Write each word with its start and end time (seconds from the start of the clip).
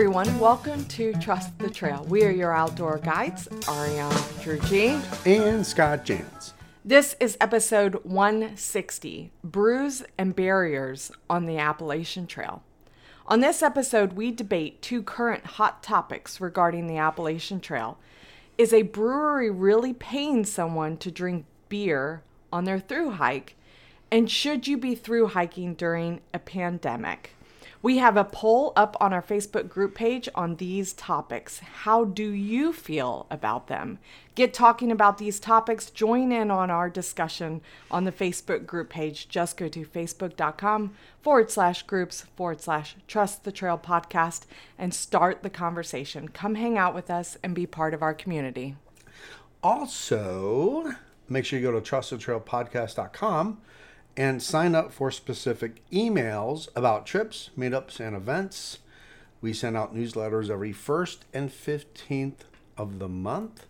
everyone. 0.00 0.38
Welcome 0.38 0.86
to 0.86 1.12
Trust 1.20 1.58
the 1.58 1.68
Trail. 1.68 2.06
We 2.08 2.24
are 2.24 2.30
your 2.30 2.56
outdoor 2.56 2.96
guides, 2.96 3.48
Ariana 3.48 4.38
Petrucci. 4.38 4.98
and 5.30 5.66
Scott 5.66 6.06
Jans. 6.06 6.54
This 6.82 7.16
is 7.20 7.36
episode 7.38 8.02
160 8.02 9.30
Brews 9.44 10.02
and 10.16 10.34
Barriers 10.34 11.12
on 11.28 11.44
the 11.44 11.58
Appalachian 11.58 12.26
Trail. 12.26 12.62
On 13.26 13.40
this 13.40 13.62
episode, 13.62 14.14
we 14.14 14.30
debate 14.30 14.80
two 14.80 15.02
current 15.02 15.44
hot 15.44 15.82
topics 15.82 16.40
regarding 16.40 16.86
the 16.86 16.96
Appalachian 16.96 17.60
Trail. 17.60 17.98
Is 18.56 18.72
a 18.72 18.80
brewery 18.80 19.50
really 19.50 19.92
paying 19.92 20.46
someone 20.46 20.96
to 20.96 21.10
drink 21.10 21.44
beer 21.68 22.22
on 22.50 22.64
their 22.64 22.80
through 22.80 23.10
hike? 23.10 23.54
And 24.10 24.30
should 24.30 24.66
you 24.66 24.78
be 24.78 24.94
through 24.94 25.26
hiking 25.26 25.74
during 25.74 26.22
a 26.32 26.38
pandemic? 26.38 27.34
We 27.82 27.96
have 27.96 28.18
a 28.18 28.24
poll 28.24 28.74
up 28.76 28.94
on 29.00 29.14
our 29.14 29.22
Facebook 29.22 29.70
group 29.70 29.94
page 29.94 30.28
on 30.34 30.56
these 30.56 30.92
topics. 30.92 31.60
How 31.60 32.04
do 32.04 32.30
you 32.30 32.74
feel 32.74 33.26
about 33.30 33.68
them? 33.68 33.98
Get 34.34 34.52
talking 34.52 34.92
about 34.92 35.16
these 35.16 35.40
topics. 35.40 35.88
Join 35.88 36.30
in 36.30 36.50
on 36.50 36.70
our 36.70 36.90
discussion 36.90 37.62
on 37.90 38.04
the 38.04 38.12
Facebook 38.12 38.66
group 38.66 38.90
page. 38.90 39.30
Just 39.30 39.56
go 39.56 39.66
to 39.68 39.86
facebook.com 39.86 40.92
forward 41.22 41.50
slash 41.50 41.82
groups 41.84 42.26
forward 42.36 42.60
slash 42.60 42.96
trust 43.08 43.44
the 43.44 43.52
trail 43.52 43.80
podcast 43.82 44.42
and 44.76 44.92
start 44.92 45.42
the 45.42 45.48
conversation. 45.48 46.28
Come 46.28 46.56
hang 46.56 46.76
out 46.76 46.94
with 46.94 47.10
us 47.10 47.38
and 47.42 47.54
be 47.54 47.66
part 47.66 47.94
of 47.94 48.02
our 48.02 48.12
community. 48.12 48.76
Also, 49.62 50.92
make 51.30 51.46
sure 51.46 51.58
you 51.58 51.70
go 51.70 51.80
to 51.80 51.90
trustthetrailpodcast.com 51.90 53.58
and 54.16 54.42
sign 54.42 54.74
up 54.74 54.92
for 54.92 55.10
specific 55.10 55.82
emails 55.90 56.68
about 56.74 57.06
trips, 57.06 57.50
meetups, 57.56 58.00
and 58.00 58.16
events. 58.16 58.78
We 59.40 59.52
send 59.52 59.76
out 59.76 59.94
newsletters 59.94 60.50
every 60.50 60.72
1st 60.72 61.18
and 61.32 61.50
15th 61.50 62.40
of 62.76 62.98
the 62.98 63.08
month. 63.08 63.66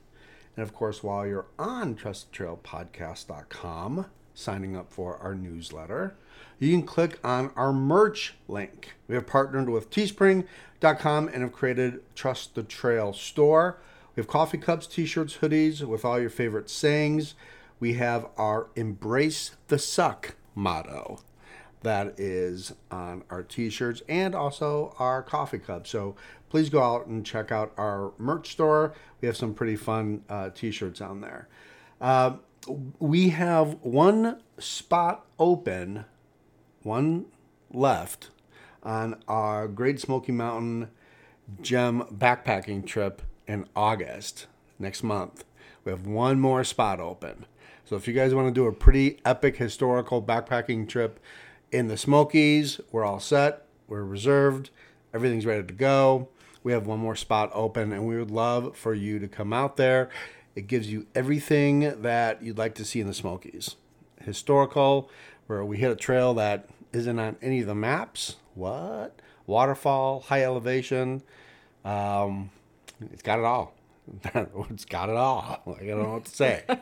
And 0.56 0.62
of 0.62 0.74
course, 0.74 1.02
while 1.02 1.26
you're 1.26 1.46
on 1.58 1.94
trustthetrailpodcast.com, 1.94 4.06
signing 4.34 4.76
up 4.76 4.92
for 4.92 5.16
our 5.18 5.34
newsletter, 5.34 6.16
you 6.58 6.72
can 6.72 6.86
click 6.86 7.18
on 7.24 7.50
our 7.56 7.72
merch 7.72 8.34
link. 8.48 8.94
We 9.08 9.14
have 9.14 9.26
partnered 9.26 9.70
with 9.70 9.90
teespring.com 9.90 11.28
and 11.28 11.42
have 11.42 11.52
created 11.52 12.02
Trust 12.14 12.54
the 12.54 12.62
Trail 12.62 13.12
store. 13.12 13.78
We 14.14 14.20
have 14.20 14.28
coffee 14.28 14.58
cups, 14.58 14.86
t 14.86 15.06
shirts, 15.06 15.38
hoodies 15.38 15.82
with 15.82 16.04
all 16.04 16.20
your 16.20 16.30
favorite 16.30 16.68
sayings. 16.68 17.34
We 17.80 17.94
have 17.94 18.26
our 18.36 18.68
Embrace 18.76 19.56
the 19.68 19.78
Suck 19.78 20.36
motto. 20.54 21.20
That 21.82 22.20
is 22.20 22.74
on 22.90 23.24
our 23.30 23.42
t-shirts 23.42 24.02
and 24.06 24.34
also 24.34 24.94
our 24.98 25.22
coffee 25.22 25.58
cups 25.58 25.88
so 25.88 26.14
please 26.50 26.68
go 26.68 26.82
out 26.82 27.06
and 27.06 27.24
check 27.24 27.50
out 27.50 27.72
our 27.78 28.12
merch 28.18 28.50
store. 28.50 28.92
We 29.22 29.26
have 29.26 29.36
some 29.36 29.54
pretty 29.54 29.76
fun 29.76 30.22
uh, 30.28 30.50
t-shirts 30.50 31.00
on 31.00 31.22
there. 31.22 31.48
Uh, 31.98 32.36
we 32.98 33.30
have 33.30 33.78
one 33.80 34.42
spot 34.58 35.24
open 35.38 36.04
one 36.82 37.26
left 37.72 38.28
on 38.82 39.16
our 39.26 39.66
great 39.66 40.00
smoky 40.00 40.32
mountain 40.32 40.88
gem 41.62 42.02
backpacking 42.12 42.86
trip 42.86 43.22
in 43.46 43.66
august 43.74 44.46
next 44.78 45.02
month. 45.02 45.44
We 45.84 45.92
have 45.92 46.06
one 46.06 46.40
more 46.40 46.62
spot 46.64 47.00
open 47.00 47.46
so 47.90 47.96
if 47.96 48.06
you 48.06 48.14
guys 48.14 48.32
want 48.32 48.46
to 48.46 48.54
do 48.54 48.68
a 48.68 48.72
pretty 48.72 49.18
epic 49.24 49.56
historical 49.56 50.22
backpacking 50.22 50.88
trip 50.88 51.18
in 51.72 51.88
the 51.88 51.96
Smokies, 51.96 52.80
we're 52.92 53.04
all 53.04 53.18
set. 53.18 53.66
We're 53.88 54.04
reserved. 54.04 54.70
Everything's 55.12 55.44
ready 55.44 55.66
to 55.66 55.74
go. 55.74 56.28
We 56.62 56.70
have 56.70 56.86
one 56.86 57.00
more 57.00 57.16
spot 57.16 57.50
open, 57.52 57.90
and 57.90 58.06
we 58.06 58.16
would 58.16 58.30
love 58.30 58.76
for 58.76 58.94
you 58.94 59.18
to 59.18 59.26
come 59.26 59.52
out 59.52 59.76
there. 59.76 60.08
It 60.54 60.68
gives 60.68 60.92
you 60.92 61.08
everything 61.16 62.02
that 62.02 62.44
you'd 62.44 62.58
like 62.58 62.76
to 62.76 62.84
see 62.84 63.00
in 63.00 63.08
the 63.08 63.12
Smokies. 63.12 63.74
Historical, 64.20 65.10
where 65.48 65.64
we 65.64 65.78
hit 65.78 65.90
a 65.90 65.96
trail 65.96 66.32
that 66.34 66.68
isn't 66.92 67.18
on 67.18 67.38
any 67.42 67.62
of 67.62 67.66
the 67.66 67.74
maps. 67.74 68.36
What? 68.54 69.20
Waterfall, 69.48 70.20
high 70.20 70.44
elevation. 70.44 71.24
Um, 71.84 72.52
it's 73.12 73.22
got 73.22 73.40
it 73.40 73.44
all. 73.44 73.74
it's 74.70 74.84
got 74.84 75.08
it 75.08 75.16
all. 75.16 75.60
I 75.66 75.84
don't 75.84 76.04
know 76.04 76.12
what 76.12 76.26
to 76.26 76.36
say. 76.36 76.62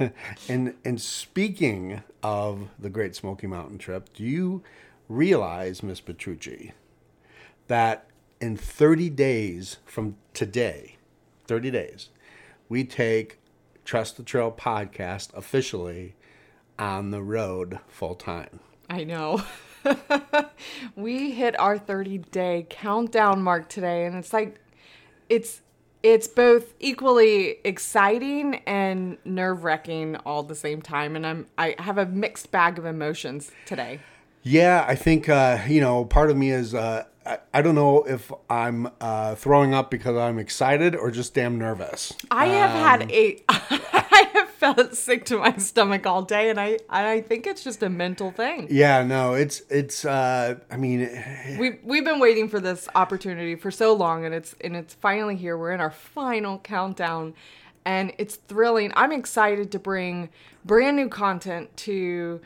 and 0.48 0.74
and 0.84 1.00
speaking 1.00 2.02
of 2.22 2.68
the 2.78 2.90
Great 2.90 3.14
Smoky 3.14 3.46
Mountain 3.46 3.78
trip, 3.78 4.12
do 4.14 4.24
you 4.24 4.62
realize, 5.08 5.82
Miss 5.82 6.00
Petrucci, 6.00 6.72
that 7.66 8.06
in 8.40 8.56
30 8.56 9.10
days 9.10 9.78
from 9.84 10.16
today, 10.32 10.96
30 11.46 11.70
days, 11.70 12.08
we 12.68 12.84
take 12.84 13.38
Trust 13.84 14.16
the 14.16 14.22
Trail 14.22 14.52
podcast 14.52 15.34
officially 15.34 16.14
on 16.78 17.10
the 17.10 17.22
road 17.22 17.80
full 17.88 18.14
time. 18.14 18.60
I 18.88 19.04
know. 19.04 19.42
we 20.96 21.32
hit 21.32 21.58
our 21.58 21.78
30 21.78 22.18
day 22.18 22.66
countdown 22.68 23.42
mark 23.42 23.68
today, 23.68 24.06
and 24.06 24.16
it's 24.16 24.32
like, 24.32 24.60
it's 25.28 25.60
it's 26.02 26.26
both 26.26 26.74
equally 26.80 27.56
exciting 27.64 28.56
and 28.66 29.18
nerve 29.24 29.64
wracking 29.64 30.16
all 30.16 30.40
at 30.40 30.48
the 30.48 30.54
same 30.54 30.82
time. 30.82 31.16
And 31.16 31.26
I'm 31.26 31.46
I 31.58 31.74
have 31.78 31.98
a 31.98 32.06
mixed 32.06 32.50
bag 32.50 32.78
of 32.78 32.86
emotions 32.86 33.50
today. 33.66 34.00
Yeah, 34.42 34.84
I 34.88 34.94
think 34.94 35.28
uh, 35.28 35.58
you 35.68 35.80
know 35.80 36.04
part 36.04 36.30
of 36.30 36.36
me 36.36 36.50
is 36.50 36.74
uh, 36.74 37.04
I, 37.26 37.38
I 37.52 37.62
don't 37.62 37.74
know 37.74 38.02
if 38.04 38.32
I'm 38.48 38.88
uh, 39.00 39.34
throwing 39.34 39.74
up 39.74 39.90
because 39.90 40.16
I'm 40.16 40.38
excited 40.38 40.96
or 40.96 41.10
just 41.10 41.34
damn 41.34 41.58
nervous. 41.58 42.14
I 42.30 42.46
have 42.46 42.70
um, 42.70 43.08
had 43.08 43.12
a 43.12 43.42
I 43.48 43.99
felt 44.60 44.94
sick 44.94 45.24
to 45.24 45.38
my 45.38 45.56
stomach 45.56 46.06
all 46.06 46.22
day, 46.22 46.50
and 46.50 46.60
I 46.60 46.78
I 46.90 47.22
think 47.22 47.46
it's 47.46 47.64
just 47.64 47.82
a 47.82 47.88
mental 47.88 48.30
thing. 48.30 48.68
Yeah, 48.70 49.02
no, 49.02 49.32
it's 49.32 49.62
it's. 49.70 50.04
Uh, 50.04 50.56
I 50.70 50.76
mean, 50.76 51.08
we 51.58 51.78
we've 51.82 52.04
been 52.04 52.20
waiting 52.20 52.48
for 52.48 52.60
this 52.60 52.86
opportunity 52.94 53.56
for 53.56 53.70
so 53.70 53.94
long, 53.94 54.26
and 54.26 54.34
it's 54.34 54.54
and 54.60 54.76
it's 54.76 54.94
finally 54.94 55.36
here. 55.36 55.56
We're 55.56 55.72
in 55.72 55.80
our 55.80 55.90
final 55.90 56.58
countdown, 56.58 57.34
and 57.86 58.12
it's 58.18 58.36
thrilling. 58.36 58.92
I'm 58.94 59.12
excited 59.12 59.72
to 59.72 59.78
bring 59.78 60.28
brand 60.64 60.96
new 60.96 61.08
content 61.08 61.74
to 61.78 62.42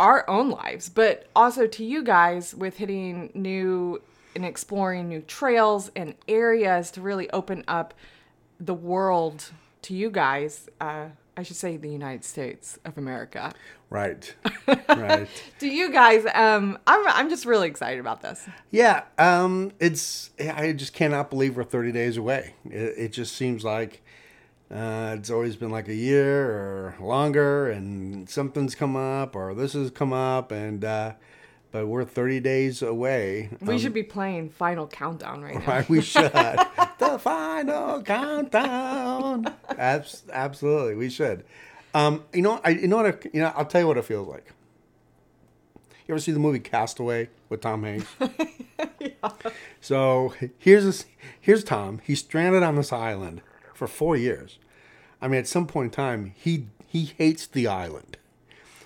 our 0.00 0.28
own 0.28 0.50
lives, 0.50 0.88
but 0.88 1.28
also 1.36 1.68
to 1.68 1.84
you 1.84 2.02
guys 2.02 2.52
with 2.52 2.78
hitting 2.78 3.30
new 3.32 4.02
and 4.34 4.44
exploring 4.44 5.08
new 5.08 5.20
trails 5.20 5.92
and 5.94 6.16
areas 6.26 6.90
to 6.90 7.00
really 7.00 7.30
open 7.30 7.62
up 7.68 7.94
the 8.58 8.74
world 8.74 9.52
to 9.82 9.94
you 9.94 10.10
guys. 10.10 10.68
Uh, 10.80 11.06
I 11.36 11.42
should 11.42 11.56
say 11.56 11.76
the 11.76 11.88
United 11.88 12.24
States 12.24 12.78
of 12.84 12.96
America. 12.98 13.52
Right. 13.90 14.34
Right. 14.88 15.28
to 15.58 15.68
you 15.68 15.92
guys, 15.92 16.24
um, 16.34 16.78
I'm 16.86 17.06
I'm 17.08 17.28
just 17.28 17.44
really 17.44 17.68
excited 17.68 17.98
about 18.00 18.22
this. 18.22 18.46
Yeah. 18.70 19.02
Um, 19.18 19.72
it's 19.80 20.30
I 20.40 20.72
just 20.72 20.92
cannot 20.94 21.30
believe 21.30 21.56
we're 21.56 21.64
30 21.64 21.92
days 21.92 22.16
away. 22.16 22.54
It, 22.64 22.94
it 22.96 23.08
just 23.12 23.34
seems 23.36 23.64
like 23.64 24.02
uh, 24.70 25.16
it's 25.18 25.30
always 25.30 25.56
been 25.56 25.70
like 25.70 25.88
a 25.88 25.94
year 25.94 26.50
or 26.50 26.96
longer, 27.00 27.70
and 27.70 28.28
something's 28.30 28.74
come 28.74 28.96
up, 28.96 29.36
or 29.36 29.54
this 29.54 29.72
has 29.74 29.90
come 29.90 30.12
up, 30.12 30.50
and 30.52 30.84
uh, 30.84 31.12
but 31.74 31.88
we're 31.88 32.04
30 32.04 32.38
days 32.38 32.82
away. 32.82 33.50
We 33.60 33.74
um, 33.74 33.80
should 33.80 33.92
be 33.92 34.04
playing 34.04 34.50
Final 34.50 34.86
Countdown 34.86 35.42
right 35.42 35.56
now. 35.58 35.66
Right, 35.66 35.88
we 35.88 36.00
should. 36.02 36.30
the 36.30 37.18
Final 37.20 38.00
Countdown. 38.00 39.52
Abs- 39.76 40.22
absolutely, 40.32 40.94
we 40.94 41.10
should. 41.10 41.44
Um, 41.92 42.22
you 42.32 42.42
know, 42.42 42.60
I 42.64 42.70
you 42.70 42.86
know 42.86 42.98
what 42.98 43.06
I, 43.06 43.28
you 43.32 43.40
know. 43.40 43.52
I'll 43.56 43.64
tell 43.64 43.80
you 43.80 43.88
what 43.88 43.96
it 43.96 44.04
feels 44.04 44.28
like. 44.28 44.52
You 46.06 46.14
ever 46.14 46.20
see 46.20 46.30
the 46.30 46.38
movie 46.38 46.60
Castaway 46.60 47.28
with 47.48 47.62
Tom 47.62 47.82
Hanks? 47.82 48.06
yeah. 49.00 49.30
So 49.80 50.32
here's 50.56 51.02
a, 51.02 51.04
here's 51.40 51.64
Tom. 51.64 52.00
He's 52.04 52.20
stranded 52.20 52.62
on 52.62 52.76
this 52.76 52.92
island 52.92 53.42
for 53.74 53.88
four 53.88 54.16
years. 54.16 54.60
I 55.20 55.26
mean, 55.26 55.40
at 55.40 55.48
some 55.48 55.66
point 55.66 55.86
in 55.86 55.90
time, 55.90 56.34
he 56.36 56.68
he 56.86 57.06
hates 57.18 57.48
the 57.48 57.66
island. 57.66 58.16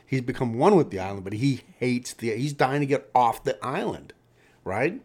He's 0.08 0.22
become 0.22 0.54
one 0.54 0.74
with 0.74 0.90
the 0.90 0.98
island, 0.98 1.24
but 1.24 1.34
he 1.34 1.60
hates 1.78 2.14
the. 2.14 2.34
He's 2.34 2.54
dying 2.54 2.80
to 2.80 2.86
get 2.86 3.10
off 3.14 3.44
the 3.44 3.62
island, 3.64 4.14
right? 4.64 5.02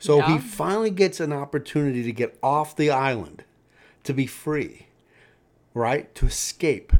So 0.00 0.18
yeah. 0.18 0.32
he 0.32 0.38
finally 0.38 0.90
gets 0.90 1.20
an 1.20 1.32
opportunity 1.32 2.02
to 2.02 2.12
get 2.12 2.36
off 2.42 2.74
the 2.74 2.90
island, 2.90 3.44
to 4.02 4.12
be 4.12 4.26
free, 4.26 4.88
right? 5.72 6.12
To 6.16 6.26
escape. 6.26 6.92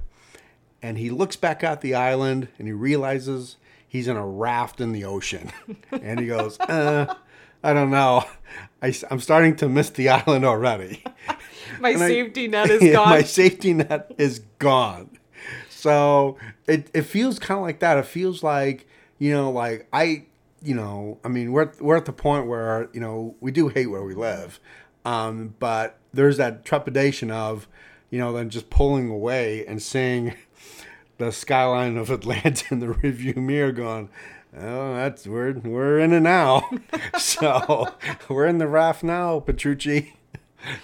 And 0.81 0.97
he 0.97 1.11
looks 1.11 1.35
back 1.35 1.65
at 1.65 1.81
the 1.81 1.95
island 1.95 2.49
and 2.57 2.69
he 2.69 2.73
realizes 2.73 3.57
he's 3.87 4.07
in 4.07 4.17
a 4.17 4.27
raft 4.27 4.81
in 4.81 4.93
the 4.93 5.05
ocean. 5.05 5.51
and 5.91 6.21
he 6.21 6.29
goes, 6.29 6.59
uh, 6.61 7.15
I 7.65 7.73
don't 7.73 7.91
know. 7.91 8.25
I, 8.81 8.95
am 9.11 9.21
starting 9.21 9.57
to 9.57 9.69
miss 9.69 9.91
the 9.91 10.11
island 10.11 10.45
already. 10.45 11.03
my 11.81 11.91
and 11.91 11.99
safety 11.99 12.45
I, 12.45 12.47
net 12.47 12.71
is 12.71 12.93
gone. 12.93 13.09
my 13.09 13.23
safety 13.23 13.73
net 13.75 14.15
is 14.19 14.39
gone. 14.59 15.14
So 15.85 16.39
it, 16.67 16.89
it 16.95 17.03
feels 17.03 17.39
kind 17.39 17.59
of 17.59 17.63
like 17.63 17.81
that. 17.81 17.99
It 17.99 18.07
feels 18.07 18.43
like, 18.43 18.89
you 19.19 19.31
know, 19.33 19.51
like 19.51 19.87
I, 19.93 20.25
you 20.63 20.75
know, 20.75 21.19
I 21.23 21.29
mean, 21.29 21.53
we're 21.53 21.73
we're 21.79 21.99
at 21.99 22.07
the 22.07 22.13
point 22.13 22.47
where 22.47 22.89
you 22.95 23.01
know 23.01 23.35
we 23.43 23.51
do 23.51 23.69
hate 23.69 23.89
where 23.89 24.03
we 24.03 24.15
live, 24.15 24.61
um, 25.05 25.57
but 25.59 25.99
there's 26.15 26.39
that 26.39 26.65
trepidation 26.65 27.31
of, 27.31 27.69
you 28.09 28.19
know, 28.19 28.33
then 28.33 28.49
just 28.49 28.71
pulling 28.71 29.11
away 29.11 29.67
and 29.67 29.83
seeing 29.83 30.33
the 31.19 31.31
skyline 31.31 31.99
of 31.99 32.09
Atlanta 32.19 32.65
in 32.71 32.81
the 32.81 32.89
review 32.89 33.35
mirror, 33.35 33.71
going, 33.71 34.09
"Oh, 34.57 34.95
that's 34.95 35.27
we're 35.27 35.53
we're 35.53 35.99
in 35.99 36.15
it 36.15 36.21
now." 36.21 36.71
so 37.19 37.95
we're 38.31 38.47
in 38.47 38.57
the 38.57 38.69
raft 38.69 39.03
now, 39.03 39.39
Petrucci. 39.39 40.15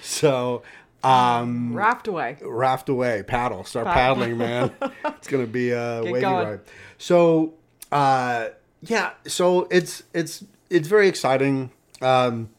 so 0.03 0.63
um, 1.05 1.75
Raft 1.75 2.09
away. 2.09 2.37
raft 2.43 2.89
away, 2.89 3.23
paddle, 3.27 3.65
start 3.65 3.87
paddling, 3.87 4.37
man. 4.39 4.71
it's 5.05 5.29
gonna 5.29 5.47
be 5.47 5.71
a 5.71 6.03
Get 6.03 6.13
wavy 6.13 6.21
going. 6.21 6.47
ride. 6.49 6.61
So, 6.99 7.55
uh, 7.91 8.49
yeah, 8.83 9.13
so 9.27 9.67
it's 9.71 10.03
it's 10.13 10.45
it's 10.69 10.89
very 10.89 11.09
exciting. 11.09 11.71
Um, 12.01 12.51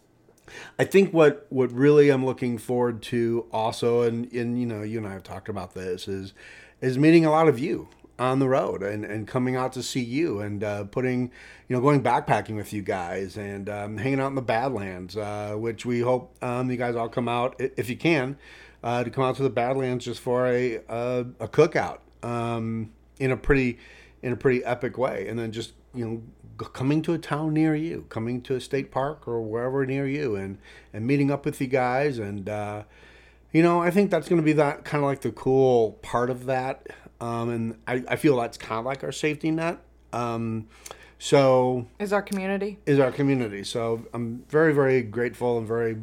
I 0.78 0.84
think 0.84 1.14
what 1.14 1.46
what 1.50 1.72
really 1.72 2.10
I'm 2.10 2.26
looking 2.26 2.58
forward 2.58 3.02
to 3.04 3.46
also, 3.52 4.02
and 4.02 4.32
and 4.34 4.60
you 4.60 4.66
know, 4.66 4.82
you 4.82 4.98
and 4.98 5.08
I 5.08 5.14
have 5.14 5.24
talked 5.24 5.50
about 5.50 5.74
this 5.74 6.08
is 6.08 6.34
is 6.82 6.98
meeting 6.98 7.26
a 7.26 7.32
lot 7.32 7.48
of 7.48 7.60
you 7.60 7.88
on 8.20 8.40
the 8.40 8.48
road 8.48 8.84
and, 8.84 9.04
and 9.04 9.28
coming 9.28 9.56
out 9.56 9.74
to 9.74 9.82
see 9.82 10.04
you 10.04 10.42
and 10.42 10.64
uh, 10.64 10.84
putting, 10.86 11.32
you 11.68 11.76
know, 11.76 11.82
going 11.82 12.04
backpacking 12.04 12.56
with 12.56 12.72
you 12.72 12.82
guys 12.82 13.36
and 13.36 13.68
um, 13.68 13.98
hanging 13.98 14.20
out 14.20 14.28
in 14.28 14.36
the 14.36 14.42
Badlands, 14.42 15.18
uh, 15.18 15.56
which 15.58 15.86
we 15.86 16.02
hope 16.02 16.36
um, 16.44 16.70
you 16.70 16.78
guys 16.78 16.96
all 16.96 17.10
come 17.10 17.28
out 17.28 17.56
if 17.60 17.90
you 17.90 17.98
can 17.98 18.38
uh, 18.84 19.04
to 19.04 19.10
come 19.10 19.24
out 19.24 19.36
to 19.38 19.44
the 19.44 19.50
Badlands 19.50 20.06
just 20.06 20.20
for 20.20 20.48
a 20.48 20.76
a, 20.90 21.26
a 21.40 21.48
cookout 21.48 22.00
um, 22.24 22.92
in 23.20 23.32
a 23.32 23.38
pretty 23.38 23.78
in 24.22 24.34
a 24.34 24.36
pretty 24.36 24.64
epic 24.64 24.98
way, 24.98 25.28
and 25.28 25.38
then 25.38 25.52
just 25.52 25.74
you 25.94 26.06
know 26.06 26.22
coming 26.74 27.02
to 27.02 27.14
a 27.14 27.18
town 27.18 27.54
near 27.54 27.76
you, 27.76 28.06
coming 28.10 28.42
to 28.44 28.56
a 28.56 28.62
state 28.62 28.92
park 28.92 29.28
or 29.28 29.42
wherever 29.42 29.86
near 29.86 30.08
you, 30.08 30.36
and 30.36 30.58
and 30.94 31.06
meeting 31.06 31.32
up 31.32 31.46
with 31.46 31.60
you 31.62 31.68
guys 31.68 32.20
and. 32.20 32.50
Uh, 32.50 32.84
you 33.54 33.62
know, 33.62 33.82
I 33.82 33.92
think 33.92 34.12
that's 34.12 34.30
going 34.30 34.42
to 34.42 34.46
be 34.46 34.54
that 34.54 34.86
kind 34.86 35.04
of 35.04 35.10
like 35.10 35.20
the 35.20 35.32
cool 35.34 36.00
part 36.02 36.30
of 36.30 36.46
that. 36.46 36.88
Um, 37.22 37.50
and 37.50 37.76
I, 37.88 38.04
I 38.10 38.16
feel 38.18 38.36
that's 38.36 38.58
kind 38.58 38.80
of 38.80 38.86
like 38.86 39.04
our 39.04 39.12
safety 39.14 39.52
net. 39.52 39.78
Um, 40.12 40.68
so 41.20 41.88
Is 42.00 42.12
our 42.12 42.22
community? 42.22 42.80
is 42.86 43.00
our 43.00 43.12
community. 43.12 43.64
So 43.64 44.06
I'm 44.14 44.44
very, 44.50 44.74
very 44.74 45.04
grateful 45.04 45.58
and 45.60 45.68
very 45.68 45.98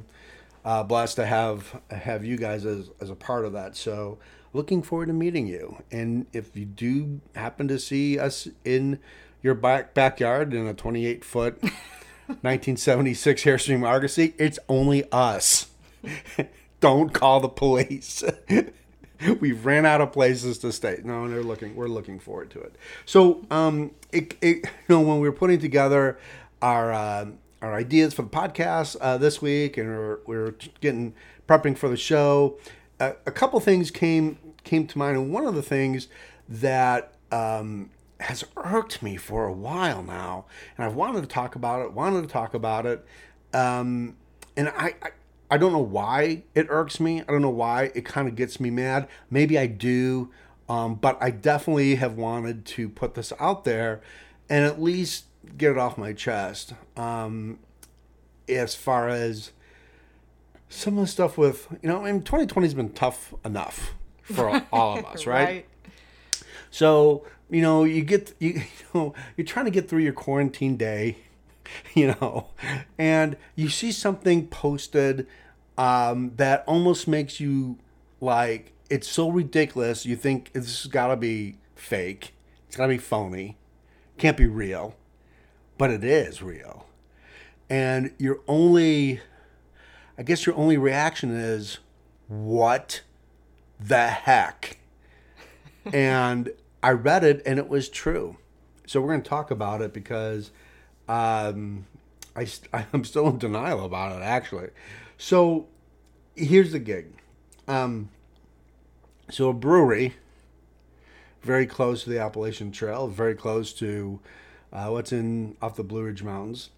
uh, 0.64 0.84
blessed 0.84 1.16
to 1.16 1.26
have 1.26 1.80
have 1.90 2.24
you 2.24 2.36
guys 2.36 2.64
as, 2.64 2.90
as 3.00 3.10
a 3.10 3.14
part 3.16 3.44
of 3.44 3.52
that. 3.52 3.76
So 3.76 4.18
looking 4.52 4.80
forward 4.80 5.06
to 5.06 5.12
meeting 5.12 5.46
you. 5.48 5.82
And 5.90 6.26
if 6.32 6.56
you 6.56 6.64
do 6.64 7.20
happen 7.34 7.66
to 7.68 7.78
see 7.78 8.18
us 8.18 8.46
in 8.64 9.00
your 9.42 9.54
back 9.54 9.94
backyard 9.94 10.54
in 10.54 10.66
a 10.66 10.74
28 10.74 11.24
foot 11.24 11.60
1976 12.26 13.42
Airstream 13.42 13.84
Argosy, 13.86 14.34
it's 14.38 14.58
only 14.68 15.04
us. 15.10 15.66
Don't 16.80 17.12
call 17.12 17.40
the 17.40 17.48
police. 17.48 18.22
We've 19.40 19.64
ran 19.64 19.86
out 19.86 20.00
of 20.00 20.12
places 20.12 20.58
to 20.58 20.72
stay. 20.72 21.00
No, 21.04 21.28
they're 21.28 21.42
looking. 21.42 21.74
We're 21.74 21.88
looking 21.88 22.18
forward 22.18 22.50
to 22.50 22.60
it. 22.60 22.76
So, 23.04 23.44
um, 23.50 23.92
it, 24.12 24.34
it 24.40 24.56
you 24.64 24.70
know 24.88 25.00
when 25.00 25.20
we 25.20 25.28
were 25.28 25.34
putting 25.34 25.58
together 25.58 26.18
our 26.62 26.92
uh, 26.92 27.26
our 27.62 27.74
ideas 27.74 28.14
for 28.14 28.22
the 28.22 28.28
podcast 28.28 28.96
uh, 29.00 29.18
this 29.18 29.42
week, 29.42 29.76
and 29.76 29.88
we're, 29.88 30.18
we're 30.26 30.54
getting 30.80 31.14
prepping 31.48 31.76
for 31.76 31.88
the 31.88 31.96
show, 31.96 32.58
uh, 33.00 33.12
a 33.26 33.32
couple 33.32 33.58
things 33.60 33.90
came 33.90 34.38
came 34.64 34.86
to 34.86 34.98
mind, 34.98 35.16
and 35.16 35.32
one 35.32 35.46
of 35.46 35.54
the 35.54 35.62
things 35.62 36.08
that 36.48 37.12
um, 37.32 37.90
has 38.20 38.44
irked 38.56 39.02
me 39.02 39.16
for 39.16 39.46
a 39.46 39.52
while 39.52 40.02
now, 40.02 40.44
and 40.76 40.86
I've 40.86 40.94
wanted 40.94 41.22
to 41.22 41.26
talk 41.26 41.54
about 41.56 41.82
it, 41.82 41.92
wanted 41.92 42.22
to 42.22 42.28
talk 42.28 42.54
about 42.54 42.86
it, 42.86 43.04
um, 43.52 44.16
and 44.56 44.68
I, 44.68 44.94
I 45.02 45.10
I 45.50 45.56
don't 45.56 45.72
know 45.72 45.78
why 45.78 46.42
it 46.54 46.66
irks 46.68 47.00
me. 47.00 47.22
I 47.22 47.24
don't 47.24 47.42
know 47.42 47.50
why 47.50 47.90
it 47.94 48.04
kind 48.04 48.28
of 48.28 48.36
gets 48.36 48.60
me 48.60 48.70
mad. 48.70 49.08
Maybe 49.30 49.58
I 49.58 49.66
do, 49.66 50.30
um, 50.68 50.96
but 50.96 51.16
I 51.20 51.30
definitely 51.30 51.96
have 51.96 52.14
wanted 52.14 52.64
to 52.66 52.88
put 52.88 53.14
this 53.14 53.32
out 53.40 53.64
there 53.64 54.00
and 54.48 54.64
at 54.64 54.80
least 54.80 55.24
get 55.56 55.72
it 55.72 55.78
off 55.78 55.96
my 55.96 56.12
chest. 56.12 56.74
Um, 56.96 57.58
as 58.48 58.74
far 58.74 59.08
as 59.08 59.52
some 60.68 60.98
of 60.98 61.04
the 61.04 61.06
stuff 61.06 61.38
with 61.38 61.68
you 61.82 61.88
know, 61.88 62.04
I 62.04 62.12
mean, 62.12 62.22
2020 62.22 62.66
has 62.66 62.74
been 62.74 62.92
tough 62.92 63.34
enough 63.44 63.94
for 64.22 64.62
all 64.72 64.98
of 64.98 65.04
us, 65.06 65.26
right? 65.26 65.66
So 66.70 67.24
you 67.50 67.62
know, 67.62 67.84
you 67.84 68.02
get 68.02 68.34
you, 68.38 68.50
you 68.50 68.62
know 68.94 69.14
you're 69.36 69.46
trying 69.46 69.64
to 69.64 69.70
get 69.70 69.88
through 69.88 70.02
your 70.02 70.12
quarantine 70.12 70.76
day, 70.76 71.16
you 71.94 72.08
know, 72.08 72.48
and 72.98 73.36
you 73.54 73.68
see 73.68 73.92
something 73.92 74.48
posted 74.48 75.26
um, 75.76 76.32
that 76.36 76.64
almost 76.66 77.06
makes 77.06 77.40
you 77.40 77.78
like 78.20 78.72
it's 78.90 79.08
so 79.08 79.28
ridiculous. 79.30 80.06
You 80.06 80.16
think 80.16 80.52
this 80.52 80.82
has 80.82 80.90
got 80.90 81.08
to 81.08 81.16
be 81.16 81.58
fake. 81.74 82.34
It's 82.66 82.76
got 82.76 82.84
to 82.84 82.88
be 82.88 82.98
phony. 82.98 83.56
Can't 84.16 84.36
be 84.36 84.46
real, 84.46 84.96
but 85.76 85.90
it 85.90 86.02
is 86.02 86.42
real. 86.42 86.86
And 87.70 88.12
your 88.18 88.40
only, 88.48 89.20
I 90.16 90.22
guess 90.22 90.46
your 90.46 90.56
only 90.56 90.76
reaction 90.78 91.30
is, 91.30 91.78
what 92.26 93.02
the 93.78 94.08
heck? 94.08 94.78
and 95.92 96.50
I 96.82 96.90
read 96.90 97.24
it 97.24 97.42
and 97.46 97.58
it 97.58 97.68
was 97.68 97.88
true. 97.88 98.38
So 98.86 99.00
we're 99.00 99.08
going 99.08 99.22
to 99.22 99.28
talk 99.28 99.50
about 99.50 99.82
it 99.82 99.92
because 99.92 100.50
um, 101.08 101.87
I, 102.37 102.46
I'm 102.93 103.05
still 103.05 103.28
in 103.28 103.38
denial 103.38 103.84
about 103.84 104.20
it, 104.20 104.25
actually. 104.25 104.69
So 105.16 105.66
here's 106.37 106.72
the 106.72 106.78
gig. 106.78 107.06
Um, 107.66 108.10
so 109.31 109.49
a 109.49 109.52
brewery, 109.52 110.14
very 111.43 111.66
close 111.66 112.05
to 112.05 112.10
the 112.10 112.19
Appalachian 112.19 112.72
Trail, 112.72 113.08
very 113.08 113.34
close 113.34 113.72
to 113.75 114.20
uh, 114.72 114.88
what's 114.88 115.12
in 115.12 115.56
off 115.60 115.76
the 115.76 115.84
Blue 115.84 116.05
Ridge 116.05 116.22
Mountains, 116.22 116.70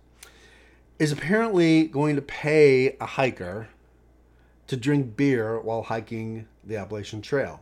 is 0.99 1.13
apparently 1.13 1.87
going 1.87 2.17
to 2.17 2.23
pay 2.23 2.97
a 3.01 3.07
hiker 3.07 3.69
to 4.67 4.77
drink 4.77 5.17
beer 5.17 5.61
while 5.61 5.83
hiking 5.83 6.47
the 6.65 6.77
Appalachian 6.77 7.23
Trail. 7.23 7.61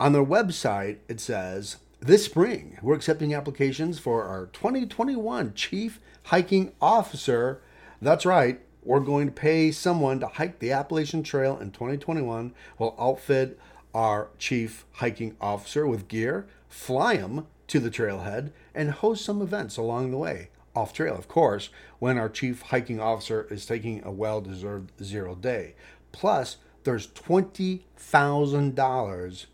On 0.00 0.12
their 0.12 0.24
website, 0.24 0.98
it 1.08 1.20
says, 1.20 1.76
This 2.06 2.26
spring, 2.26 2.76
we're 2.82 2.96
accepting 2.96 3.32
applications 3.32 3.98
for 3.98 4.24
our 4.24 4.50
2021 4.52 5.54
Chief 5.54 6.02
Hiking 6.24 6.74
Officer. 6.78 7.62
That's 8.02 8.26
right, 8.26 8.60
we're 8.82 9.00
going 9.00 9.28
to 9.28 9.32
pay 9.32 9.70
someone 9.70 10.20
to 10.20 10.26
hike 10.26 10.58
the 10.58 10.70
Appalachian 10.70 11.22
Trail 11.22 11.58
in 11.58 11.70
2021. 11.70 12.52
We'll 12.78 12.94
outfit 12.98 13.58
our 13.94 14.28
Chief 14.36 14.84
Hiking 14.96 15.34
Officer 15.40 15.86
with 15.86 16.06
gear, 16.06 16.46
fly 16.68 17.16
him 17.16 17.46
to 17.68 17.80
the 17.80 17.90
trailhead, 17.90 18.52
and 18.74 18.90
host 18.90 19.24
some 19.24 19.40
events 19.40 19.78
along 19.78 20.10
the 20.10 20.18
way. 20.18 20.50
Off 20.76 20.92
trail, 20.92 21.16
of 21.16 21.26
course, 21.26 21.70
when 22.00 22.18
our 22.18 22.28
Chief 22.28 22.60
Hiking 22.60 23.00
Officer 23.00 23.46
is 23.50 23.64
taking 23.64 24.04
a 24.04 24.12
well 24.12 24.42
deserved 24.42 24.92
zero 25.02 25.36
day. 25.36 25.74
Plus, 26.12 26.58
there's 26.82 27.06
$20,000 27.06 29.46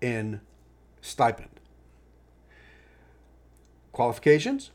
in 0.00 0.40
stipend. 1.00 1.55
Qualifications? 3.96 4.72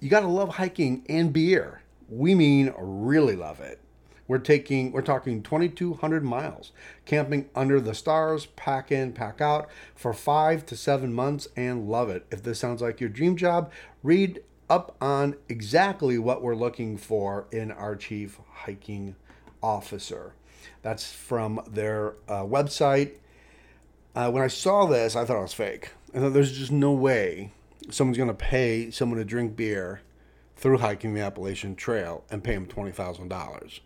You 0.00 0.10
got 0.10 0.22
to 0.22 0.26
love 0.26 0.56
hiking 0.56 1.06
and 1.08 1.32
beer. 1.32 1.82
We 2.08 2.34
mean 2.34 2.74
really 2.76 3.36
love 3.36 3.60
it. 3.60 3.80
We're 4.26 4.38
taking 4.38 4.90
we're 4.90 5.02
talking 5.02 5.40
2200 5.40 6.24
miles, 6.24 6.72
camping 7.04 7.48
under 7.54 7.80
the 7.80 7.94
stars, 7.94 8.46
pack 8.46 8.90
in, 8.90 9.12
pack 9.12 9.40
out 9.40 9.68
for 9.94 10.12
5 10.12 10.66
to 10.66 10.76
7 10.76 11.14
months 11.14 11.46
and 11.54 11.88
love 11.88 12.10
it. 12.10 12.26
If 12.32 12.42
this 12.42 12.58
sounds 12.58 12.82
like 12.82 13.00
your 13.00 13.08
dream 13.08 13.36
job, 13.36 13.70
read 14.02 14.42
up 14.68 14.96
on 15.00 15.36
exactly 15.48 16.18
what 16.18 16.42
we're 16.42 16.56
looking 16.56 16.96
for 16.96 17.46
in 17.52 17.70
our 17.70 17.94
chief 17.94 18.40
hiking 18.52 19.14
officer. 19.62 20.32
That's 20.82 21.12
from 21.12 21.60
their 21.70 22.14
uh, 22.26 22.42
website. 22.42 23.18
Uh, 24.16 24.28
when 24.32 24.42
I 24.42 24.48
saw 24.48 24.86
this, 24.86 25.14
I 25.14 25.24
thought 25.24 25.38
it 25.38 25.42
was 25.42 25.54
fake. 25.54 25.92
I 26.12 26.18
thought 26.18 26.32
there's 26.32 26.58
just 26.58 26.72
no 26.72 26.90
way 26.90 27.52
someone's 27.90 28.16
going 28.16 28.28
to 28.28 28.34
pay 28.34 28.90
someone 28.90 29.18
to 29.18 29.24
drink 29.24 29.56
beer 29.56 30.00
through 30.56 30.78
hiking 30.78 31.14
the 31.14 31.20
Appalachian 31.20 31.74
Trail 31.76 32.24
and 32.30 32.42
pay 32.42 32.54
them 32.54 32.66
twenty 32.66 32.92
thousand 32.92 33.28
dollars. 33.28 33.80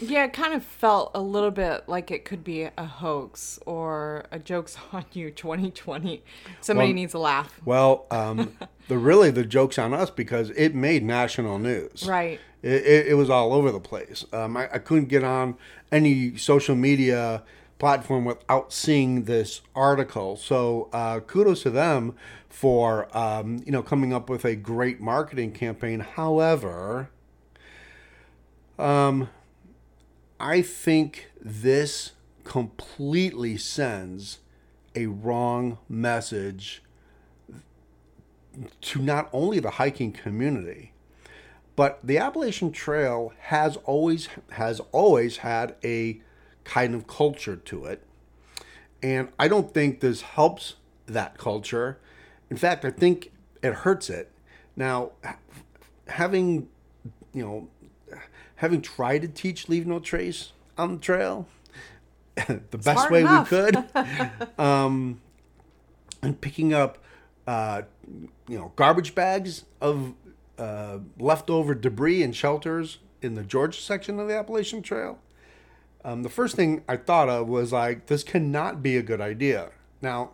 Yeah, 0.00 0.24
it 0.24 0.32
kind 0.32 0.54
of 0.54 0.64
felt 0.64 1.12
a 1.14 1.20
little 1.20 1.52
bit 1.52 1.88
like 1.88 2.10
it 2.10 2.24
could 2.24 2.42
be 2.42 2.62
a 2.76 2.84
hoax 2.84 3.60
or 3.64 4.24
a 4.32 4.38
joke's 4.40 4.76
on 4.92 5.04
you 5.12 5.30
2020. 5.30 6.22
Somebody 6.60 6.88
Well- 6.88 6.94
needs 6.94 7.14
a 7.14 7.18
laugh. 7.18 7.60
Well, 7.64 8.06
um, 8.10 8.56
the 8.88 8.98
really 8.98 9.30
the 9.30 9.44
joke's 9.44 9.78
on 9.78 9.94
us 9.94 10.10
because 10.10 10.50
it 10.50 10.74
made 10.74 11.04
national 11.04 11.58
news. 11.58 12.04
Right. 12.08 12.40
It, 12.62 12.72
it, 12.86 13.06
it 13.08 13.14
was 13.14 13.30
all 13.30 13.52
over 13.52 13.70
the 13.70 13.80
place. 13.80 14.24
Um, 14.32 14.56
I, 14.56 14.68
I 14.72 14.78
couldn't 14.78 15.06
get 15.08 15.22
on 15.22 15.56
any 15.92 16.36
social 16.36 16.74
media 16.74 17.42
platform 17.78 18.24
without 18.24 18.72
seeing 18.72 19.24
this 19.24 19.60
article. 19.76 20.36
So 20.36 20.88
uh, 20.92 21.20
kudos 21.20 21.62
to 21.64 21.70
them 21.70 22.14
for 22.54 23.08
um, 23.16 23.60
you 23.66 23.72
know 23.72 23.82
coming 23.82 24.12
up 24.12 24.30
with 24.30 24.44
a 24.44 24.54
great 24.54 25.00
marketing 25.00 25.50
campaign. 25.50 25.98
However, 25.98 27.10
um, 28.78 29.28
I 30.38 30.62
think 30.62 31.30
this 31.40 32.12
completely 32.44 33.56
sends 33.56 34.38
a 34.94 35.06
wrong 35.06 35.78
message 35.88 36.80
to 38.80 39.02
not 39.02 39.28
only 39.32 39.58
the 39.58 39.70
hiking 39.70 40.12
community, 40.12 40.92
but 41.74 41.98
the 42.04 42.18
Appalachian 42.18 42.70
Trail 42.70 43.32
has 43.40 43.76
always 43.78 44.28
has 44.52 44.78
always 44.92 45.38
had 45.38 45.74
a 45.82 46.20
kind 46.62 46.94
of 46.94 47.08
culture 47.08 47.56
to 47.56 47.84
it. 47.86 48.06
And 49.02 49.30
I 49.40 49.48
don't 49.48 49.74
think 49.74 49.98
this 49.98 50.20
helps 50.22 50.76
that 51.06 51.36
culture. 51.36 51.98
In 52.50 52.56
fact, 52.56 52.84
I 52.84 52.90
think 52.90 53.32
it 53.62 53.72
hurts 53.72 54.10
it. 54.10 54.30
Now, 54.76 55.12
having 56.06 56.68
you 57.32 57.44
know, 57.44 58.18
having 58.56 58.80
tried 58.80 59.22
to 59.22 59.28
teach 59.28 59.68
leave 59.68 59.86
no 59.86 59.98
trace 59.98 60.52
on 60.78 60.94
the 60.94 61.00
trail, 61.00 61.46
the 62.46 62.78
best 62.78 63.10
way 63.10 63.20
enough. 63.20 63.50
we 63.50 63.56
could, 63.56 63.84
um, 64.58 65.20
and 66.22 66.40
picking 66.40 66.72
up, 66.72 66.98
uh, 67.46 67.82
you 68.48 68.58
know, 68.58 68.72
garbage 68.76 69.14
bags 69.14 69.64
of 69.80 70.14
uh, 70.58 70.98
leftover 71.18 71.74
debris 71.74 72.22
and 72.22 72.34
shelters 72.34 72.98
in 73.20 73.34
the 73.34 73.42
Georgia 73.42 73.80
section 73.80 74.18
of 74.20 74.28
the 74.28 74.36
Appalachian 74.36 74.82
Trail. 74.82 75.18
Um, 76.04 76.22
the 76.22 76.28
first 76.28 76.54
thing 76.54 76.84
I 76.88 76.96
thought 76.96 77.28
of 77.28 77.48
was 77.48 77.72
like, 77.72 78.06
this 78.06 78.22
cannot 78.22 78.82
be 78.82 78.96
a 78.96 79.02
good 79.02 79.20
idea. 79.20 79.70
Now, 80.02 80.32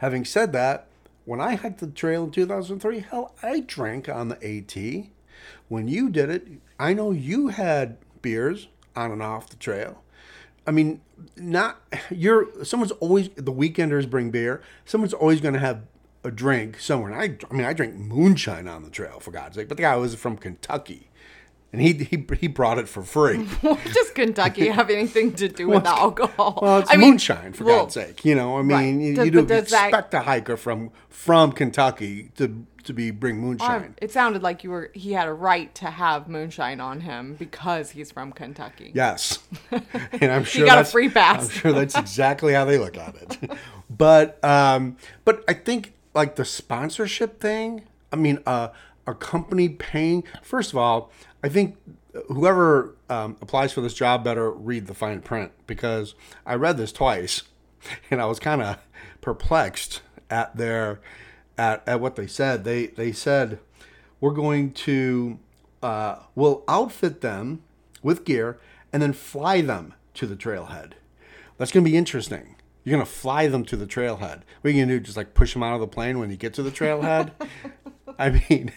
having 0.00 0.24
said 0.24 0.52
that, 0.52 0.86
when 1.26 1.40
I 1.40 1.54
hiked 1.54 1.80
the 1.80 1.86
trail 1.86 2.24
in 2.24 2.30
2003, 2.30 3.00
hell, 3.00 3.34
I 3.42 3.60
drank 3.60 4.08
on 4.08 4.28
the 4.28 4.36
AT. 4.42 5.06
When 5.68 5.88
you 5.88 6.08
did 6.08 6.30
it, 6.30 6.48
I 6.78 6.94
know 6.94 7.12
you 7.12 7.48
had 7.48 7.98
beers 8.22 8.68
on 8.96 9.12
and 9.12 9.22
off 9.22 9.50
the 9.50 9.56
trail. 9.56 10.02
I 10.66 10.70
mean, 10.72 11.02
not 11.36 11.80
you're 12.10 12.48
someone's 12.64 12.92
always 12.92 13.28
the 13.30 13.52
weekenders 13.52 14.08
bring 14.08 14.30
beer. 14.30 14.62
Someone's 14.84 15.14
always 15.14 15.40
going 15.40 15.54
to 15.54 15.60
have 15.60 15.82
a 16.24 16.30
drink 16.30 16.80
somewhere. 16.80 17.12
And 17.12 17.20
I, 17.20 17.46
I 17.50 17.54
mean, 17.54 17.66
I 17.66 17.72
drank 17.72 17.94
moonshine 17.94 18.68
on 18.68 18.82
the 18.82 18.90
trail 18.90 19.20
for 19.20 19.30
God's 19.30 19.56
sake. 19.56 19.68
But 19.68 19.76
the 19.76 19.82
guy 19.82 19.96
was 19.96 20.14
from 20.14 20.36
Kentucky, 20.36 21.09
and 21.72 21.80
he 21.80 21.92
he 21.94 22.26
he 22.38 22.48
brought 22.48 22.78
it 22.78 22.88
for 22.88 23.02
free. 23.02 23.38
What 23.60 23.82
does 23.84 24.10
Kentucky 24.10 24.68
have 24.78 24.90
anything 24.90 25.32
to 25.34 25.48
do 25.48 25.68
with 25.68 25.86
alcohol? 25.86 26.58
Well, 26.60 26.78
it's 26.80 26.90
I 26.92 26.96
mean, 26.96 27.10
moonshine 27.10 27.52
for 27.52 27.64
well, 27.64 27.80
God's 27.82 27.94
sake. 27.94 28.24
You 28.24 28.34
know, 28.34 28.58
I 28.58 28.62
mean, 28.62 28.70
Right. 28.98 29.04
you, 29.06 29.14
Does- 29.14 29.24
you 29.26 29.30
do 29.30 29.46
does 29.46 29.70
that- 29.70 29.88
expect 29.88 30.14
a 30.14 30.20
hiker 30.20 30.56
from 30.56 30.90
from 31.08 31.52
Kentucky 31.52 32.30
to 32.36 32.66
to 32.84 32.94
be 32.94 33.10
bring 33.10 33.38
moonshine. 33.38 33.94
It 34.00 34.10
sounded 34.10 34.42
like 34.42 34.64
you 34.64 34.70
were 34.70 34.90
he 34.94 35.12
had 35.12 35.28
a 35.28 35.32
right 35.34 35.72
to 35.76 35.86
have 35.90 36.28
moonshine 36.28 36.80
on 36.80 37.00
him 37.02 37.34
because 37.38 37.90
he's 37.90 38.10
from 38.10 38.32
Kentucky. 38.32 38.90
Yes, 38.94 39.38
and 39.70 40.32
I'm 40.32 40.44
sure 40.44 40.64
he 40.64 40.66
got 40.70 40.78
a 40.78 40.84
free 40.84 41.08
pass. 41.10 41.44
I'm 41.44 41.50
sure 41.50 41.72
that's 41.72 41.94
exactly 41.96 42.52
how 42.54 42.64
they 42.64 42.78
look 42.78 42.96
at 42.96 43.14
it. 43.16 43.38
But 43.88 44.42
um, 44.44 44.96
but 45.24 45.44
I 45.46 45.52
think 45.52 45.92
like 46.14 46.36
the 46.36 46.44
sponsorship 46.44 47.38
thing. 47.40 47.82
I 48.12 48.16
mean, 48.16 48.38
uh, 48.46 48.68
a 49.06 49.14
company 49.14 49.68
paying. 49.68 50.24
First 50.42 50.72
of 50.72 50.78
all, 50.78 51.12
I 51.42 51.48
think 51.48 51.76
whoever 52.28 52.96
um, 53.08 53.36
applies 53.40 53.72
for 53.72 53.80
this 53.80 53.94
job 53.94 54.24
better 54.24 54.50
read 54.50 54.86
the 54.86 54.94
fine 54.94 55.20
print 55.20 55.52
because 55.66 56.14
I 56.44 56.54
read 56.54 56.76
this 56.76 56.92
twice, 56.92 57.42
and 58.10 58.20
I 58.20 58.26
was 58.26 58.38
kind 58.38 58.62
of 58.62 58.78
perplexed 59.20 60.02
at 60.28 60.56
their 60.56 61.00
at, 61.56 61.82
at 61.86 62.00
what 62.00 62.16
they 62.16 62.26
said. 62.26 62.64
They 62.64 62.88
they 62.88 63.12
said 63.12 63.58
we're 64.20 64.32
going 64.32 64.72
to 64.72 65.38
uh, 65.82 66.16
we'll 66.34 66.64
outfit 66.68 67.20
them 67.20 67.62
with 68.02 68.24
gear 68.24 68.58
and 68.92 69.02
then 69.02 69.12
fly 69.12 69.60
them 69.60 69.94
to 70.14 70.26
the 70.26 70.36
trailhead. 70.36 70.92
That's 71.58 71.72
going 71.72 71.84
to 71.84 71.90
be 71.90 71.96
interesting. 71.96 72.56
You're 72.84 72.96
going 72.96 73.06
to 73.06 73.12
fly 73.12 73.46
them 73.46 73.64
to 73.66 73.76
the 73.76 73.86
trailhead. 73.86 74.42
What 74.60 74.64
are 74.64 74.70
you 74.70 74.78
going 74.80 74.88
to 74.88 74.98
do? 74.98 75.00
Just 75.00 75.16
like 75.16 75.34
push 75.34 75.52
them 75.52 75.62
out 75.62 75.74
of 75.74 75.80
the 75.80 75.86
plane 75.86 76.18
when 76.18 76.30
you 76.30 76.36
get 76.36 76.54
to 76.54 76.62
the 76.62 76.70
trailhead? 76.70 77.32
I 78.18 78.42
mean, 78.48 78.72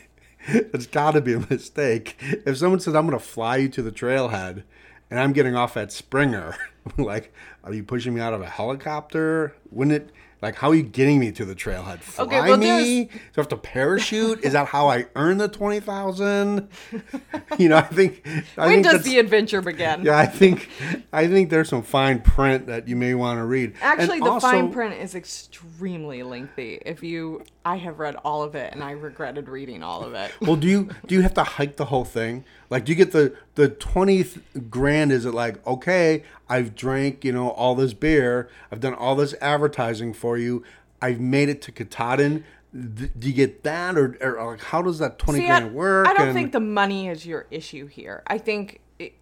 it's 0.48 0.88
got 0.88 1.12
to 1.12 1.22
be 1.22 1.34
a 1.34 1.40
mistake. 1.50 2.16
If 2.46 2.58
someone 2.58 2.80
says, 2.80 2.96
I'm 2.96 3.08
going 3.08 3.18
to 3.18 3.26
fly 3.26 3.58
you 3.58 3.70
to 3.70 3.82
the 3.82 3.92
trailhead 3.92 4.64
and 5.10 5.20
I'm 5.20 5.34
getting 5.34 5.56
off 5.56 5.78
at 5.78 5.92
Springer, 5.92 6.56
like, 6.98 7.34
are 7.64 7.74
you 7.74 7.84
pushing 7.84 8.14
me 8.14 8.22
out 8.22 8.34
of 8.34 8.42
a 8.42 8.50
helicopter? 8.50 9.56
Wouldn't 9.72 9.96
it, 9.96 10.10
like, 10.44 10.56
how 10.56 10.70
are 10.72 10.76
you 10.76 10.84
getting 10.84 11.20
me 11.20 11.32
to 11.32 11.46
the 11.46 11.56
trailhead? 11.56 12.00
Fly 12.02 12.26
Okay, 12.26 12.42
well, 12.42 12.58
me? 12.58 13.06
Do 13.06 13.10
I 13.14 13.20
have 13.38 13.48
to 13.48 13.56
parachute? 13.58 14.44
Is 14.44 14.52
that 14.52 14.68
how 14.68 14.90
I 14.90 15.06
earn 15.16 15.38
the 15.38 15.48
20000 15.48 16.68
You 17.58 17.70
know, 17.70 17.78
I 17.78 17.82
think. 17.84 18.28
I 18.58 18.66
when 18.68 18.84
think 18.84 18.88
does 18.88 19.04
the 19.04 19.20
adventure 19.20 19.62
begin? 19.62 20.04
yeah, 20.04 20.18
I 20.18 20.26
think 20.26 20.70
I 21.14 21.28
think 21.28 21.50
there's 21.50 21.70
some 21.70 21.82
fine 21.82 22.20
print 22.22 22.68
that 22.68 22.90
you 22.90 22.96
may 22.98 23.14
want 23.14 23.40
to 23.40 23.46
read. 23.46 23.74
And 23.82 24.02
Actually, 24.02 24.20
the 24.20 24.32
also- 24.32 24.48
fine 24.48 24.72
print 24.72 24.96
is 24.96 25.16
extremely 25.16 26.24
lengthy. 26.24 26.80
If 26.86 27.04
you, 27.04 27.44
I 27.64 27.78
have 27.78 28.00
read 28.00 28.16
all 28.26 28.44
of 28.44 28.56
it, 28.56 28.74
and 28.74 28.84
I 28.84 28.92
regretted 28.92 29.48
reading 29.48 29.82
all 29.82 30.04
of 30.04 30.14
it. 30.14 30.32
Well, 30.42 30.58
do 30.58 30.68
you 30.68 30.90
do 31.08 31.16
you 31.16 31.22
have 31.22 31.34
to 31.36 31.44
hike 31.44 31.78
the 31.78 31.86
whole 31.86 32.04
thing? 32.06 32.44
Like, 32.70 32.84
do 32.86 32.92
you 32.92 32.98
get 32.98 33.12
the 33.14 33.34
the 33.56 33.70
twentieth 33.70 34.42
grand? 34.70 35.12
Is 35.12 35.26
it 35.26 35.34
like 35.34 35.66
okay, 35.68 36.24
I've 36.50 36.76
drank 36.76 37.24
you 37.24 37.32
know 37.32 37.50
all 37.52 37.76
this 37.76 37.94
beer, 37.94 38.50
I've 38.72 38.80
done 38.80 38.94
all 38.94 39.16
this 39.16 39.36
advertising 39.42 40.14
for 40.14 40.38
you, 40.38 40.64
I've 41.02 41.20
made 41.20 41.50
it 41.50 41.62
to 41.64 41.72
Katahdin. 41.72 42.44
Th- 42.74 43.12
Do 43.20 43.28
you 43.28 43.34
get 43.34 43.62
that, 43.64 43.96
or, 43.98 44.18
or 44.22 44.52
like 44.54 44.62
how 44.64 44.82
does 44.82 44.98
that 45.00 45.20
twenty 45.20 45.42
See, 45.42 45.46
I, 45.50 45.60
grand 45.60 45.76
work? 45.76 46.08
I 46.08 46.14
don't 46.14 46.30
And- 46.30 46.36
think 46.36 46.52
the 46.52 46.60
money 46.60 47.08
is 47.08 47.26
your 47.26 47.46
issue 47.52 47.86
here. 47.86 48.24
I 48.26 48.40
think 48.40 48.80
it, 48.98 49.14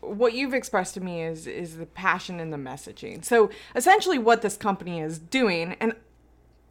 what 0.00 0.34
you've 0.34 0.54
expressed 0.54 0.94
to 0.94 1.00
me 1.00 1.22
is 1.22 1.46
is 1.48 1.76
the 1.78 1.86
passion 1.86 2.38
and 2.38 2.52
the 2.52 2.56
messaging. 2.58 3.24
So 3.24 3.50
essentially, 3.74 4.18
what 4.18 4.42
this 4.42 4.56
company 4.56 5.00
is 5.00 5.18
doing, 5.18 5.74
and 5.80 5.94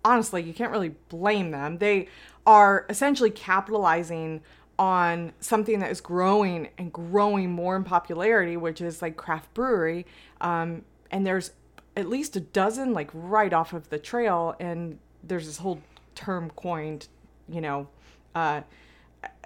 honestly, 0.06 0.41
you 0.41 0.53
can't 0.53 0.72
really 0.72 0.96
blame 1.10 1.51
them. 1.51 1.80
They 1.80 2.08
are 2.48 2.86
essentially 2.89 3.30
capitalizing 3.30 4.41
on 4.82 5.32
something 5.40 5.78
that 5.78 5.92
is 5.92 6.02
growing 6.02 6.68
and 6.80 6.92
growing 6.92 7.52
more 7.52 7.76
in 7.76 7.84
popularity, 7.84 8.58
which 8.58 8.82
is 8.82 9.00
like 9.00 9.16
craft 9.16 9.54
brewery. 9.54 10.08
Um, 10.42 10.82
and 11.12 11.24
there's 11.24 11.52
at 11.96 12.10
least 12.10 12.36
a 12.36 12.40
dozen 12.40 12.92
like 12.92 13.12
right 13.14 13.54
off 13.54 13.74
of 13.74 13.90
the 13.90 14.00
trail, 14.00 14.56
and 14.60 14.98
there's 15.24 15.46
this 15.46 15.58
whole 15.58 15.80
term 16.16 16.50
coined, 16.56 17.10
you 17.48 17.62
know, 17.62 17.90
uh, 18.34 18.62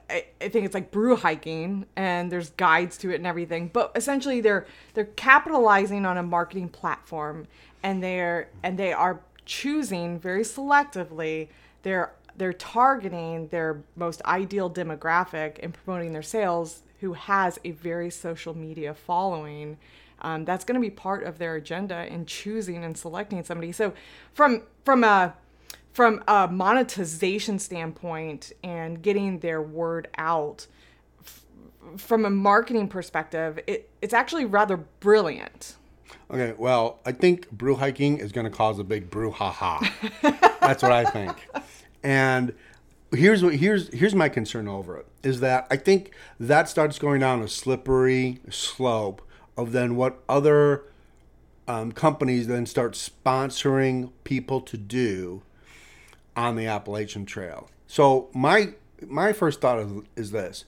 I, 0.09 0.25
I 0.39 0.47
think 0.47 0.65
it's 0.65 0.73
like 0.73 0.89
brew 0.89 1.17
hiking 1.17 1.85
and 1.97 2.31
there's 2.31 2.51
guides 2.51 2.97
to 2.99 3.09
it 3.09 3.15
and 3.15 3.25
everything 3.25 3.71
but 3.73 3.91
essentially 3.95 4.39
they're 4.39 4.67
they're 4.93 5.05
capitalizing 5.05 6.05
on 6.05 6.15
a 6.15 6.21
marketing 6.21 6.69
platform 6.69 7.47
and 7.81 8.03
they're 8.03 8.49
and 8.61 8.77
they 8.77 8.93
are 8.93 9.19
choosing 9.45 10.19
very 10.19 10.43
selectively 10.43 11.47
they're 11.81 12.11
they're 12.37 12.53
targeting 12.53 13.47
their 13.47 13.81
most 13.95 14.21
ideal 14.23 14.69
demographic 14.69 15.57
and 15.61 15.73
promoting 15.73 16.13
their 16.13 16.23
sales 16.23 16.81
who 17.01 17.13
has 17.13 17.59
a 17.63 17.71
very 17.71 18.09
social 18.09 18.55
media 18.55 18.93
following 18.93 19.77
um, 20.21 20.45
that's 20.45 20.63
going 20.63 20.79
to 20.79 20.81
be 20.81 20.89
part 20.89 21.23
of 21.23 21.37
their 21.37 21.55
agenda 21.55 22.11
in 22.11 22.25
choosing 22.25 22.83
and 22.83 22.97
selecting 22.97 23.43
somebody 23.43 23.71
so 23.71 23.93
from 24.33 24.63
from 24.83 25.03
a 25.03 25.33
from 25.93 26.23
a 26.27 26.47
monetization 26.47 27.57
standpoint 27.59 28.51
and 28.63 29.01
getting 29.01 29.39
their 29.39 29.61
word 29.61 30.07
out 30.17 30.67
f- 31.23 31.45
from 31.97 32.25
a 32.25 32.29
marketing 32.29 32.87
perspective 32.87 33.59
it, 33.67 33.89
it's 34.01 34.13
actually 34.13 34.45
rather 34.45 34.77
brilliant 34.77 35.75
Okay, 36.31 36.55
well, 36.57 36.99
I 37.05 37.11
think 37.11 37.51
brew 37.51 37.75
hiking 37.75 38.17
is 38.17 38.31
going 38.31 38.45
to 38.45 38.51
cause 38.51 38.79
a 38.79 38.83
big 38.83 39.11
brew 39.11 39.29
ha 39.29 39.51
ha. 39.51 39.79
That's 40.59 40.81
what 40.81 40.91
I 40.91 41.05
think. 41.05 41.47
And 42.05 42.53
here's 43.11 43.43
what 43.43 43.55
here's 43.55 43.91
here's 43.91 44.13
my 44.13 44.29
concern 44.29 44.67
over 44.67 44.95
it 44.95 45.07
is 45.23 45.39
that 45.39 45.65
I 45.71 45.75
think 45.75 46.11
that 46.39 46.69
starts 46.69 46.99
going 46.99 47.21
down 47.21 47.41
a 47.41 47.47
slippery 47.47 48.39
slope 48.51 49.23
of 49.57 49.71
then 49.71 49.95
what 49.95 50.21
other 50.29 50.83
um, 51.67 51.91
companies 51.91 52.45
then 52.45 52.67
start 52.67 52.93
sponsoring 52.93 54.11
people 54.23 54.61
to 54.61 54.77
do 54.77 55.41
on 56.35 56.55
the 56.55 56.67
Appalachian 56.67 57.25
Trail. 57.25 57.71
So 57.87 58.29
my 58.35 58.75
my 59.01 59.33
first 59.33 59.61
thought 59.61 59.79
is, 59.79 59.91
is 60.15 60.31
this: 60.31 60.65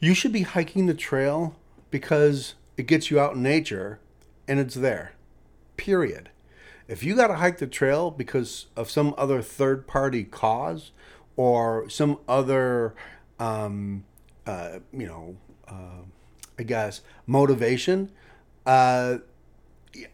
you 0.00 0.14
should 0.14 0.32
be 0.32 0.42
hiking 0.42 0.86
the 0.86 0.94
trail 0.94 1.54
because 1.92 2.54
it 2.76 2.88
gets 2.88 3.08
you 3.08 3.20
out 3.20 3.34
in 3.34 3.42
nature 3.44 4.00
and 4.48 4.58
it's 4.58 4.74
there. 4.74 5.12
Period. 5.76 6.30
If 6.86 7.02
you 7.02 7.16
got 7.16 7.28
to 7.28 7.34
hike 7.34 7.58
the 7.58 7.66
trail 7.66 8.10
because 8.10 8.66
of 8.76 8.90
some 8.90 9.14
other 9.16 9.40
third 9.40 9.86
party 9.86 10.24
cause 10.24 10.92
or 11.36 11.88
some 11.88 12.18
other, 12.28 12.94
um, 13.38 14.04
uh, 14.46 14.80
you 14.92 15.06
know, 15.06 15.36
uh, 15.66 16.02
I 16.58 16.62
guess 16.62 17.00
motivation, 17.26 18.10
uh, 18.66 19.18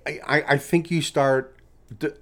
I, 0.06 0.44
I 0.46 0.58
think 0.58 0.90
you 0.90 1.02
start. 1.02 1.56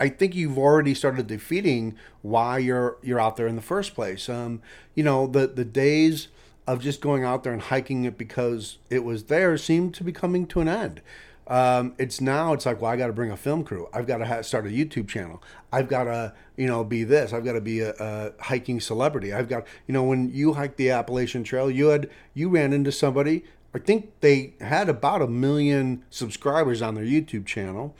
I 0.00 0.08
think 0.08 0.34
you've 0.34 0.56
already 0.56 0.94
started 0.94 1.26
defeating 1.26 1.94
why 2.22 2.56
you're 2.56 2.96
you're 3.02 3.20
out 3.20 3.36
there 3.36 3.46
in 3.46 3.56
the 3.56 3.62
first 3.62 3.94
place. 3.94 4.28
Um, 4.28 4.62
you 4.94 5.02
know 5.02 5.26
the 5.26 5.46
the 5.46 5.64
days 5.64 6.28
of 6.66 6.80
just 6.82 7.00
going 7.00 7.24
out 7.24 7.44
there 7.44 7.52
and 7.52 7.62
hiking 7.62 8.04
it 8.04 8.16
because 8.16 8.78
it 8.90 9.04
was 9.04 9.24
there 9.24 9.56
seem 9.56 9.90
to 9.92 10.04
be 10.04 10.12
coming 10.12 10.46
to 10.46 10.60
an 10.60 10.68
end. 10.68 11.00
Um, 11.48 11.94
it's 11.98 12.20
now 12.20 12.52
it's 12.52 12.66
like 12.66 12.82
well 12.82 12.92
I 12.92 12.96
got 12.96 13.06
to 13.06 13.12
bring 13.12 13.30
a 13.30 13.36
film 13.36 13.64
crew. 13.64 13.88
I've 13.92 14.06
got 14.06 14.18
to 14.18 14.26
ha- 14.26 14.42
start 14.42 14.66
a 14.66 14.70
YouTube 14.70 15.08
channel. 15.08 15.42
I've 15.72 15.88
got 15.88 16.04
to 16.04 16.34
you 16.56 16.66
know 16.66 16.84
be 16.84 17.04
this. 17.04 17.32
I've 17.32 17.44
got 17.44 17.54
to 17.54 17.60
be 17.60 17.80
a, 17.80 17.94
a 17.98 18.32
hiking 18.40 18.80
celebrity. 18.80 19.32
I've 19.32 19.48
got 19.48 19.66
you 19.86 19.94
know 19.94 20.04
when 20.04 20.30
you 20.30 20.52
hiked 20.54 20.76
the 20.76 20.90
Appalachian 20.90 21.44
Trail, 21.44 21.70
you 21.70 21.86
had 21.86 22.10
you 22.34 22.50
ran 22.50 22.72
into 22.72 22.92
somebody. 22.92 23.44
I 23.74 23.78
think 23.78 24.12
they 24.20 24.54
had 24.60 24.88
about 24.88 25.22
a 25.22 25.26
million 25.26 26.04
subscribers 26.10 26.80
on 26.82 26.94
their 26.94 27.04
YouTube 27.04 27.46
channel. 27.46 27.94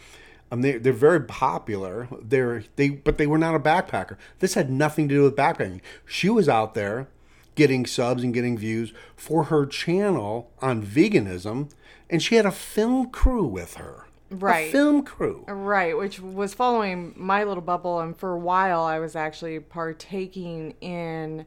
Um, 0.50 0.62
they, 0.62 0.78
they're 0.78 0.92
very 0.92 1.20
popular. 1.20 2.08
They're 2.22 2.64
they, 2.76 2.90
but 2.90 3.18
they 3.18 3.26
were 3.26 3.38
not 3.38 3.54
a 3.54 3.60
backpacker. 3.60 4.16
This 4.38 4.54
had 4.54 4.70
nothing 4.70 5.08
to 5.08 5.14
do 5.14 5.22
with 5.22 5.36
backpacking. 5.36 5.80
She 6.06 6.30
was 6.30 6.48
out 6.48 6.74
there 6.74 7.08
getting 7.54 7.84
subs 7.84 8.22
and 8.22 8.32
getting 8.32 8.56
views 8.56 8.92
for 9.16 9.44
her 9.44 9.66
channel 9.66 10.50
on 10.62 10.82
veganism, 10.82 11.70
and 12.10 12.22
she 12.22 12.36
had 12.36 12.46
a 12.46 12.50
film 12.50 13.10
crew 13.10 13.44
with 13.44 13.74
her. 13.74 14.06
Right. 14.30 14.68
A 14.68 14.72
film 14.72 15.02
crew. 15.04 15.44
Right, 15.48 15.96
which 15.96 16.20
was 16.20 16.52
following 16.52 17.14
my 17.16 17.44
little 17.44 17.62
bubble, 17.62 18.00
and 18.00 18.16
for 18.16 18.32
a 18.32 18.38
while 18.38 18.82
I 18.82 18.98
was 18.98 19.16
actually 19.16 19.58
partaking 19.60 20.74
in, 20.80 21.46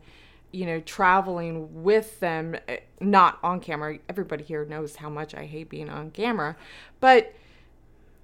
you 0.52 0.66
know, 0.66 0.80
traveling 0.80 1.84
with 1.84 2.20
them, 2.20 2.56
eh, 2.68 2.80
not 3.00 3.38
on 3.44 3.60
camera. 3.60 4.00
Everybody 4.10 4.44
here 4.44 4.66
knows 4.66 4.96
how 4.96 5.10
much 5.10 5.36
I 5.36 5.46
hate 5.46 5.70
being 5.70 5.90
on 5.90 6.12
camera, 6.12 6.56
but 7.00 7.34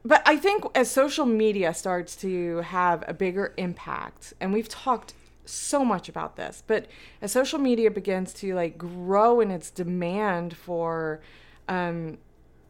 but 0.03 0.21
I 0.25 0.37
think 0.37 0.63
as 0.73 0.89
social 0.89 1.25
media 1.25 1.73
starts 1.73 2.15
to 2.17 2.57
have 2.57 3.03
a 3.07 3.13
bigger 3.13 3.53
impact, 3.57 4.33
and 4.39 4.53
we've 4.53 4.69
talked 4.69 5.13
so 5.45 5.83
much 5.83 6.09
about 6.09 6.35
this, 6.35 6.63
but 6.65 6.87
as 7.21 7.31
social 7.31 7.59
media 7.59 7.91
begins 7.91 8.33
to 8.35 8.55
like 8.55 8.77
grow 8.77 9.39
in 9.39 9.51
its 9.51 9.69
demand 9.69 10.55
for, 10.55 11.19
um, 11.67 12.17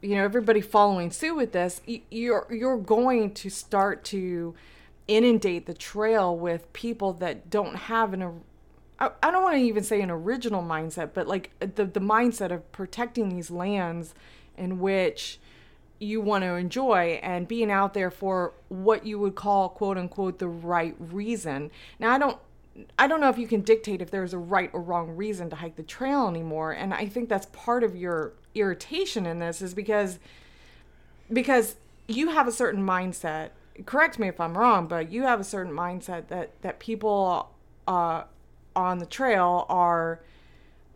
you 0.01 0.15
know, 0.15 0.23
everybody 0.23 0.61
following 0.61 1.11
suit 1.11 1.35
with 1.35 1.51
this, 1.51 1.81
you're 2.11 2.47
you're 2.49 2.77
going 2.77 3.33
to 3.35 3.49
start 3.49 4.03
to 4.05 4.55
inundate 5.07 5.65
the 5.65 5.73
trail 5.73 6.35
with 6.35 6.71
people 6.73 7.13
that 7.13 7.49
don't 7.49 7.75
have 7.75 8.13
an. 8.13 8.41
I 8.99 9.11
I 9.23 9.31
don't 9.31 9.43
want 9.43 9.55
to 9.55 9.61
even 9.61 9.83
say 9.83 10.01
an 10.01 10.11
original 10.11 10.61
mindset, 10.61 11.11
but 11.13 11.27
like 11.27 11.51
the 11.59 11.85
the 11.85 11.99
mindset 11.99 12.51
of 12.51 12.71
protecting 12.71 13.29
these 13.29 13.49
lands 13.49 14.13
in 14.57 14.79
which 14.79 15.39
you 15.99 16.21
want 16.21 16.43
to 16.43 16.55
enjoy 16.55 17.19
and 17.23 17.47
being 17.47 17.71
out 17.71 17.93
there 17.93 18.11
for 18.11 18.53
what 18.69 19.05
you 19.05 19.17
would 19.19 19.35
call 19.35 19.69
quote 19.69 19.97
unquote 19.97 20.39
the 20.39 20.47
right 20.47 20.95
reason. 20.99 21.71
Now 21.99 22.13
I 22.13 22.17
don't 22.17 22.37
I 22.99 23.07
don't 23.07 23.19
know 23.19 23.29
if 23.29 23.39
you 23.39 23.47
can 23.47 23.61
dictate 23.61 24.01
if 24.01 24.11
there's 24.11 24.33
a 24.33 24.37
right 24.37 24.69
or 24.73 24.81
wrong 24.81 25.15
reason 25.15 25.49
to 25.49 25.55
hike 25.55 25.75
the 25.75 25.83
trail 25.83 26.27
anymore 26.27 26.71
and 26.73 26.93
I 26.93 27.07
think 27.07 27.29
that's 27.29 27.47
part 27.47 27.83
of 27.83 27.95
your 27.95 28.33
irritation 28.59 29.25
in 29.25 29.39
this 29.39 29.61
is 29.61 29.73
because 29.73 30.19
because 31.31 31.75
you 32.07 32.29
have 32.29 32.47
a 32.47 32.51
certain 32.51 32.85
mindset. 32.85 33.49
Correct 33.85 34.17
me 34.17 34.27
if 34.27 34.39
I'm 34.39 34.57
wrong, 34.57 34.87
but 34.87 35.11
you 35.11 35.23
have 35.23 35.39
a 35.39 35.43
certain 35.43 35.73
mindset 35.73 36.27
that 36.27 36.61
that 36.61 36.79
people 36.79 37.49
uh 37.87 38.23
on 38.75 38.99
the 38.99 39.05
trail 39.05 39.65
are 39.69 40.21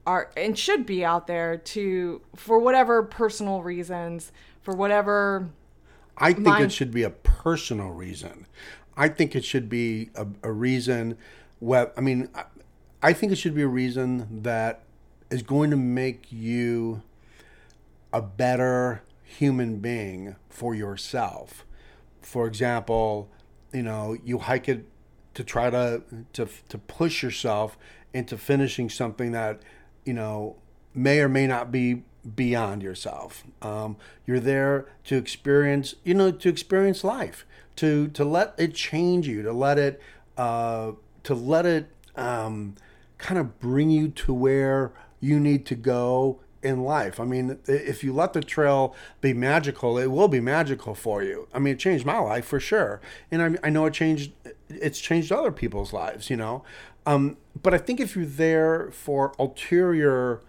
are 0.05 0.31
and 0.35 0.57
should 0.57 0.85
be 0.85 1.05
out 1.05 1.27
there 1.27 1.57
to 1.57 2.21
for 2.35 2.59
whatever 2.59 3.03
personal 3.03 3.61
reasons, 3.61 4.31
for 4.61 4.73
whatever 4.73 5.49
I 6.17 6.33
think 6.33 6.47
Mine- 6.47 6.63
it 6.63 6.71
should 6.71 6.91
be 6.91 7.03
a 7.03 7.09
personal 7.09 7.89
reason. 7.89 8.45
I 8.95 9.07
think 9.07 9.35
it 9.35 9.43
should 9.45 9.69
be 9.69 10.09
a, 10.15 10.27
a 10.43 10.51
reason. 10.51 11.17
Well, 11.59 11.91
I 11.97 12.01
mean, 12.01 12.29
I, 12.35 12.43
I 13.01 13.13
think 13.13 13.31
it 13.31 13.37
should 13.37 13.55
be 13.55 13.63
a 13.63 13.67
reason 13.67 14.43
that 14.43 14.83
is 15.31 15.41
going 15.41 15.71
to 15.71 15.77
make 15.77 16.31
you 16.31 17.01
a 18.13 18.21
better 18.21 19.03
human 19.23 19.77
being 19.77 20.35
for 20.49 20.75
yourself. 20.75 21.65
For 22.21 22.47
example, 22.47 23.29
you 23.73 23.83
know, 23.83 24.17
you 24.23 24.39
hike 24.39 24.67
it 24.67 24.85
to 25.33 25.43
try 25.43 25.69
to 25.69 26.03
to 26.33 26.47
to 26.69 26.77
push 26.77 27.23
yourself 27.23 27.77
into 28.13 28.37
finishing 28.37 28.89
something 28.89 29.31
that 29.31 29.61
you 30.05 30.13
know 30.13 30.57
may 30.93 31.21
or 31.21 31.29
may 31.29 31.47
not 31.47 31.71
be 31.71 32.03
beyond 32.35 32.83
yourself. 32.83 33.43
Um, 33.61 33.97
you're 34.27 34.39
there 34.39 34.87
to 35.05 35.15
experience, 35.15 35.95
you 36.03 36.13
know, 36.13 36.31
to 36.31 36.49
experience 36.49 37.03
life, 37.03 37.45
to 37.77 38.09
to 38.09 38.25
let 38.25 38.53
it 38.57 38.75
change 38.75 39.27
you, 39.27 39.41
to 39.43 39.53
let 39.53 39.79
it 39.79 40.01
uh, 40.37 40.91
to 41.23 41.33
let 41.33 41.65
it 41.65 41.87
um, 42.15 42.75
kind 43.17 43.39
of 43.39 43.59
bring 43.59 43.89
you 43.89 44.09
to 44.09 44.33
where 44.33 44.91
you 45.19 45.39
need 45.39 45.65
to 45.67 45.75
go 45.75 46.39
in 46.63 46.83
life. 46.83 47.19
I 47.19 47.25
mean, 47.25 47.59
if 47.67 48.03
you 48.03 48.13
let 48.13 48.33
the 48.33 48.41
trail 48.41 48.95
be 49.19 49.33
magical, 49.33 49.97
it 49.97 50.07
will 50.07 50.27
be 50.27 50.39
magical 50.39 50.95
for 50.95 51.23
you. 51.23 51.47
I 51.53 51.59
mean, 51.59 51.73
it 51.73 51.79
changed 51.79 52.05
my 52.05 52.19
life 52.19 52.45
for 52.45 52.59
sure, 52.59 53.01
and 53.31 53.41
I, 53.41 53.67
I 53.67 53.69
know 53.69 53.85
it 53.85 53.93
changed. 53.93 54.31
It's 54.69 54.99
changed 54.99 55.31
other 55.31 55.51
people's 55.51 55.93
lives, 55.93 56.29
you 56.29 56.37
know. 56.37 56.63
Um, 57.05 57.37
but 57.61 57.73
I 57.73 57.77
think 57.77 57.99
if 57.99 58.15
you're 58.15 58.25
there 58.25 58.91
for 58.91 59.33
ulterior 59.39 60.41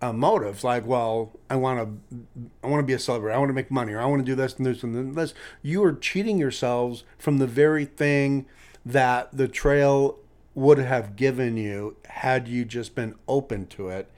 uh, 0.00 0.12
motives, 0.12 0.64
like, 0.64 0.86
well, 0.86 1.32
I 1.50 1.56
want 1.56 1.80
to, 2.10 2.26
I 2.62 2.68
want 2.68 2.80
to 2.80 2.86
be 2.86 2.92
a 2.92 2.98
celebrity, 2.98 3.34
I 3.34 3.38
want 3.38 3.50
to 3.50 3.54
make 3.54 3.70
money, 3.70 3.92
or 3.92 4.00
I 4.00 4.06
want 4.06 4.24
to 4.24 4.26
do 4.26 4.34
this 4.34 4.54
and 4.54 4.66
this 4.66 4.82
and 4.82 5.14
this, 5.14 5.34
you 5.62 5.82
are 5.84 5.92
cheating 5.92 6.38
yourselves 6.38 7.04
from 7.18 7.38
the 7.38 7.46
very 7.46 7.84
thing 7.84 8.46
that 8.86 9.36
the 9.36 9.48
trail 9.48 10.18
would 10.54 10.78
have 10.78 11.16
given 11.16 11.56
you 11.56 11.96
had 12.06 12.48
you 12.48 12.64
just 12.64 12.94
been 12.94 13.14
open 13.28 13.66
to 13.66 13.88
it. 13.88 14.10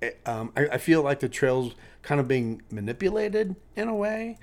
It- 0.00 0.20
Um, 0.26 0.52
I, 0.56 0.66
I 0.68 0.78
feel 0.78 1.02
like 1.02 1.20
the 1.20 1.28
trail's 1.28 1.74
kind 2.02 2.20
of 2.20 2.28
being 2.28 2.62
manipulated 2.70 3.56
in 3.76 3.88
a 3.88 3.94
way, 3.94 4.38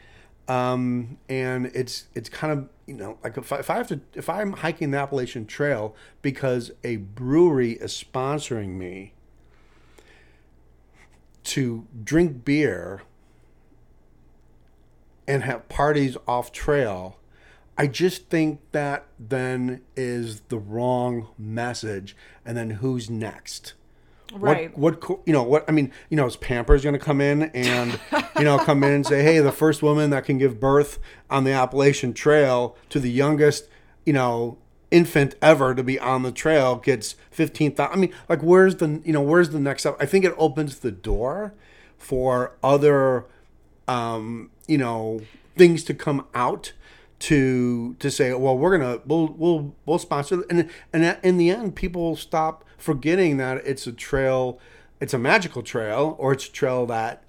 um, 0.48 1.18
and 1.28 1.68
it's 1.68 2.06
it's 2.16 2.30
kind 2.30 2.54
of 2.54 2.70
you 2.86 2.94
know 2.96 3.18
like 3.24 3.38
if 3.38 3.52
I, 3.52 3.58
if 3.60 3.70
I 3.70 3.76
have 3.78 3.88
to 3.88 4.00
if 4.14 4.30
I'm 4.30 4.54
hiking 4.54 4.92
the 4.92 4.98
Appalachian 5.00 5.46
Trail 5.46 5.96
because 6.22 6.72
a 6.84 6.98
brewery 6.98 7.72
is 7.74 7.92
sponsoring 7.92 8.70
me 8.78 9.14
to 11.44 11.88
drink 12.04 12.44
beer 12.44 13.02
and 15.28 15.44
have 15.44 15.68
parties 15.70 16.18
off 16.28 16.52
trail, 16.52 17.18
I 17.78 17.88
just 17.88 18.30
think 18.30 18.60
that 18.72 19.06
then 19.20 19.82
is 19.96 20.42
the 20.50 20.58
wrong 20.58 21.28
message. 21.38 22.16
And 22.46 22.58
then 22.58 22.70
who's 22.72 23.10
next? 23.10 23.74
Right. 24.34 24.78
What, 24.78 25.08
what 25.10 25.22
you 25.26 25.34
know 25.34 25.44
what 25.44 25.66
I 25.68 25.72
mean 25.72 25.92
you 26.10 26.18
know 26.18 26.26
is 26.26 26.36
Pampers 26.36 26.84
going 26.84 26.94
to 26.94 27.00
come 27.00 27.22
in 27.22 27.44
and 27.44 28.00
you 28.38 28.44
know 28.44 28.58
come 28.58 28.84
in 28.84 28.92
and 28.92 29.06
say 29.06 29.24
hey 29.24 29.40
the 29.40 29.52
first 29.52 29.82
woman 29.82 30.10
that 30.10 30.26
can 30.26 30.38
give 30.38 30.60
birth 30.60 31.00
on 31.30 31.44
the 31.44 31.52
Appalachian 31.52 32.14
Trail 32.14 32.76
to 32.90 33.00
the 33.00 33.10
youngest 33.10 33.70
you 34.06 34.14
know 34.14 34.58
infant 34.92 35.36
ever 35.42 35.76
to 35.76 35.84
be 35.84 36.00
on 36.00 36.24
the 36.24 36.32
trail 36.32 36.78
gets 36.78 37.16
15,000 37.32 37.92
I 37.92 37.96
mean 37.98 38.14
like 38.30 38.42
where's 38.42 38.78
the 38.78 39.02
you 39.04 39.14
know 39.14 39.22
where's 39.22 39.50
the 39.50 39.60
next 39.60 39.84
step 39.84 39.98
I 40.00 40.06
think 40.06 40.24
it 40.26 40.34
opens 40.38 40.80
the 40.80 40.92
door 40.92 41.54
for 41.98 42.56
other 42.64 43.26
um 43.88 44.52
you 44.68 44.78
know 44.78 45.22
things 45.58 45.84
to 45.86 45.94
come 45.94 46.26
out 46.34 46.74
to 47.20 47.96
to 48.00 48.12
say 48.12 48.34
well 48.34 48.58
we're 48.58 48.78
gonna 48.78 49.02
we'll 49.06 49.28
we'll 49.28 49.76
we'll 49.86 50.00
sponsor 50.00 50.44
and 50.50 50.70
and 50.94 51.18
in 51.24 51.38
the 51.38 51.50
end 51.50 51.76
people 51.76 52.16
stop 52.16 52.64
forgetting 52.78 53.38
that 53.38 53.58
it's 53.66 53.88
a 53.88 53.92
trail 53.92 54.60
it's 55.00 55.14
a 55.14 55.20
magical 55.20 55.62
trail 55.62 56.16
or 56.20 56.34
it's 56.34 56.48
a 56.48 56.52
trail 56.52 56.86
that 56.86 57.24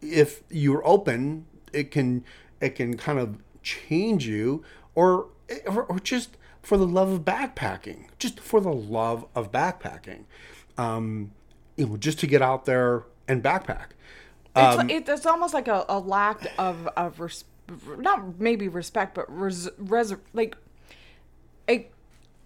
if 0.00 0.42
you're 0.50 0.86
open 0.86 1.46
it 1.72 1.90
can 1.90 2.24
it 2.60 2.70
can 2.70 2.96
kind 2.96 3.18
of 3.18 3.38
change 3.62 4.26
you 4.26 4.62
or 4.94 5.26
or, 5.66 5.84
or 5.84 5.98
just 5.98 6.36
for 6.62 6.76
the 6.76 6.86
love 6.86 7.10
of 7.10 7.20
backpacking 7.22 8.06
just 8.18 8.40
for 8.40 8.60
the 8.60 8.72
love 8.72 9.26
of 9.34 9.50
backpacking. 9.50 10.24
Um 10.76 11.32
you 11.76 11.86
know 11.86 11.96
just 11.96 12.18
to 12.20 12.26
get 12.26 12.42
out 12.42 12.64
there 12.64 13.04
and 13.28 13.42
backpack. 13.42 13.90
It's, 14.90 15.10
it's 15.10 15.26
almost 15.26 15.54
like 15.54 15.68
a, 15.68 15.84
a 15.88 15.98
lack 15.98 16.46
of 16.58 16.88
of 16.96 17.20
res, 17.20 17.44
not 17.98 18.40
maybe 18.40 18.68
respect, 18.68 19.14
but 19.14 19.26
res, 19.28 19.68
res, 19.78 20.12
like 20.32 20.56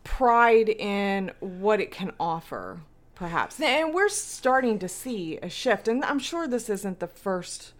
pride 0.05 0.69
in 0.69 1.33
what 1.41 1.81
it 1.81 1.91
can 1.91 2.13
offer, 2.21 2.81
perhaps. 3.15 3.61
And 3.61 3.93
we're 3.93 4.09
starting 4.09 4.79
to 4.79 4.89
see 4.89 5.39
a 5.39 5.49
shift, 5.49 5.89
and 5.89 6.05
I'm 6.05 6.19
sure 6.19 6.47
this 6.47 6.71
isn't 6.71 7.01
the 7.01 7.09
first 7.09 7.73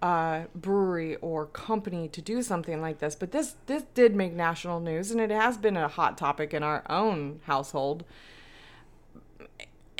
uh, 0.00 0.44
brewery 0.54 1.16
or 1.16 1.46
company 1.46 2.08
to 2.08 2.22
do 2.22 2.42
something 2.42 2.80
like 2.80 3.00
this, 3.00 3.14
but 3.14 3.32
this 3.32 3.56
this 3.66 3.84
did 3.94 4.16
make 4.16 4.32
national 4.32 4.80
news, 4.80 5.10
and 5.10 5.20
it 5.20 5.30
has 5.30 5.58
been 5.58 5.76
a 5.76 5.88
hot 5.88 6.16
topic 6.16 6.54
in 6.54 6.62
our 6.62 6.82
own 6.88 7.40
household 7.44 8.04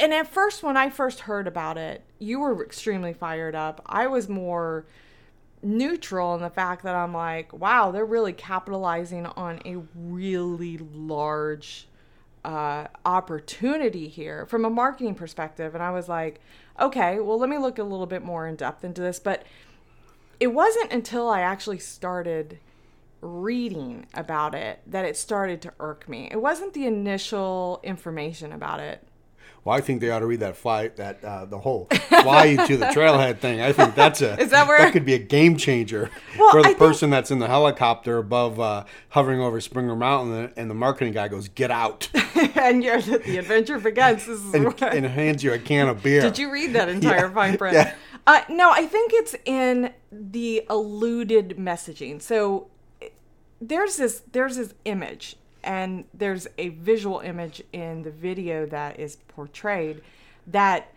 and 0.01 0.15
at 0.15 0.27
first 0.27 0.63
when 0.63 0.77
i 0.77 0.89
first 0.89 1.21
heard 1.21 1.47
about 1.47 1.77
it 1.77 2.03
you 2.19 2.41
were 2.41 2.65
extremely 2.65 3.13
fired 3.13 3.55
up 3.55 3.83
i 3.87 4.07
was 4.07 4.29
more 4.29 4.87
neutral 5.63 6.35
in 6.35 6.41
the 6.41 6.51
fact 6.51 6.83
that 6.85 6.95
I'm 6.95 7.13
like, 7.13 7.53
wow, 7.53 7.91
they're 7.91 8.05
really 8.05 8.33
capitalizing 8.33 9.27
on 9.27 9.61
a 9.65 9.77
really 9.95 10.79
large 10.79 11.87
uh, 12.45 12.87
opportunity 13.05 14.09
here 14.09 14.47
from 14.47 14.65
a 14.65 14.71
marketing 14.71 15.15
perspective. 15.15 15.75
And 15.75 15.83
I 15.83 15.91
was 15.91 16.09
like, 16.09 16.41
okay, 16.81 17.21
well, 17.21 17.39
let 17.39 17.51
me 17.51 17.59
look 17.59 17.79
a 17.79 17.85
little 17.85 18.07
bit 18.07 18.25
more 18.25 18.47
in 18.47 18.57
depth 18.57 18.85
into 18.85 19.03
this. 19.03 19.19
But 19.19 19.45
it 20.39 20.49
wasn't 20.49 20.93
until 20.93 21.29
I 21.29 21.41
actually 21.41 21.79
started 21.79 22.59
reading 23.21 24.07
about 24.15 24.55
it 24.55 24.81
that 24.87 25.05
it 25.05 25.17
started 25.17 25.61
to 25.63 25.73
irk 25.79 26.09
me. 26.09 26.29
It 26.33 26.41
wasn't 26.41 26.73
the 26.73 26.87
initial 26.87 27.81
information 27.83 28.53
about 28.53 28.81
it. 28.81 29.07
Well, 29.65 29.77
I 29.77 29.81
think 29.83 30.01
they 30.01 30.11
ought 30.11 30.21
to 30.21 30.27
read 30.27 30.41
that 30.41 30.57
fly 30.57 30.89
that 30.89 31.23
uh, 31.23 31.45
the 31.45 31.59
whole 31.59 31.87
fly 32.09 32.57
to 32.67 32.77
the 32.79 32.87
trailhead 32.87 33.41
thing. 33.41 33.61
I 33.61 33.73
think 33.73 33.95
that's 33.95 34.23
a 34.23 34.41
Is 34.41 34.51
that 34.51 34.67
where- 34.67 34.79
that 34.79 34.93
could 34.93 35.05
be 35.05 35.13
a 35.15 35.19
game 35.19 35.57
changer 35.57 36.11
Well, 36.39 36.51
for 36.51 36.63
the 36.63 36.69
I 36.69 36.71
think- 36.71 36.79
person 36.79 37.11
that's 37.11 37.31
in 37.31 37.41
the 37.41 37.47
helicopter 37.49 38.17
above 38.19 38.59
uh, 38.59 38.85
hovering 39.11 39.41
over 39.41 39.61
Springer 39.61 39.95
Mountain, 39.97 40.53
and 40.57 40.71
the 40.71 40.75
marketing 40.75 41.13
guy 41.13 41.29
goes, 41.29 41.49
"Get 41.49 41.71
out!" 41.71 42.09
and 42.57 42.83
you're 42.83 43.01
the 43.03 43.37
adventure 43.39 43.79
begins. 43.79 44.25
This 44.27 44.41
is 44.41 44.55
and, 44.55 44.65
what- 44.65 44.83
and 44.83 45.05
hands 45.05 45.45
you 45.45 45.53
a 45.53 45.59
can 45.59 45.89
of 45.89 46.03
beer. 46.03 46.23
Did 46.23 46.39
you 46.39 46.51
read 46.51 46.73
that 46.73 46.89
entire 46.97 47.27
Yeah. 47.27 47.35
fine 47.35 47.59
print? 47.59 47.75
Yeah. 47.75 47.95
Uh, 48.27 48.43
no, 48.49 48.71
I 48.71 48.87
think 48.87 49.13
it's 49.15 49.35
in 49.45 49.93
the 50.13 50.65
alluded 50.69 51.57
messaging. 51.59 52.21
So 52.23 52.69
there's 53.61 53.97
this 53.97 54.23
there's 54.33 54.57
this 54.57 54.75
image, 54.85 55.37
and 55.63 56.05
there's 56.15 56.47
a 56.59 56.71
visual 56.71 57.21
image 57.21 57.63
in 57.73 58.03
the 58.03 58.11
video 58.11 58.67
that 58.67 58.99
is 58.99 59.17
portrayed 59.29 60.03
that 60.47 60.93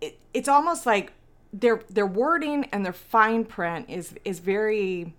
it, 0.00 0.18
it's 0.34 0.48
almost 0.48 0.86
like 0.86 1.12
their 1.52 1.82
their 1.90 2.06
wording 2.06 2.64
and 2.72 2.84
their 2.84 2.92
fine 2.92 3.44
print 3.44 3.86
is 3.88 4.14
is 4.24 4.38
very 4.38 5.12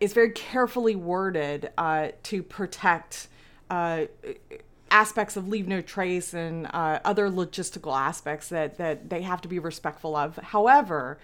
is 0.00 0.12
very 0.12 0.30
carefully 0.30 0.96
worded 0.96 1.70
uh, 1.78 2.08
to 2.24 2.42
protect 2.42 3.28
uh, 3.70 4.04
aspects 4.92 5.36
of 5.36 5.48
leave 5.48 5.66
no 5.66 5.80
trace 5.80 6.34
and 6.34 6.66
uh, 6.66 6.98
other 7.04 7.30
logistical 7.30 7.96
aspects 7.96 8.48
that, 8.50 8.76
that 8.78 9.08
they 9.08 9.22
have 9.22 9.40
to 9.40 9.48
be 9.48 9.58
respectful 9.58 10.14
of. 10.14 10.36
However, 10.36 11.18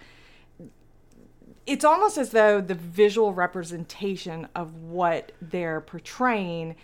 it's 1.69 1.85
almost 1.85 2.17
as 2.17 2.31
though 2.31 2.59
the 2.59 2.73
visual 2.73 3.31
representation 3.31 4.47
of 4.55 4.73
what 4.81 5.33
they're 5.39 5.81
portraying 5.81 6.75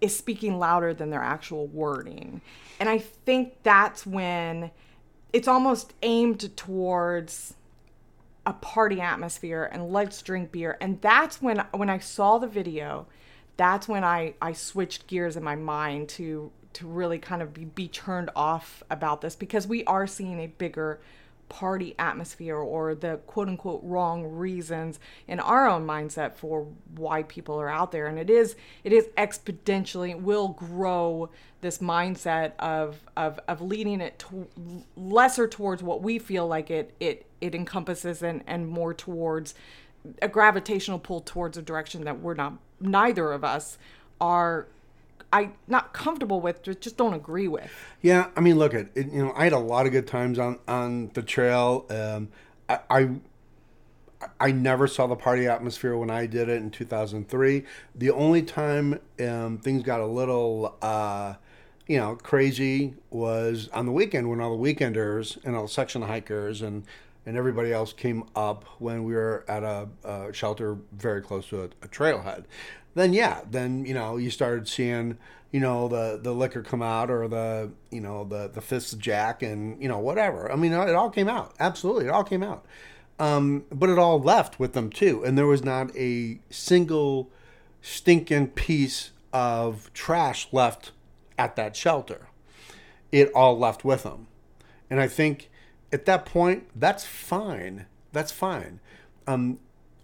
is 0.00 0.16
speaking 0.16 0.56
louder 0.60 0.94
than 0.94 1.10
their 1.10 1.20
actual 1.20 1.66
wording. 1.66 2.40
And 2.78 2.88
I 2.88 2.98
think 2.98 3.54
that's 3.64 4.06
when 4.06 4.70
it's 5.32 5.48
almost 5.48 5.94
aimed 6.02 6.56
towards 6.56 7.54
a 8.46 8.52
party 8.52 9.00
atmosphere 9.00 9.68
and 9.72 9.90
let's 9.90 10.22
drink 10.22 10.52
beer 10.52 10.76
and 10.78 11.00
that's 11.00 11.40
when 11.40 11.64
when 11.72 11.88
i 11.88 11.98
saw 11.98 12.36
the 12.36 12.46
video 12.46 13.06
that's 13.56 13.88
when 13.88 14.04
i 14.04 14.34
i 14.42 14.52
switched 14.52 15.06
gears 15.06 15.34
in 15.34 15.42
my 15.42 15.56
mind 15.56 16.10
to 16.10 16.52
to 16.74 16.86
really 16.86 17.18
kind 17.18 17.40
of 17.40 17.54
be, 17.54 17.64
be 17.64 17.88
turned 17.88 18.28
off 18.36 18.82
about 18.90 19.22
this 19.22 19.34
because 19.34 19.66
we 19.66 19.82
are 19.84 20.06
seeing 20.06 20.40
a 20.40 20.46
bigger 20.46 21.00
party 21.54 21.94
atmosphere 22.00 22.56
or 22.56 22.96
the 22.96 23.16
quote 23.28 23.46
unquote 23.46 23.80
wrong 23.84 24.26
reasons 24.26 24.98
in 25.28 25.38
our 25.38 25.68
own 25.68 25.86
mindset 25.86 26.34
for 26.34 26.66
why 26.96 27.22
people 27.22 27.60
are 27.60 27.68
out 27.68 27.92
there. 27.92 28.08
And 28.08 28.18
it 28.18 28.28
is 28.28 28.56
it 28.82 28.92
is 28.92 29.06
exponentially 29.16 30.20
will 30.20 30.48
grow 30.48 31.30
this 31.60 31.78
mindset 31.78 32.56
of 32.58 32.98
of 33.16 33.38
of 33.46 33.60
leading 33.60 34.00
it 34.00 34.18
to 34.18 34.48
lesser 34.96 35.46
towards 35.46 35.80
what 35.80 36.02
we 36.02 36.18
feel 36.18 36.48
like 36.48 36.72
it 36.72 36.92
it 36.98 37.24
it 37.40 37.54
encompasses 37.54 38.20
and 38.20 38.42
and 38.48 38.66
more 38.66 38.92
towards 38.92 39.54
a 40.20 40.28
gravitational 40.28 40.98
pull 40.98 41.20
towards 41.20 41.56
a 41.56 41.62
direction 41.62 42.02
that 42.02 42.18
we're 42.18 42.34
not 42.34 42.54
neither 42.80 43.30
of 43.30 43.44
us 43.44 43.78
are 44.20 44.66
I 45.34 45.50
not 45.66 45.92
comfortable 45.92 46.40
with 46.40 46.62
just 46.62 46.96
don't 46.96 47.12
agree 47.12 47.48
with. 47.48 47.68
Yeah, 48.00 48.28
I 48.36 48.40
mean, 48.40 48.56
look 48.56 48.72
at 48.72 48.86
it. 48.94 49.12
You 49.12 49.24
know, 49.24 49.32
I 49.36 49.42
had 49.42 49.52
a 49.52 49.58
lot 49.58 49.84
of 49.84 49.90
good 49.90 50.06
times 50.06 50.38
on 50.38 50.60
on 50.68 51.10
the 51.14 51.22
trail. 51.22 51.86
Um, 51.90 52.28
I, 52.68 52.78
I 52.88 53.10
I 54.38 54.52
never 54.52 54.86
saw 54.86 55.08
the 55.08 55.16
party 55.16 55.48
atmosphere 55.48 55.96
when 55.96 56.08
I 56.08 56.26
did 56.26 56.48
it 56.48 56.62
in 56.62 56.70
2003. 56.70 57.64
The 57.96 58.10
only 58.12 58.42
time 58.42 59.00
um, 59.20 59.58
things 59.58 59.82
got 59.82 60.00
a 60.00 60.06
little, 60.06 60.76
uh, 60.80 61.34
you 61.88 61.98
know, 61.98 62.14
crazy 62.14 62.94
was 63.10 63.68
on 63.72 63.86
the 63.86 63.92
weekend 63.92 64.30
when 64.30 64.40
all 64.40 64.56
the 64.56 64.74
weekenders 64.74 65.44
and 65.44 65.56
all 65.56 65.62
the 65.62 65.68
section 65.68 66.02
hikers 66.02 66.62
and 66.62 66.84
and 67.26 67.36
everybody 67.36 67.72
else 67.72 67.92
came 67.92 68.24
up 68.36 68.64
when 68.78 69.04
we 69.04 69.14
were 69.14 69.44
at 69.48 69.62
a, 69.62 69.88
a 70.04 70.32
shelter 70.32 70.76
very 70.92 71.22
close 71.22 71.48
to 71.48 71.62
a, 71.62 71.64
a 71.64 71.88
trailhead. 71.88 72.44
Then 72.94 73.12
yeah, 73.12 73.40
then 73.50 73.84
you 73.84 73.94
know 73.94 74.16
you 74.16 74.30
started 74.30 74.68
seeing 74.68 75.18
you 75.50 75.60
know 75.60 75.88
the 75.88 76.18
the 76.22 76.32
liquor 76.32 76.62
come 76.62 76.82
out 76.82 77.10
or 77.10 77.28
the 77.28 77.70
you 77.90 78.00
know 78.00 78.24
the 78.24 78.48
the 78.48 78.60
fists 78.60 78.92
of 78.92 78.98
Jack 78.98 79.42
and 79.42 79.80
you 79.82 79.88
know 79.88 79.98
whatever. 79.98 80.50
I 80.50 80.56
mean 80.56 80.72
it 80.72 80.94
all 80.94 81.10
came 81.10 81.28
out. 81.28 81.54
Absolutely, 81.58 82.06
it 82.06 82.10
all 82.10 82.24
came 82.24 82.42
out. 82.42 82.64
Um, 83.18 83.64
but 83.70 83.90
it 83.90 83.98
all 83.98 84.20
left 84.20 84.58
with 84.58 84.72
them 84.72 84.90
too, 84.90 85.24
and 85.24 85.38
there 85.38 85.46
was 85.46 85.62
not 85.62 85.94
a 85.96 86.40
single 86.50 87.30
stinking 87.80 88.48
piece 88.48 89.12
of 89.32 89.92
trash 89.92 90.48
left 90.50 90.90
at 91.38 91.54
that 91.54 91.76
shelter. 91.76 92.26
It 93.12 93.30
all 93.32 93.56
left 93.56 93.84
with 93.84 94.02
them, 94.02 94.26
and 94.90 95.00
I 95.00 95.06
think 95.06 95.48
at 95.94 96.04
that 96.06 96.26
point 96.26 96.64
that's 96.74 97.04
fine. 97.04 97.86
That's 98.12 98.32
fine. 98.32 98.80
Um, 99.26 99.60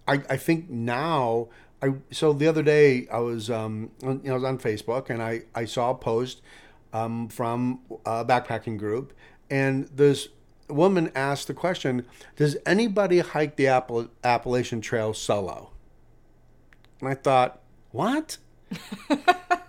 I 0.07 0.23
I 0.31 0.37
think 0.37 0.71
now 0.71 1.49
I 1.83 1.95
so 2.11 2.33
the 2.33 2.47
other 2.47 2.63
day 2.63 3.09
I 3.13 3.19
was 3.19 3.51
um 3.51 3.91
you 4.03 4.21
know 4.25 4.33
I 4.33 4.35
was 4.35 4.45
on 4.45 4.59
Facebook 4.59 5.11
and 5.11 5.23
I 5.23 5.43
I 5.55 5.65
saw 5.65 5.91
a 5.91 5.95
post 5.95 6.43
um 6.93 7.29
from 7.29 7.81
a 8.07 8.25
backpacking 8.25 8.79
group 8.79 9.13
and 9.51 9.89
this 9.89 10.29
woman 10.69 11.11
asked 11.15 11.49
the 11.49 11.55
question 11.55 12.07
Does 12.37 12.57
anybody 12.65 13.19
hike 13.19 13.57
the 13.57 13.67
Appal- 13.67 14.11
Appalachian 14.23 14.81
Trail 14.81 15.13
solo? 15.13 15.71
And 17.01 17.09
I 17.09 17.15
thought, 17.15 17.61
what? 17.91 18.39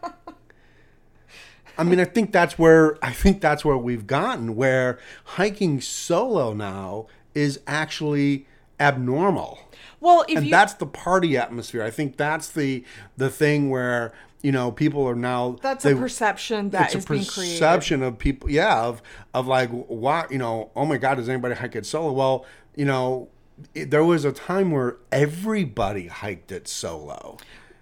I 1.82 1.84
mean, 1.84 2.00
I 2.00 2.06
think 2.06 2.32
that's 2.32 2.60
where 2.60 2.98
I 3.04 3.12
think 3.12 3.42
that's 3.42 3.66
where 3.66 3.78
we've 3.78 4.06
gotten 4.08 4.56
where 4.56 5.00
hiking 5.24 5.82
solo 5.82 6.54
now 6.54 7.08
is 7.34 7.60
actually 7.66 8.46
abnormal 8.80 9.60
Well, 10.00 10.26
if 10.28 10.38
and 10.38 10.46
you 10.48 10.52
that's 10.52 10.74
the 10.76 10.86
party 10.86 11.38
atmosphere. 11.38 11.84
I 11.84 11.90
think 11.90 12.18
that's 12.18 12.50
the 12.50 12.84
the 13.18 13.30
thing 13.30 13.70
where 13.70 14.14
you 14.42 14.52
know 14.52 14.72
people 14.72 15.08
are 15.08 15.16
now 15.16 15.58
that's 15.62 15.84
they- 15.84 15.94
a 15.94 15.96
perception 15.96 16.70
that 16.72 16.88
it's 16.88 16.96
is 16.96 17.06
a 17.06 17.08
being 17.08 17.26
created. 17.26 17.54
perception 17.60 18.04
of 18.04 18.18
people, 18.18 18.50
yeah, 18.50 18.82
of 18.84 19.02
of 19.34 19.48
like 19.48 19.70
why 19.70 20.26
you 20.30 20.38
know, 20.38 20.72
oh 20.76 20.86
my 20.86 20.98
God, 20.98 21.16
does 21.16 21.30
anybody 21.30 21.56
hike 21.56 21.76
it 21.76 21.86
solo? 21.86 22.12
Well, 22.12 22.46
you 22.76 22.86
know, 22.86 23.28
it, 23.76 23.92
there 23.92 24.04
was 24.04 24.26
a 24.26 24.32
time 24.32 24.72
where 24.72 24.98
everybody 25.12 26.08
hiked 26.08 26.52
it 26.52 26.68
solo. 26.68 27.38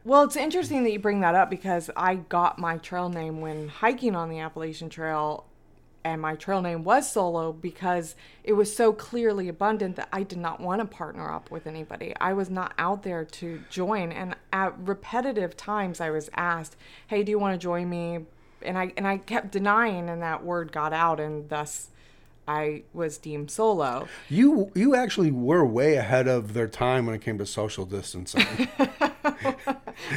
Well, 0.05 0.23
it's 0.23 0.37
interesting 0.37 0.83
that 0.83 0.91
you 0.91 0.99
bring 0.99 1.19
that 1.21 1.35
up 1.35 1.49
because 1.49 1.89
I 1.95 2.15
got 2.15 2.57
my 2.57 2.77
trail 2.77 3.09
name 3.09 3.41
when 3.41 3.67
hiking 3.67 4.15
on 4.15 4.29
the 4.29 4.39
Appalachian 4.39 4.89
Trail, 4.89 5.45
and 6.05 6.21
my 6.21 6.35
trail 6.35 6.61
name 6.61 6.85
was 6.85 7.11
solo 7.11 7.51
because 7.51 8.15
it 8.45 8.53
was 8.53 8.73
so 8.73 8.93
clearly 8.93 9.49
abundant 9.49 9.97
that 9.97 10.07
I 10.13 10.23
did 10.23 10.37
not 10.37 10.61
want 10.61 10.79
to 10.79 10.85
partner 10.85 11.29
up 11.29 11.51
with 11.51 11.67
anybody. 11.67 12.13
I 12.21 12.31
was 12.31 12.49
not 12.49 12.73
out 12.77 13.03
there 13.03 13.25
to 13.25 13.61
join, 13.69 14.13
and 14.13 14.35
at 14.53 14.73
repetitive 14.79 15.57
times 15.57 15.99
I 15.99 16.09
was 16.11 16.29
asked, 16.33 16.77
"Hey, 17.07 17.21
do 17.21 17.31
you 17.31 17.37
want 17.37 17.59
to 17.59 17.63
join 17.63 17.89
me?" 17.89 18.19
And 18.61 18.77
I 18.77 18.93
and 18.95 19.05
I 19.05 19.17
kept 19.17 19.51
denying, 19.51 20.09
and 20.09 20.21
that 20.21 20.45
word 20.45 20.71
got 20.71 20.93
out, 20.93 21.19
and 21.19 21.49
thus 21.49 21.89
I 22.47 22.83
was 22.93 23.17
deemed 23.17 23.51
solo. 23.51 24.07
You 24.29 24.71
you 24.73 24.95
actually 24.95 25.31
were 25.31 25.65
way 25.65 25.95
ahead 25.95 26.29
of 26.29 26.53
their 26.53 26.69
time 26.69 27.05
when 27.05 27.15
it 27.15 27.21
came 27.21 27.37
to 27.37 27.45
social 27.45 27.85
distancing. 27.85 28.69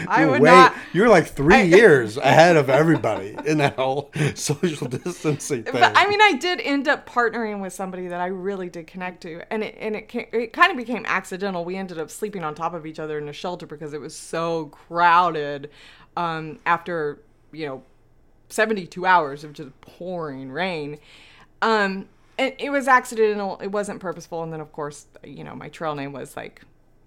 I 0.09 0.27
would 0.27 0.41
way- 0.41 0.51
not. 0.51 0.75
You're 0.93 1.09
like 1.09 1.27
three 1.27 1.63
years 1.65 2.17
ahead 2.17 2.57
of 2.57 2.69
everybody 2.69 3.37
in 3.47 3.59
that 3.59 3.77
whole 3.77 4.11
social 4.35 4.89
distancing 4.89 5.65
thing. 5.65 5.73
But 5.73 5.93
I 5.97 6.09
mean, 6.09 6.21
I 6.21 6.35
did 6.35 6.61
end 6.61 6.89
up 6.89 7.09
partnering 7.09 7.61
with 7.61 7.73
somebody 7.73 8.09
that 8.09 8.21
I 8.21 8.27
really 8.27 8.69
did 8.69 8.87
connect 8.87 9.23
to, 9.23 9.43
and 9.53 9.63
it 9.63 9.77
and 9.79 9.97
it 9.97 10.09
came, 10.09 10.27
it 10.33 10.53
kind 10.53 10.71
of 10.71 10.77
became 10.77 11.05
accidental. 11.07 11.65
We 11.65 11.77
ended 11.77 11.99
up 11.99 12.11
sleeping 12.11 12.45
on 12.45 12.55
top 12.55 12.75
of 12.75 12.87
each 12.87 12.99
other 12.99 13.19
in 13.19 13.29
a 13.29 13.33
shelter 13.33 13.67
because 13.67 13.93
it 13.93 14.01
was 14.01 14.17
so 14.17 14.67
crowded. 14.67 15.71
Um, 16.17 16.59
after 16.67 17.21
you 17.53 17.67
know, 17.67 17.83
seventy 18.49 18.87
two 18.87 19.07
hours 19.07 19.45
of 19.45 19.53
just 19.53 19.79
pouring 19.81 20.51
rain, 20.51 20.99
um, 21.63 22.09
and 22.39 22.55
it 22.59 22.71
was 22.71 22.89
accidental. 22.89 23.59
It 23.63 23.69
wasn't 23.69 24.01
purposeful. 24.01 24.43
And 24.43 24.53
then 24.53 24.61
of 24.61 24.73
course, 24.73 25.07
you 25.25 25.45
know, 25.45 25.55
my 25.55 25.69
trail 25.69 25.95
name 25.95 26.13
was 26.13 26.37
like, 26.37 26.63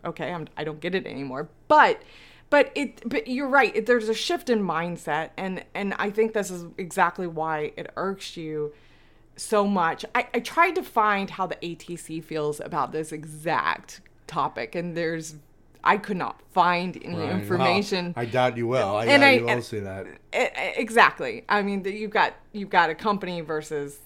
okay, 0.06 0.32
I'm 0.32 0.48
I 0.58 0.64
don't 0.64 0.80
get 0.80 0.96
it 0.96 1.06
anymore. 1.06 1.50
But 1.68 2.02
but 2.50 2.72
it 2.76 3.02
but 3.10 3.28
you're 3.28 3.48
right 3.50 3.76
it, 3.76 3.86
there's 3.88 4.08
a 4.08 4.14
shift 4.14 4.50
in 4.52 4.62
mindset 4.62 5.32
and 5.36 5.64
and 5.74 5.96
i 5.98 6.12
think 6.12 6.34
this 6.34 6.52
is 6.52 6.64
exactly 6.78 7.26
why 7.26 7.72
it 7.76 7.92
irks 7.98 8.38
you 8.38 8.72
so 9.36 9.66
much 9.66 10.06
I, 10.14 10.28
I 10.32 10.40
tried 10.42 10.76
to 10.76 10.84
find 10.84 11.32
how 11.32 11.48
the 11.48 11.56
atc 11.56 12.24
feels 12.24 12.60
about 12.60 12.92
this 12.92 13.12
exact 13.12 14.02
topic, 14.28 14.76
and 14.76 14.96
there's 14.96 15.36
I 15.84 15.98
could 15.98 16.18
not 16.18 16.40
find 16.52 16.96
any 17.04 17.16
Right. 17.16 17.26
Well, 17.26 17.36
information. 17.36 18.14
I 18.16 18.26
doubt 18.26 18.58
you 18.58 18.68
will. 18.68 18.96
I 18.96 19.06
And 19.06 19.22
doubt 19.22 19.28
I- 19.28 19.32
you 19.34 19.42
will 19.44 19.50
and- 19.50 19.64
see 19.64 19.80
that. 19.80 20.06
Exactly. 20.78 21.44
I 21.50 21.62
mean, 21.62 21.84
you've 21.86 22.12
got 22.12 22.34
you've 22.54 22.70
got 22.70 22.90
a 22.90 22.96
company 22.96 23.42
versus, 23.42 24.00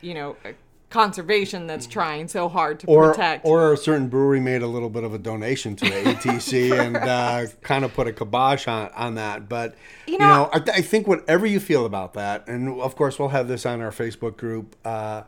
you 0.00 0.14
know, 0.14 0.36
a 0.44 0.54
conservation 0.94 1.66
that's 1.66 1.88
trying 1.88 2.28
so 2.28 2.48
hard 2.48 2.78
to 2.78 2.86
Mm. 2.86 2.90
Or, 2.92 3.10
protect. 3.10 3.44
or 3.44 3.72
a 3.72 3.76
certain 3.76 4.06
brewery 4.08 4.38
made 4.38 4.62
a 4.62 4.66
little 4.68 4.88
bit 4.88 5.02
of 5.02 5.12
a 5.12 5.18
donation 5.18 5.74
to 5.74 5.84
the 5.84 5.90
ATC 5.90 6.70
and 6.86 6.96
uh, 6.96 7.46
kind 7.62 7.84
of 7.84 7.92
put 7.92 8.06
a 8.06 8.12
kibosh 8.12 8.68
on, 8.68 8.90
on 8.94 9.16
that. 9.16 9.48
But, 9.48 9.74
you 10.06 10.12
You 10.14 10.18
know, 10.20 10.44
know- 10.44 10.50
I, 10.52 10.58
I 10.76 10.80
think 10.82 11.08
whatever 11.08 11.46
you 11.46 11.58
feel 11.58 11.84
about 11.84 12.14
that, 12.14 12.46
and 12.46 12.80
of 12.80 12.94
course, 12.94 13.18
we'll 13.18 13.30
have 13.30 13.48
this 13.48 13.66
on 13.66 13.80
our 13.80 13.90
Facebook 13.90 14.36
group 14.36 14.76
uh, 14.84 15.22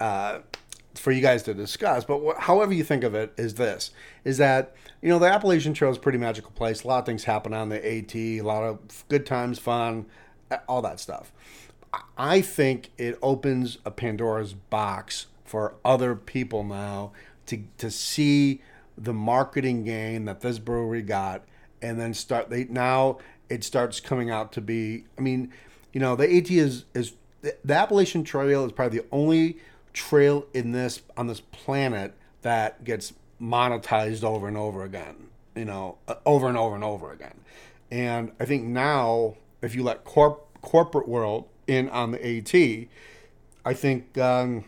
uh, 0.00 0.38
for 0.94 1.12
you 1.12 1.20
guys 1.20 1.42
to 1.42 1.52
discuss. 1.54 2.04
But 2.06 2.20
wh- 2.26 2.40
however 2.40 2.72
you 2.72 2.82
think 2.82 3.04
of 3.04 3.14
it, 3.14 3.34
is 3.36 3.54
this 3.56 3.90
is 4.24 4.38
that, 4.38 4.74
you 5.02 5.10
know, 5.10 5.18
the 5.18 5.26
Appalachian 5.26 5.74
Trail 5.74 5.90
is 5.90 5.98
a 5.98 6.00
pretty 6.00 6.18
magical 6.18 6.50
place. 6.52 6.82
A 6.82 6.88
lot 6.88 7.00
of 7.00 7.04
things 7.06 7.24
happen 7.24 7.52
on 7.52 7.68
the 7.68 7.76
AT, 7.86 8.14
a 8.14 8.40
lot 8.40 8.62
of 8.64 9.04
good 9.08 9.26
times, 9.26 9.58
fun, 9.58 10.06
all 10.66 10.80
that 10.80 10.98
stuff. 10.98 11.30
I 12.16 12.40
think 12.40 12.90
it 12.98 13.18
opens 13.22 13.78
a 13.84 13.90
Pandora's 13.90 14.54
box 14.54 15.26
for 15.44 15.74
other 15.84 16.14
people 16.14 16.62
now 16.62 17.12
to 17.46 17.64
to 17.78 17.90
see 17.90 18.62
the 18.96 19.12
marketing 19.12 19.84
gain 19.84 20.26
that 20.26 20.40
this 20.40 20.58
brewery 20.58 21.02
got, 21.02 21.44
and 21.82 22.00
then 22.00 22.14
start 22.14 22.50
they 22.50 22.64
now 22.64 23.18
it 23.48 23.64
starts 23.64 24.00
coming 24.00 24.30
out 24.30 24.52
to 24.52 24.60
be. 24.60 25.04
I 25.18 25.20
mean, 25.20 25.52
you 25.92 26.00
know, 26.00 26.14
the 26.16 26.24
AT 26.24 26.50
is 26.50 26.84
is 26.94 27.14
the 27.42 27.74
Appalachian 27.74 28.24
Trail 28.24 28.64
is 28.64 28.72
probably 28.72 29.00
the 29.00 29.06
only 29.10 29.58
trail 29.92 30.46
in 30.54 30.72
this 30.72 31.02
on 31.16 31.26
this 31.26 31.40
planet 31.40 32.14
that 32.42 32.84
gets 32.84 33.12
monetized 33.40 34.22
over 34.22 34.46
and 34.46 34.56
over 34.56 34.84
again. 34.84 35.28
You 35.56 35.64
know, 35.64 35.98
uh, 36.06 36.14
over 36.24 36.48
and 36.48 36.56
over 36.56 36.74
and 36.76 36.84
over 36.84 37.10
again. 37.10 37.40
And 37.90 38.30
I 38.38 38.44
think 38.44 38.64
now, 38.64 39.34
if 39.62 39.74
you 39.74 39.82
let 39.82 40.04
corp 40.04 40.46
corporate 40.62 41.08
world 41.08 41.48
in 41.70 41.88
on 41.90 42.12
the 42.12 42.18
AT, 42.38 42.88
I 43.64 43.74
think 43.74 44.18
um, 44.18 44.64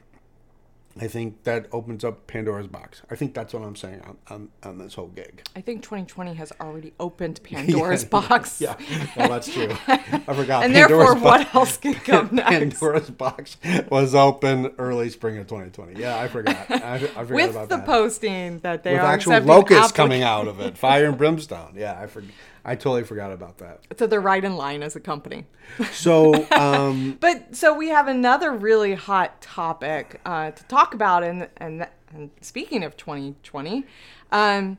I 1.00 1.06
think 1.08 1.44
that 1.44 1.68
opens 1.72 2.04
up 2.04 2.26
Pandora's 2.26 2.66
box. 2.66 3.00
I 3.10 3.16
think 3.16 3.32
that's 3.32 3.54
what 3.54 3.62
I'm 3.62 3.76
saying 3.76 4.02
on, 4.02 4.18
on, 4.28 4.48
on 4.62 4.78
this 4.78 4.92
whole 4.94 5.06
gig. 5.08 5.42
I 5.56 5.62
think 5.62 5.82
2020 5.82 6.34
has 6.34 6.52
already 6.60 6.92
opened 7.00 7.42
Pandora's 7.44 8.04
box. 8.04 8.60
Yeah, 8.60 8.76
well, 9.16 9.28
that's 9.30 9.52
true. 9.52 9.70
I 9.88 9.96
forgot. 10.34 10.64
And 10.64 10.74
Pandora's 10.74 10.74
therefore, 10.74 11.14
box- 11.14 11.22
what 11.22 11.54
else 11.54 11.76
can 11.78 11.94
come 11.94 12.28
next? 12.32 12.50
Pandora's 12.50 13.10
box 13.10 13.56
was 13.90 14.14
open 14.14 14.66
early 14.78 15.08
spring 15.08 15.38
of 15.38 15.46
2020. 15.46 15.98
Yeah, 15.98 16.18
I 16.18 16.28
forgot. 16.28 16.70
I, 16.70 16.94
I 16.94 16.98
forgot 16.98 17.30
With 17.30 17.50
about 17.50 17.68
the 17.70 17.76
that. 17.78 17.86
posting 17.86 18.58
that 18.60 18.82
they 18.82 18.92
With 18.92 19.00
are 19.00 19.06
actual 19.06 19.40
locusts 19.40 19.92
coming 19.92 20.22
out 20.22 20.46
of 20.46 20.60
it, 20.60 20.76
fire 20.76 21.06
and 21.06 21.16
brimstone. 21.16 21.74
Yeah, 21.74 21.98
I 21.98 22.06
forgot. 22.06 22.30
I 22.64 22.77
totally 22.77 23.05
forgot 23.05 23.33
about 23.33 23.59
that. 23.59 23.81
So 23.98 24.07
they're 24.07 24.20
right 24.20 24.44
in 24.44 24.57
line 24.57 24.83
as 24.83 24.94
a 24.94 25.01
company. 25.01 25.46
So, 25.92 26.46
um, 26.53 27.18
But 27.20 27.57
so 27.57 27.75
we 27.75 27.88
have 27.88 28.09
another 28.09 28.53
really 28.53 28.94
hot 28.94 29.40
topic 29.40 30.20
uh, 30.25 30.53
to 30.53 30.64
talk 30.64 30.94
about, 30.94 31.25
and 31.25 31.48
and 31.57 31.88
and 32.12 32.31
speaking 32.40 32.85
of 32.85 32.96
2020, 32.96 33.85
um, 34.31 34.79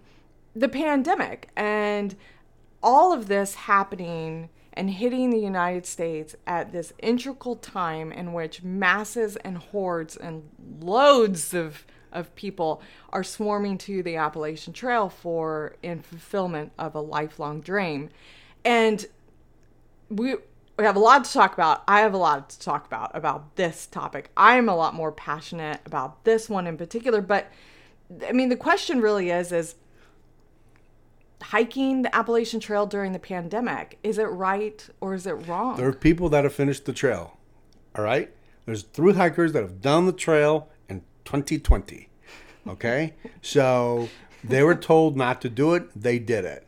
the 0.56 0.70
pandemic 0.70 1.50
and 1.56 2.16
all 2.82 3.12
of 3.12 3.28
this 3.28 3.56
happening 3.56 4.50
and 4.74 4.90
hitting 4.90 5.30
the 5.30 5.40
United 5.40 5.86
States 5.86 6.36
at 6.48 6.72
this 6.72 6.94
integral 7.00 7.56
time 7.56 8.12
in 8.12 8.34
which 8.34 8.64
masses 8.64 9.36
and 9.38 9.58
hordes 9.58 10.16
and 10.16 10.50
loads 10.80 11.54
of 11.54 11.86
of 12.14 12.34
people 12.36 12.82
are 13.10 13.24
swarming 13.24 13.78
to 13.80 14.04
the 14.04 14.16
Appalachian 14.16 14.74
Trail 14.74 15.10
for 15.10 15.76
in 15.84 16.02
fulfillment 16.02 16.72
of 16.80 16.96
a 16.96 17.02
lifelong 17.02 17.62
dream. 17.62 18.10
And 18.64 19.06
we 20.10 20.36
we 20.78 20.86
have 20.86 20.96
a 20.96 21.00
lot 21.00 21.24
to 21.26 21.32
talk 21.32 21.54
about. 21.54 21.84
I 21.88 22.00
have 22.00 22.14
a 22.14 22.18
lot 22.18 22.50
to 22.50 22.60
talk 22.60 22.86
about 22.86 23.12
about 23.16 23.56
this 23.56 23.86
topic. 23.86 24.32
I 24.36 24.58
am 24.58 24.70
a 24.70 24.76
lot 24.76 24.94
more 24.94 25.12
passionate 25.12 25.80
about 25.86 26.24
this 26.24 26.50
one 26.50 26.66
in 26.68 26.78
particular, 26.78 27.22
but 27.22 27.52
I 28.28 28.32
mean 28.32 28.50
the 28.50 28.56
question 28.56 29.02
really 29.02 29.30
is 29.30 29.52
is 29.52 29.76
hiking 31.42 32.04
the 32.04 32.16
Appalachian 32.16 32.60
Trail 32.60 32.86
during 32.86 33.12
the 33.12 33.20
pandemic, 33.20 34.00
is 34.02 34.18
it 34.18 34.24
right 34.24 34.88
or 35.02 35.14
is 35.14 35.28
it 35.28 35.34
wrong? 35.48 35.78
there 35.78 35.88
are 35.88 35.94
people 35.94 36.30
that 36.30 36.44
have 36.44 36.54
finished 36.54 36.86
the 36.86 36.94
trail. 36.94 37.38
All 37.96 38.04
right? 38.04 38.32
There's 38.66 38.84
through 38.84 39.14
hikers 39.14 39.54
that 39.54 39.62
have 39.62 39.82
done 39.82 40.06
the 40.06 40.14
trail 40.14 40.70
2020. 41.26 42.10
Okay? 42.68 43.14
so 43.42 44.10
they 44.44 44.64
were 44.64 44.76
told 44.76 45.18
not 45.18 45.42
to 45.42 45.50
do 45.50 45.74
it, 45.74 45.90
they 46.00 46.20
did 46.20 46.46
it. 46.46 46.68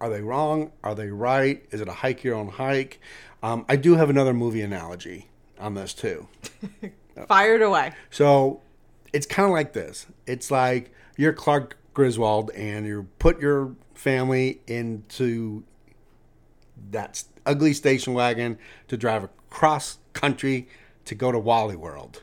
Are 0.00 0.10
they 0.10 0.20
wrong? 0.20 0.72
Are 0.82 0.94
they 0.94 1.08
right? 1.08 1.64
Is 1.70 1.80
it 1.80 1.88
a 1.88 1.92
hike 1.92 2.24
your 2.24 2.34
own 2.34 2.48
hike? 2.48 3.00
Um, 3.42 3.64
I 3.68 3.76
do 3.76 3.94
have 3.94 4.10
another 4.10 4.34
movie 4.34 4.62
analogy 4.62 5.28
on 5.58 5.74
this 5.74 5.94
too. 5.94 6.28
Fired 7.28 7.62
away. 7.62 7.92
So 8.10 8.60
it's 9.12 9.26
kind 9.26 9.46
of 9.46 9.52
like 9.52 9.72
this. 9.72 10.06
It's 10.26 10.50
like 10.50 10.92
you're 11.16 11.32
Clark 11.32 11.76
Griswold 11.94 12.50
and 12.50 12.86
you 12.86 13.08
put 13.18 13.40
your 13.40 13.76
family 13.94 14.60
into 14.66 15.62
that 16.90 17.22
ugly 17.46 17.72
station 17.72 18.14
wagon 18.14 18.58
to 18.88 18.96
drive 18.96 19.24
across 19.24 19.98
country 20.12 20.68
to 21.04 21.14
go 21.14 21.30
to 21.30 21.38
Wally 21.38 21.76
World. 21.76 22.22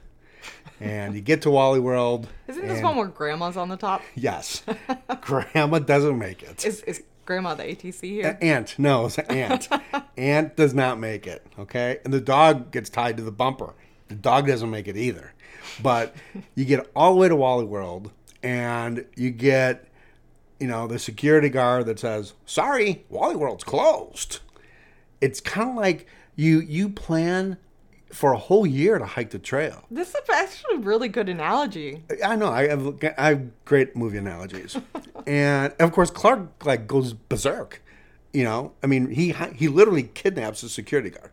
And 0.82 1.13
you 1.13 1.22
get 1.22 1.44
to 1.44 1.52
Wally 1.52 1.80
World. 1.80 2.28
Isn't 2.48 2.67
this 2.67 2.82
one 2.82 2.96
where 2.96 3.08
grandma's 3.08 3.58
on 3.58 3.70
the 3.70 3.78
top? 3.78 4.02
Yes. 4.15 4.63
Grandma 5.22 5.80
doesn't 5.80 6.17
make 6.17 6.44
it. 6.44 6.65
Is 6.65 6.82
is 6.82 7.04
grandma 7.26 7.54
the 7.54 7.63
ATC 7.63 8.02
here? 8.02 8.38
Aunt, 8.41 8.76
no, 8.78 9.06
it's 9.06 9.17
an 9.17 9.26
aunt. 9.30 9.70
aunt 10.17 10.56
does 10.56 10.74
not 10.74 11.00
make 11.00 11.28
it. 11.28 11.46
Okay, 11.60 12.00
and 12.04 12.13
the 12.13 12.22
dog 12.22 12.72
gets 12.72 12.89
tied 12.89 13.17
to 13.17 13.24
the 13.24 13.32
bumper. 13.32 13.74
The 14.08 14.15
dog 14.15 14.48
doesn't 14.48 14.70
make 14.70 14.88
it 14.88 14.98
either. 14.98 15.34
But 15.82 16.15
you 16.56 16.65
get 16.65 16.89
all 16.96 17.13
the 17.13 17.20
way 17.20 17.30
to 17.30 17.36
Wally 17.36 17.65
World, 17.65 18.12
and 18.44 19.06
you 19.15 19.30
get, 19.30 19.86
you 20.60 20.67
know, 20.67 20.88
the 20.88 21.00
security 21.00 21.50
guard 21.50 21.86
that 21.86 22.00
says, 22.00 22.34
"Sorry, 22.46 23.06
Wally 23.10 23.36
World's 23.36 23.63
closed." 23.63 24.39
It's 25.22 25.39
kind 25.39 25.70
of 25.70 25.76
like 25.76 26.08
you 26.36 26.60
you 26.60 26.89
plan 26.89 27.58
for 28.13 28.34
a 28.34 28.38
whole 28.38 28.65
year 28.65 28.97
to 28.97 29.06
hike 29.06 29.30
the 29.32 29.39
trail. 29.39 29.84
This 29.89 30.10
is 30.10 30.30
actually 30.32 30.76
a 30.76 30.80
really 30.80 31.08
good 31.08 31.30
analogy. 31.30 32.04
I 32.24 32.36
know. 32.36 32.50
I 32.50 32.67
have 32.67 33.04
I 33.17 33.30
have 33.30 33.65
great 33.65 33.95
movie 33.95 34.17
analogies, 34.17 34.78
and 35.28 35.74
of 35.80 35.91
course 35.91 36.10
Clark 36.12 36.65
like 36.65 36.88
goes 36.88 37.13
berserk. 37.13 37.82
You 38.34 38.44
know, 38.44 38.74
I 38.82 38.88
mean, 38.88 39.10
he 39.10 39.34
he 39.56 39.67
literally 39.67 40.04
kidnaps 40.04 40.63
a 40.63 40.70
security 40.70 41.10
guard. 41.10 41.32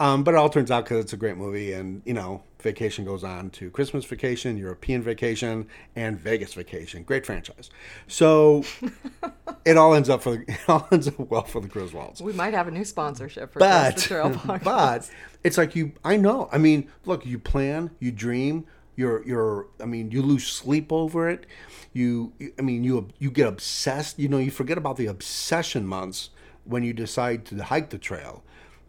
Um, 0.00 0.22
but 0.22 0.34
it 0.34 0.36
all 0.36 0.48
turns 0.48 0.70
out 0.70 0.84
because 0.84 1.02
it's 1.02 1.12
a 1.12 1.16
great 1.16 1.36
movie, 1.36 1.72
and 1.72 2.02
you 2.04 2.14
know, 2.14 2.44
vacation 2.60 3.04
goes 3.04 3.24
on 3.24 3.50
to 3.50 3.68
Christmas 3.70 4.04
vacation, 4.04 4.56
European 4.56 5.02
vacation, 5.02 5.66
and 5.96 6.16
Vegas 6.18 6.54
vacation. 6.54 7.02
Great 7.02 7.26
franchise. 7.26 7.70
So 8.06 8.62
it 9.64 9.76
all 9.76 9.94
ends 9.94 10.08
up 10.08 10.22
for 10.22 10.36
the, 10.36 10.42
it 10.48 10.68
all 10.68 10.86
ends 10.92 11.08
up 11.08 11.18
well 11.18 11.42
for 11.42 11.60
the 11.60 11.68
Griswolds 11.68 12.20
We 12.20 12.32
might 12.32 12.54
have 12.54 12.68
a 12.68 12.70
new 12.70 12.84
sponsorship 12.84 13.52
for 13.52 13.58
but 13.58 13.96
the 13.96 14.02
Trail 14.02 14.30
podcast. 14.30 14.64
but 14.64 15.10
it's 15.44 15.56
like 15.56 15.76
you 15.76 15.92
i 16.04 16.16
know 16.16 16.48
i 16.50 16.58
mean 16.58 16.88
look 17.04 17.24
you 17.24 17.38
plan 17.38 17.90
you 18.00 18.10
dream 18.10 18.66
you're 18.98 19.24
you're 19.24 19.66
i 19.80 19.84
mean 19.86 20.10
you 20.10 20.20
lose 20.20 20.46
sleep 20.46 20.92
over 20.92 21.30
it. 21.30 21.46
You 21.92 22.32
i 22.58 22.62
mean 22.62 22.82
you 22.82 23.08
you 23.18 23.30
get 23.30 23.46
obsessed 23.46 24.18
you 24.18 24.28
know 24.28 24.38
you 24.38 24.50
forget 24.50 24.76
about 24.76 24.96
the 24.96 25.06
obsession 25.06 25.86
months 25.86 26.30
when 26.64 26.82
you 26.82 26.92
decide 26.92 27.44
to 27.46 27.62
hike 27.62 27.90
the 27.90 27.98
trail. 27.98 28.42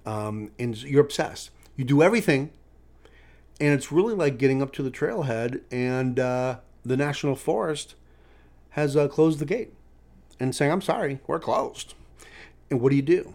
Um, 0.05 0.51
and 0.57 0.75
you're 0.81 1.03
obsessed. 1.03 1.51
You 1.75 1.85
do 1.85 2.01
everything 2.01 2.49
and 3.61 3.73
it's 3.73 3.91
really 3.91 4.15
like 4.15 4.37
getting 4.39 4.61
up 4.61 4.71
to 4.73 4.83
the 4.83 4.89
trailhead 4.91 5.61
and 5.71 6.19
uh, 6.19 6.57
the 6.83 6.97
national 6.97 7.35
forest 7.35 7.93
has 8.71 8.95
uh, 8.97 9.07
closed 9.07 9.37
the 9.39 9.45
gate 9.45 9.73
and 10.39 10.55
saying 10.55 10.71
i'm 10.71 10.81
sorry 10.81 11.19
we're 11.27 11.39
closed. 11.39 11.93
And 12.71 12.81
what 12.81 12.89
do 12.89 12.95
you 12.95 13.01
do? 13.03 13.33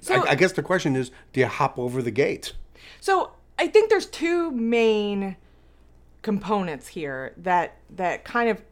So- 0.00 0.24
I, 0.26 0.30
I 0.30 0.34
guess 0.34 0.52
the 0.52 0.62
question 0.62 0.96
is, 0.96 1.10
do 1.32 1.40
you 1.40 1.46
hop 1.46 1.78
over 1.78 2.02
the 2.02 2.10
gate? 2.10 2.52
So 3.00 3.32
I 3.58 3.66
think 3.68 3.88
there's 3.90 4.06
two 4.06 4.50
main 4.50 5.36
components 6.22 6.88
here 6.88 7.32
that 7.36 7.76
that 7.90 8.24
kind 8.24 8.50
of 8.50 8.62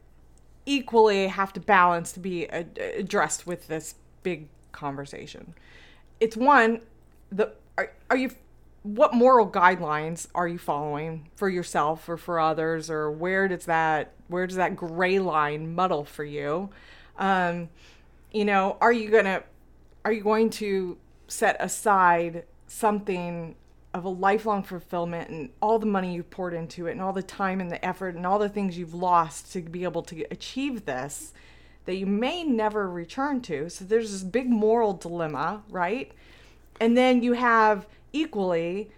equally 0.66 1.28
have 1.28 1.52
to 1.52 1.60
balance 1.60 2.12
to 2.12 2.20
be 2.20 2.48
ad- 2.48 2.78
addressed 2.96 3.46
with 3.46 3.68
this 3.68 3.94
big 4.22 4.48
conversation. 4.72 5.54
It's 6.18 6.36
one, 6.36 6.80
the 7.30 7.52
are, 7.78 7.92
are 8.10 8.16
you 8.16 8.30
what 8.82 9.12
moral 9.12 9.48
guidelines 9.48 10.28
are 10.34 10.46
you 10.46 10.58
following 10.58 11.28
for 11.34 11.48
yourself 11.48 12.08
or 12.08 12.16
for 12.16 12.38
others 12.38 12.88
or 12.88 13.10
where 13.10 13.48
does 13.48 13.64
that 13.64 14.12
where 14.28 14.46
does 14.46 14.56
that 14.56 14.76
gray 14.76 15.18
line 15.18 15.74
muddle 15.74 16.04
for 16.04 16.24
you? 16.24 16.70
Um, 17.18 17.68
you 18.32 18.44
know, 18.44 18.76
are 18.80 18.92
you 18.92 19.10
gonna 19.10 19.42
are 20.04 20.12
you 20.12 20.22
going 20.22 20.50
to 20.50 20.98
set 21.28 21.56
aside 21.58 22.44
something 22.66 23.56
of 23.96 24.04
a 24.04 24.08
lifelong 24.08 24.62
fulfillment 24.62 25.30
and 25.30 25.50
all 25.60 25.78
the 25.78 25.86
money 25.86 26.14
you've 26.14 26.30
poured 26.30 26.54
into 26.54 26.86
it 26.86 26.92
and 26.92 27.00
all 27.00 27.12
the 27.12 27.22
time 27.22 27.60
and 27.60 27.70
the 27.70 27.84
effort 27.84 28.14
and 28.14 28.26
all 28.26 28.38
the 28.38 28.48
things 28.48 28.76
you've 28.76 28.94
lost 28.94 29.52
to 29.52 29.60
be 29.60 29.84
able 29.84 30.02
to 30.02 30.24
achieve 30.30 30.84
this 30.84 31.32
that 31.86 31.96
you 31.96 32.06
may 32.06 32.42
never 32.42 32.90
return 32.90 33.40
to. 33.40 33.70
So 33.70 33.84
there's 33.84 34.10
this 34.12 34.22
big 34.22 34.48
moral 34.48 34.92
dilemma, 34.92 35.62
right? 35.70 36.12
And 36.80 36.96
then 36.96 37.22
you 37.22 37.32
have 37.34 37.86
equally 38.12 38.90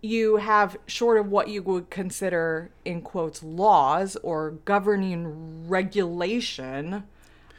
you 0.00 0.36
have 0.36 0.76
short 0.86 1.18
of 1.18 1.30
what 1.30 1.48
you 1.48 1.62
would 1.62 1.88
consider 1.88 2.70
in 2.84 3.00
quotes 3.00 3.42
laws 3.42 4.16
or 4.16 4.50
governing 4.66 5.66
regulation 5.66 7.04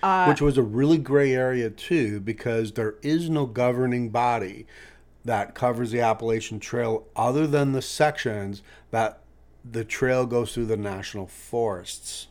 uh, 0.03 0.27
which 0.27 0.41
was 0.41 0.55
a 0.55 0.61
really 0.61 0.99
gray 0.99 1.33
area 1.33 1.71
too 1.71 2.19
because 2.19 2.73
there 2.73 2.95
is 3.01 3.29
no 3.31 3.47
governing 3.47 4.09
body 4.09 4.67
that 5.25 5.55
covers 5.55 5.91
the 5.91 5.99
Appalachian 5.99 6.59
Trail 6.59 7.05
other 7.15 7.47
than 7.47 7.71
the 7.71 7.81
sections 7.81 8.61
that 8.91 9.21
the 9.69 9.83
trail 9.83 10.25
goes 10.25 10.53
through 10.53 10.67
the 10.67 10.77
national 10.77 11.25
forests. 11.27 12.27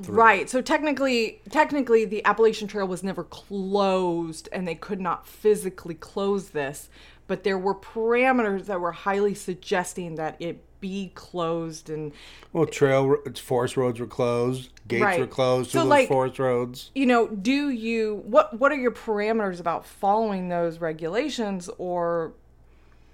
Through. 0.00 0.14
Right. 0.14 0.48
So 0.48 0.62
technically 0.62 1.42
technically 1.50 2.04
the 2.04 2.24
Appalachian 2.24 2.68
Trail 2.68 2.86
was 2.86 3.02
never 3.02 3.24
closed 3.24 4.48
and 4.52 4.66
they 4.66 4.76
could 4.76 5.00
not 5.00 5.26
physically 5.26 5.96
close 5.96 6.50
this, 6.50 6.88
but 7.26 7.42
there 7.42 7.58
were 7.58 7.74
parameters 7.74 8.66
that 8.66 8.80
were 8.80 8.92
highly 8.92 9.34
suggesting 9.34 10.14
that 10.14 10.36
it 10.40 10.64
be 10.80 11.12
closed 11.14 11.90
and 11.90 12.12
well 12.52 12.66
trail 12.66 13.16
forest 13.36 13.76
roads 13.76 14.00
were 14.00 14.06
closed 14.06 14.70
gates 14.88 15.02
right. 15.02 15.20
were 15.20 15.26
closed 15.26 15.70
so 15.70 15.84
like 15.84 16.08
forest 16.08 16.38
roads. 16.38 16.90
you 16.94 17.06
know 17.06 17.28
do 17.28 17.68
you 17.68 18.22
what 18.24 18.58
what 18.58 18.72
are 18.72 18.76
your 18.76 18.90
parameters 18.90 19.60
about 19.60 19.84
following 19.84 20.48
those 20.48 20.78
regulations 20.78 21.68
or 21.78 22.32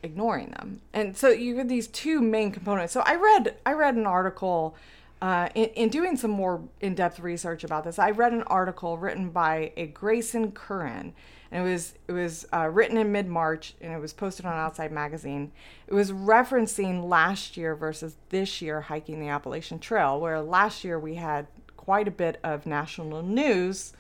ignoring 0.03 0.51
them? 0.51 0.81
And 0.93 1.17
so 1.17 1.29
you 1.29 1.57
have 1.59 1.69
these 1.69 1.89
two 1.89 2.21
main 2.23 2.51
components. 2.51 2.93
So 2.95 3.03
i 3.05 3.15
read 3.15 3.57
i 3.67 3.73
read 3.73 3.97
an 3.97 4.07
article 4.07 4.75
uh, 5.23 5.49
in, 5.55 5.67
in 5.71 5.89
doing 5.89 6.15
some 6.17 6.31
more 6.31 6.61
in-depth 6.81 7.21
research 7.21 7.65
about 7.65 7.85
this 7.85 7.99
i 7.99 8.11
read 8.11 8.33
an 8.33 8.43
article 8.43 8.99
written 8.99 9.31
by 9.31 9.73
a 9.77 9.87
grayson 9.87 10.53
currin 10.53 11.13
and 11.51 11.67
it 11.67 11.71
was 11.71 11.95
it 12.09 12.13
was 12.13 12.47
uh, 12.53 12.69
written 12.69 12.97
in 12.97 13.13
mid 13.13 13.29
March, 13.29 13.75
and 13.81 13.93
it 13.93 14.01
was 14.01 14.13
posted 14.13 14.47
on 14.47 14.55
Outside 14.55 14.93
Magazine. 14.93 15.53
It 15.87 15.95
was 15.95 16.13
referencing 16.13 17.09
last 17.09 17.57
year 17.57 17.75
versus 17.75 18.17
this 18.31 18.61
year 18.61 18.83
hiking 18.83 19.21
the 19.21 19.29
Appalachian 19.29 19.79
Trail, 19.79 20.21
where 20.21 20.41
last 20.41 20.85
year 20.85 20.99
we 20.99 21.15
had 21.15 21.47
quite 21.77 22.09
a 22.09 22.13
bit 22.13 22.41
of 22.43 22.67
national 22.67 23.23
news, 23.23 23.93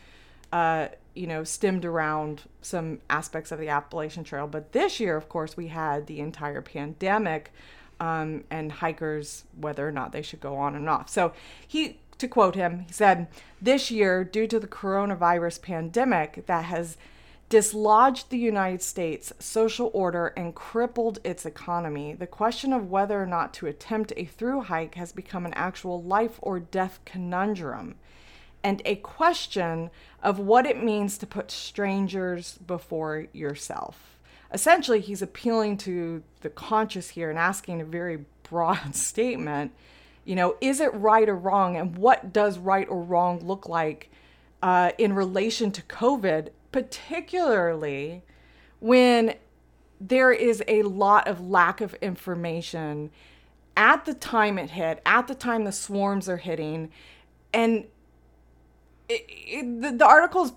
uh, 0.52 0.88
you 1.14 1.26
know, 1.26 1.44
stemmed 1.44 1.84
around 1.84 2.42
some 2.62 3.00
aspects 3.08 3.52
of 3.52 3.58
the 3.58 3.68
Appalachian 3.68 4.24
Trail, 4.24 4.46
but 4.46 4.72
this 4.72 4.98
year, 4.98 5.16
of 5.16 5.28
course, 5.28 5.56
we 5.56 5.68
had 5.68 6.06
the 6.06 6.20
entire 6.20 6.62
pandemic. 6.62 7.52
Um, 7.98 8.44
and 8.50 8.70
hikers 8.70 9.44
whether 9.58 9.88
or 9.88 9.90
not 9.90 10.12
they 10.12 10.20
should 10.20 10.40
go 10.40 10.58
on 10.58 10.74
and 10.74 10.86
off. 10.86 11.08
So 11.08 11.32
he 11.66 11.98
to 12.18 12.28
quote 12.28 12.54
him, 12.54 12.84
he 12.86 12.92
said, 12.92 13.28
This 13.60 13.90
year, 13.90 14.24
due 14.24 14.46
to 14.46 14.58
the 14.58 14.66
coronavirus 14.66 15.62
pandemic 15.62 16.46
that 16.46 16.64
has 16.66 16.96
dislodged 17.48 18.30
the 18.30 18.38
United 18.38 18.82
States 18.82 19.32
social 19.38 19.90
order 19.94 20.28
and 20.36 20.54
crippled 20.54 21.20
its 21.22 21.46
economy, 21.46 22.12
the 22.14 22.26
question 22.26 22.72
of 22.72 22.90
whether 22.90 23.22
or 23.22 23.26
not 23.26 23.54
to 23.54 23.66
attempt 23.66 24.12
a 24.16 24.24
through 24.24 24.62
hike 24.62 24.96
has 24.96 25.12
become 25.12 25.46
an 25.46 25.54
actual 25.54 26.02
life 26.02 26.38
or 26.42 26.58
death 26.58 26.98
conundrum 27.04 27.94
and 28.66 28.82
a 28.84 28.96
question 28.96 29.90
of 30.24 30.40
what 30.40 30.66
it 30.66 30.82
means 30.82 31.18
to 31.18 31.26
put 31.26 31.52
strangers 31.52 32.58
before 32.66 33.26
yourself. 33.32 34.18
Essentially, 34.52 35.00
he's 35.00 35.22
appealing 35.22 35.76
to 35.78 36.24
the 36.40 36.50
conscious 36.50 37.10
here 37.10 37.30
and 37.30 37.38
asking 37.38 37.80
a 37.80 37.84
very 37.84 38.24
broad 38.42 38.92
statement. 38.96 39.70
You 40.24 40.34
know, 40.34 40.56
is 40.60 40.80
it 40.80 40.92
right 40.94 41.28
or 41.28 41.36
wrong? 41.36 41.76
And 41.76 41.96
what 41.96 42.32
does 42.32 42.58
right 42.58 42.88
or 42.88 43.02
wrong 43.02 43.38
look 43.38 43.68
like 43.68 44.10
uh, 44.62 44.90
in 44.98 45.12
relation 45.12 45.70
to 45.70 45.82
COVID 45.82 46.48
particularly 46.76 48.22
when 48.80 49.32
there 49.98 50.30
is 50.30 50.62
a 50.68 50.82
lot 50.82 51.26
of 51.26 51.40
lack 51.40 51.80
of 51.80 51.94
information 52.02 53.10
at 53.78 54.04
the 54.04 54.12
time 54.12 54.58
it 54.58 54.68
hit, 54.72 55.00
at 55.06 55.26
the 55.26 55.34
time 55.34 55.64
the 55.64 55.72
swarms 55.72 56.28
are 56.28 56.36
hitting, 56.36 56.90
and 57.54 57.86
it, 59.08 59.24
it, 59.26 59.80
the, 59.80 59.92
the 59.92 60.04
article's 60.04 60.52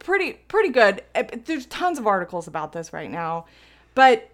pretty 0.00 0.34
pretty 0.48 0.68
good. 0.68 1.02
There's 1.46 1.64
tons 1.64 1.98
of 1.98 2.06
articles 2.06 2.46
about 2.46 2.74
this 2.74 2.92
right 2.92 3.10
now, 3.10 3.46
but 3.94 4.28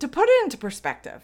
to 0.00 0.06
put 0.06 0.28
it 0.28 0.44
into 0.44 0.58
perspective, 0.58 1.22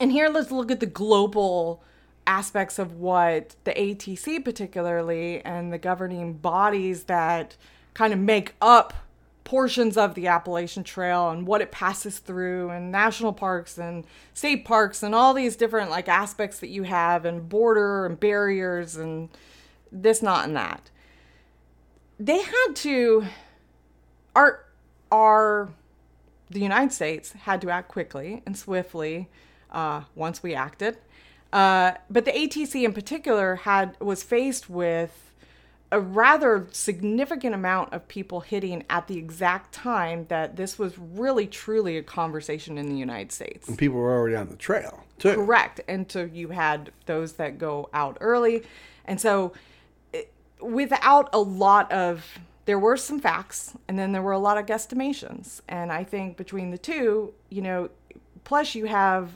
and 0.00 0.10
here 0.10 0.28
let's 0.28 0.50
look 0.50 0.72
at 0.72 0.80
the 0.80 0.86
global 0.86 1.84
aspects 2.26 2.80
of 2.80 2.94
what 2.94 3.54
the 3.62 3.70
ATC 3.74 4.44
particularly 4.44 5.40
and 5.44 5.72
the 5.72 5.78
governing 5.78 6.32
bodies 6.32 7.04
that 7.04 7.56
kind 7.98 8.12
of 8.12 8.18
make 8.20 8.54
up 8.62 8.94
portions 9.42 9.96
of 9.96 10.14
the 10.14 10.28
Appalachian 10.28 10.84
Trail 10.84 11.30
and 11.30 11.48
what 11.48 11.60
it 11.60 11.72
passes 11.72 12.20
through 12.20 12.70
and 12.70 12.92
national 12.92 13.32
parks 13.32 13.76
and 13.76 14.06
state 14.32 14.64
parks 14.64 15.02
and 15.02 15.16
all 15.16 15.34
these 15.34 15.56
different 15.56 15.90
like 15.90 16.08
aspects 16.08 16.60
that 16.60 16.68
you 16.68 16.84
have 16.84 17.24
and 17.24 17.48
border 17.48 18.06
and 18.06 18.20
barriers 18.20 18.94
and 18.94 19.28
this 19.90 20.22
not 20.22 20.46
and 20.46 20.54
that. 20.54 20.90
They 22.20 22.40
had 22.40 22.68
to 22.76 23.24
our 24.36 24.64
our 25.10 25.70
the 26.50 26.60
United 26.60 26.92
States 26.92 27.32
had 27.32 27.60
to 27.62 27.70
act 27.70 27.88
quickly 27.88 28.42
and 28.46 28.56
swiftly 28.56 29.28
uh, 29.72 30.02
once 30.14 30.40
we 30.40 30.54
acted. 30.54 30.98
Uh, 31.52 31.94
but 32.08 32.24
the 32.26 32.30
ATC 32.30 32.84
in 32.84 32.92
particular 32.92 33.56
had 33.56 33.98
was 33.98 34.22
faced 34.22 34.70
with 34.70 35.27
a 35.90 36.00
rather 36.00 36.66
significant 36.70 37.54
amount 37.54 37.92
of 37.94 38.06
people 38.08 38.40
hitting 38.40 38.84
at 38.90 39.06
the 39.08 39.16
exact 39.16 39.72
time 39.72 40.26
that 40.28 40.56
this 40.56 40.78
was 40.78 40.98
really 40.98 41.46
truly 41.46 41.96
a 41.96 42.02
conversation 42.02 42.76
in 42.76 42.88
the 42.88 42.96
United 42.96 43.32
States. 43.32 43.68
And 43.68 43.78
people 43.78 43.98
were 43.98 44.12
already 44.12 44.36
on 44.36 44.48
the 44.48 44.56
trail, 44.56 45.04
too. 45.18 45.34
Correct. 45.34 45.80
And 45.88 46.10
so 46.10 46.24
you 46.24 46.48
had 46.48 46.92
those 47.06 47.34
that 47.34 47.58
go 47.58 47.88
out 47.94 48.18
early. 48.20 48.64
And 49.06 49.18
so 49.18 49.54
it, 50.12 50.30
without 50.60 51.30
a 51.32 51.38
lot 51.38 51.90
of 51.90 52.38
there 52.66 52.78
were 52.78 52.98
some 52.98 53.18
facts 53.18 53.72
and 53.88 53.98
then 53.98 54.12
there 54.12 54.20
were 54.20 54.32
a 54.32 54.38
lot 54.38 54.58
of 54.58 54.66
guesstimations. 54.66 55.62
And 55.70 55.90
I 55.90 56.04
think 56.04 56.36
between 56.36 56.70
the 56.70 56.76
two, 56.76 57.32
you 57.48 57.62
know, 57.62 57.88
plus 58.44 58.74
you 58.74 58.84
have 58.84 59.30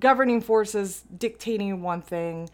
governing 0.00 0.40
forces 0.40 1.02
dictating 1.18 1.82
one 1.82 2.00
thing 2.00 2.48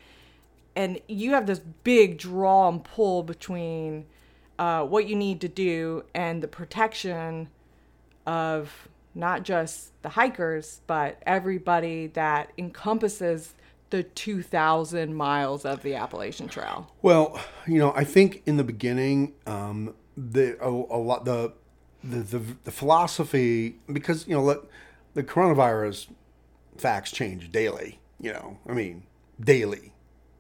and 0.78 1.00
you 1.08 1.32
have 1.32 1.46
this 1.46 1.58
big 1.82 2.18
draw 2.18 2.68
and 2.68 2.84
pull 2.84 3.24
between 3.24 4.06
uh, 4.60 4.84
what 4.84 5.08
you 5.08 5.16
need 5.16 5.40
to 5.40 5.48
do 5.48 6.04
and 6.14 6.40
the 6.40 6.46
protection 6.46 7.48
of 8.28 8.88
not 9.12 9.42
just 9.42 10.00
the 10.02 10.10
hikers, 10.10 10.80
but 10.86 11.20
everybody 11.26 12.06
that 12.06 12.52
encompasses 12.56 13.54
the 13.90 14.04
2,000 14.04 15.16
miles 15.16 15.64
of 15.64 15.82
the 15.82 15.96
Appalachian 15.96 16.46
Trail? 16.46 16.92
Well, 17.02 17.40
you 17.66 17.78
know, 17.78 17.92
I 17.96 18.04
think 18.04 18.44
in 18.46 18.56
the 18.56 18.62
beginning, 18.62 19.34
um, 19.46 19.94
the 20.16 20.56
a, 20.60 20.68
a 20.68 21.00
lot 21.00 21.24
the, 21.24 21.54
the, 22.04 22.18
the 22.18 22.42
the 22.64 22.70
philosophy 22.70 23.80
because 23.92 24.28
you 24.28 24.36
know 24.36 24.62
the 25.14 25.24
coronavirus 25.24 26.08
facts 26.76 27.10
change 27.10 27.50
daily. 27.50 27.98
You 28.20 28.32
know, 28.32 28.58
I 28.68 28.74
mean 28.74 29.04
daily 29.40 29.92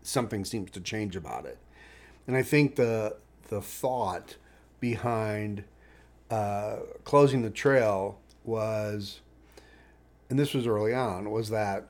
something 0.08 0.44
seems 0.44 0.70
to 0.72 0.80
change 0.80 1.16
about 1.16 1.44
it. 1.44 1.58
And 2.26 2.36
I 2.36 2.42
think 2.42 2.76
the 2.76 3.16
the 3.48 3.60
thought 3.60 4.36
behind 4.80 5.64
uh, 6.30 6.76
closing 7.04 7.42
the 7.42 7.50
trail 7.50 8.18
was, 8.44 9.20
and 10.28 10.38
this 10.38 10.54
was 10.54 10.66
early 10.66 10.94
on, 10.94 11.30
was 11.30 11.50
that 11.50 11.88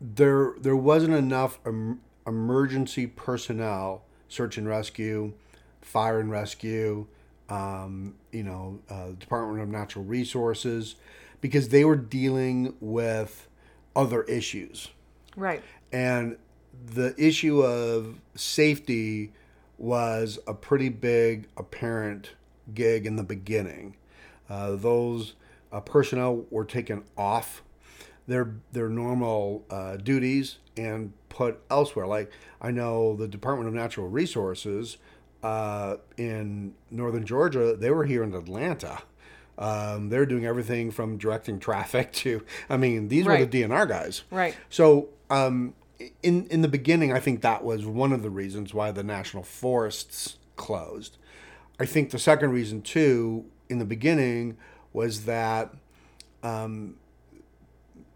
there 0.00 0.54
there 0.60 0.76
wasn't 0.76 1.14
enough 1.14 1.58
em- 1.66 2.00
emergency 2.26 3.06
personnel, 3.06 4.02
search 4.28 4.58
and 4.58 4.68
rescue, 4.68 5.32
fire 5.80 6.20
and 6.20 6.30
rescue, 6.30 7.06
um, 7.48 8.14
you 8.32 8.42
know, 8.42 8.80
uh, 8.90 9.10
Department 9.18 9.62
of 9.62 9.68
Natural 9.68 10.04
Resources, 10.04 10.96
because 11.40 11.68
they 11.68 11.84
were 11.84 11.96
dealing 11.96 12.74
with 12.80 13.48
other 13.94 14.22
issues. 14.24 14.88
Right. 15.36 15.62
And 15.92 16.36
the 16.72 17.14
issue 17.18 17.62
of 17.62 18.20
safety 18.34 19.32
was 19.78 20.38
a 20.46 20.54
pretty 20.54 20.88
big 20.88 21.48
apparent 21.56 22.30
gig 22.74 23.06
in 23.06 23.16
the 23.16 23.22
beginning. 23.22 23.96
Uh, 24.48 24.76
those 24.76 25.34
uh, 25.72 25.80
personnel 25.80 26.44
were 26.50 26.64
taken 26.64 27.04
off 27.16 27.62
their 28.26 28.54
their 28.72 28.88
normal 28.88 29.64
uh, 29.70 29.96
duties 29.96 30.58
and 30.76 31.12
put 31.28 31.60
elsewhere. 31.70 32.06
Like 32.06 32.30
I 32.60 32.70
know 32.70 33.14
the 33.14 33.28
Department 33.28 33.68
of 33.68 33.74
Natural 33.74 34.08
Resources 34.08 34.98
uh, 35.42 35.96
in 36.16 36.74
northern 36.90 37.24
Georgia, 37.24 37.76
they 37.76 37.90
were 37.90 38.04
here 38.04 38.22
in 38.22 38.34
Atlanta 38.34 39.02
Um, 39.58 40.10
they're 40.10 40.26
doing 40.26 40.44
everything 40.44 40.90
from 40.90 41.16
directing 41.16 41.58
traffic 41.58 42.12
to, 42.14 42.42
I 42.68 42.76
mean, 42.76 43.08
these 43.08 43.24
were 43.24 43.44
the 43.44 43.62
DNR 43.62 43.88
guys. 43.88 44.22
Right. 44.30 44.54
So, 44.68 45.08
um, 45.30 45.74
in 46.22 46.46
in 46.48 46.60
the 46.60 46.68
beginning, 46.68 47.12
I 47.12 47.20
think 47.20 47.40
that 47.40 47.64
was 47.64 47.86
one 47.86 48.12
of 48.12 48.22
the 48.22 48.30
reasons 48.30 48.74
why 48.74 48.90
the 48.90 49.02
national 49.02 49.42
forests 49.42 50.36
closed. 50.56 51.16
I 51.80 51.86
think 51.86 52.10
the 52.10 52.18
second 52.18 52.50
reason 52.50 52.82
too, 52.82 53.46
in 53.68 53.78
the 53.78 53.84
beginning, 53.84 54.56
was 54.92 55.24
that 55.24 55.74
um, 56.42 56.96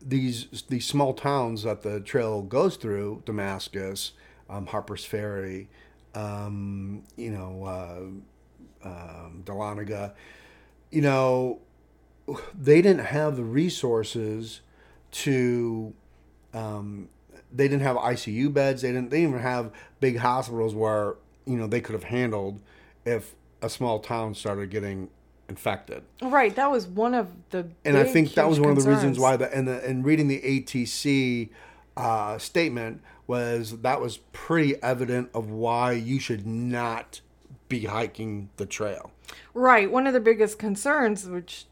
these 0.02 0.46
these 0.68 0.86
small 0.86 1.14
towns 1.14 1.62
that 1.62 1.82
the 1.82 2.00
trail 2.00 2.42
goes 2.42 2.76
through, 2.76 3.22
Damascus, 3.26 4.12
um, 4.48 4.66
Harper's 4.66 5.04
Ferry, 5.04 5.68
um, 6.14 7.04
you 7.16 7.30
know, 7.30 7.64
uh, 7.64 8.86
um, 8.88 9.42
Dahlonega, 9.44 10.12
you 10.90 11.00
know, 11.00 11.60
they 12.58 12.82
didn't 12.82 13.06
have 13.06 13.36
the 13.36 13.44
resources 13.44 14.60
to 15.12 15.92
um, 16.54 17.08
they 17.52 17.68
didn't 17.68 17.82
have 17.82 17.96
ICU 17.96 18.52
beds. 18.52 18.82
They 18.82 18.92
didn't. 18.92 19.10
They 19.10 19.20
didn't 19.20 19.34
even 19.34 19.42
have 19.42 19.72
big 20.00 20.18
hospitals 20.18 20.74
where 20.74 21.16
you 21.46 21.56
know 21.56 21.66
they 21.66 21.80
could 21.80 21.94
have 21.94 22.04
handled 22.04 22.60
if 23.04 23.34
a 23.62 23.68
small 23.68 23.98
town 23.98 24.34
started 24.34 24.70
getting 24.70 25.10
infected. 25.48 26.02
Right. 26.22 26.54
That 26.54 26.70
was 26.70 26.86
one 26.86 27.14
of 27.14 27.28
the. 27.50 27.68
And 27.84 27.96
I 27.96 28.04
think 28.04 28.34
that 28.34 28.48
was 28.48 28.60
one 28.60 28.70
of 28.70 28.82
the 28.82 28.88
reasons 28.88 29.18
why 29.18 29.36
the 29.36 29.54
and 29.54 29.66
the 29.68 29.84
and 29.84 30.04
reading 30.04 30.28
the 30.28 30.40
ATC 30.40 31.50
uh, 31.96 32.38
statement 32.38 33.02
was 33.26 33.80
that 33.80 34.00
was 34.00 34.18
pretty 34.32 34.80
evident 34.82 35.30
of 35.34 35.50
why 35.50 35.92
you 35.92 36.18
should 36.18 36.46
not 36.46 37.20
be 37.68 37.84
hiking 37.84 38.50
the 38.56 38.66
trail. 38.66 39.12
Right. 39.54 39.90
One 39.90 40.06
of 40.06 40.12
the 40.12 40.20
biggest 40.20 40.58
concerns, 40.58 41.26
which, 41.26 41.66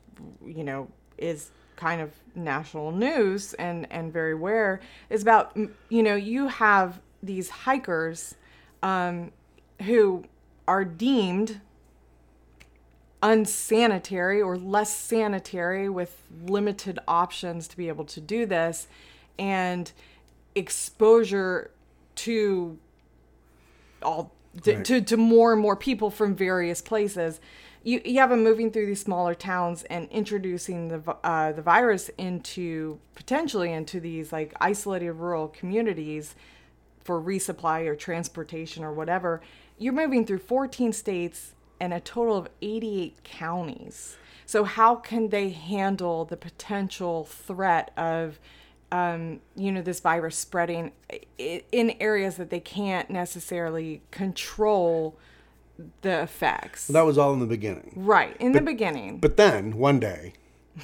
you 0.45 0.65
know, 0.65 0.89
is 1.17 1.51
kind 1.77 2.01
of 2.01 2.13
national 2.35 2.93
news 2.93 3.55
and, 3.55 3.87
and 3.91 4.13
very 4.13 4.35
rare, 4.35 4.81
is 5.11 5.23
about, 5.23 5.57
you 5.89 6.03
know, 6.03 6.15
you 6.15 6.49
have 6.49 7.01
these 7.23 7.51
hikers 7.51 8.35
um, 8.83 9.33
who 9.83 10.25
are 10.67 10.85
deemed 10.85 11.61
unsanitary 13.23 14.41
or 14.41 14.57
less 14.57 14.95
sanitary 14.95 15.89
with 15.89 16.23
limited 16.47 16.99
options 17.09 17.67
to 17.69 17.77
be 17.77 17.89
able 17.89 18.05
to 18.05 18.21
do 18.21 18.47
this 18.47 18.87
and 19.39 19.93
exposure 20.55 21.71
to 22.15 22.79
all 24.03 24.33
to, 24.63 24.77
Right. 24.77 24.85
to, 24.85 25.01
to 25.01 25.17
more 25.17 25.53
and 25.53 25.61
more 25.61 25.77
people 25.77 26.11
from 26.11 26.35
various 26.35 26.81
places. 26.81 27.41
You, 27.85 28.01
you 28.05 28.19
have 28.19 28.31
them 28.31 28.43
moving 28.43 28.71
through 28.71 28.87
these 28.87 29.01
smaller 29.01 29.35
towns 29.35 29.85
and 29.85 30.09
introducing 30.11 30.89
the 30.89 31.17
uh, 31.25 31.53
the 31.53 31.63
virus 31.63 32.11
into 32.19 32.99
potentially 33.15 33.73
into 33.73 34.01
these 34.01 34.33
like 34.33 34.53
isolated 34.61 35.13
rural 35.13 35.49
communities 35.49 36.35
for 37.05 37.21
resupply 37.23 37.87
or 37.87 37.95
transportation 37.95 38.85
or 38.85 38.93
whatever. 38.93 39.41
You're 39.79 39.93
moving 39.95 40.27
through 40.27 40.41
14 40.41 40.93
states 40.93 41.55
and 41.81 41.95
a 41.95 42.01
total 42.01 42.37
of 42.37 42.49
88 42.61 43.23
counties. 43.25 44.17
So 44.45 44.65
how 44.65 44.97
can 44.97 45.29
they 45.29 45.51
handle 45.51 46.25
the 46.25 46.37
potential 46.37 47.25
threat 47.25 47.93
of 47.97 48.41
um, 48.91 49.41
you 49.55 49.71
know, 49.73 49.83
this 49.83 50.01
virus 50.01 50.37
spreading 50.37 50.93
in 51.39 51.91
areas 52.01 52.37
that 52.37 52.51
they 52.51 52.61
can't 52.61 53.11
necessarily 53.11 54.03
control 54.11 55.19
the 56.03 56.23
effects. 56.23 56.87
That 56.89 57.03
was 57.03 57.19
all 57.19 57.33
in 57.35 57.41
the 57.41 57.47
beginning. 57.47 57.93
right 57.97 58.37
in 58.41 58.53
the 58.53 58.61
beginning, 58.61 59.19
But 59.19 59.37
then 59.37 59.77
one 59.77 60.01
day, 60.01 60.33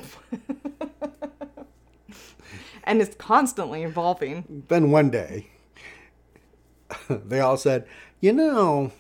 and 2.85 3.01
it's 3.01 3.15
constantly 3.17 3.83
evolving. 3.83 4.65
then 4.69 4.91
one 4.91 5.11
day, 5.11 5.49
they 7.09 7.41
all 7.41 7.57
said, 7.57 7.87
you 8.21 8.33
know, 8.33 8.93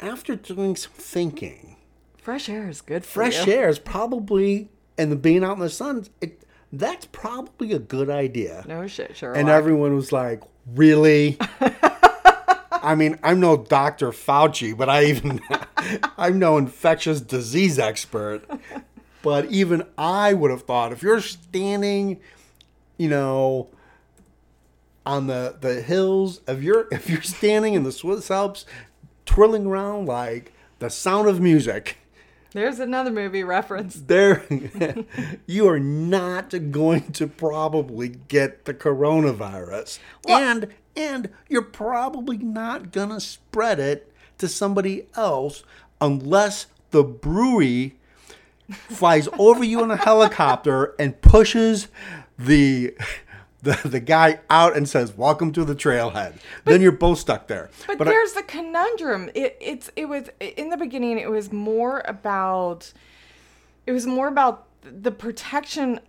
after 0.00 0.34
doing 0.36 0.76
some 0.76 0.92
thinking, 0.92 1.76
Fresh 2.18 2.48
air 2.50 2.68
is 2.68 2.82
good 2.82 3.04
for 3.06 3.10
fresh 3.12 3.46
you. 3.46 3.52
air 3.54 3.68
is 3.70 3.78
probably, 3.78 4.68
and 4.98 5.10
the 5.10 5.16
being 5.16 5.42
out 5.42 5.54
in 5.54 5.60
the 5.60 5.70
sun, 5.70 6.06
it, 6.20 6.42
that's 6.72 7.06
probably 7.06 7.72
a 7.72 7.78
good 7.78 8.10
idea. 8.10 8.64
No 8.66 8.86
shit, 8.86 9.16
Sherlock. 9.16 9.38
And 9.38 9.48
everyone 9.48 9.94
was 9.94 10.12
like, 10.12 10.42
really? 10.74 11.38
I 12.70 12.94
mean, 12.94 13.18
I'm 13.22 13.40
no 13.40 13.56
Dr. 13.56 14.10
Fauci, 14.10 14.76
but 14.76 14.88
I 14.88 15.04
even, 15.04 15.40
I'm 16.18 16.38
no 16.38 16.58
infectious 16.58 17.20
disease 17.20 17.78
expert. 17.78 18.44
But 19.22 19.46
even 19.46 19.82
I 19.96 20.34
would 20.34 20.50
have 20.50 20.62
thought 20.62 20.92
if 20.92 21.02
you're 21.02 21.20
standing, 21.20 22.20
you 22.96 23.08
know, 23.08 23.68
on 25.04 25.26
the, 25.26 25.56
the 25.60 25.82
hills, 25.82 26.40
if 26.46 26.62
you're, 26.62 26.86
if 26.92 27.10
you're 27.10 27.22
standing 27.22 27.74
in 27.74 27.82
the 27.82 27.92
Swiss 27.92 28.30
Alps, 28.30 28.64
twirling 29.26 29.66
around 29.66 30.06
like 30.06 30.52
the 30.78 30.88
sound 30.88 31.28
of 31.28 31.40
music, 31.40 31.98
There's 32.58 32.80
another 32.80 33.12
movie 33.12 33.44
reference. 33.44 33.94
there 33.94 34.44
you 35.46 35.68
are 35.68 35.78
not 35.78 36.72
going 36.72 37.12
to 37.12 37.28
probably 37.28 38.08
get 38.08 38.64
the 38.64 38.74
coronavirus 38.74 40.00
and 40.28 40.66
and 40.96 41.28
you're 41.48 41.62
probably 41.62 42.36
not 42.36 42.90
going 42.90 43.10
to 43.10 43.20
spread 43.20 43.78
it 43.78 44.12
to 44.38 44.48
somebody 44.48 45.06
else 45.14 45.62
unless 46.00 46.66
the 46.90 47.04
brewery 47.04 47.94
flies 48.72 49.28
over 49.38 49.62
you 49.62 49.84
in 49.84 49.92
a 49.92 49.96
helicopter 49.96 50.96
and 50.98 51.22
pushes 51.22 51.86
the 52.36 52.92
the, 53.62 53.78
the 53.84 54.00
guy 54.00 54.40
out 54.50 54.76
and 54.76 54.88
says 54.88 55.16
welcome 55.16 55.52
to 55.52 55.64
the 55.64 55.74
trailhead 55.74 56.34
then 56.64 56.80
you're 56.80 56.92
both 56.92 57.18
stuck 57.18 57.46
there 57.48 57.70
But, 57.86 58.02
I- 58.02 58.04
there's 58.10 58.32
the 58.32 58.42
conundrum. 58.42 59.30
It 59.34 59.56
it's 59.60 59.90
it 59.96 60.06
was 60.08 60.24
in 60.40 60.70
the 60.70 60.76
beginning. 60.76 61.18
It 61.18 61.30
was 61.30 61.52
more 61.52 62.02
about 62.06 62.92
it 63.86 63.92
was 63.92 64.06
more 64.06 64.28
about 64.28 64.66
the 64.82 65.10
protection 65.10 66.00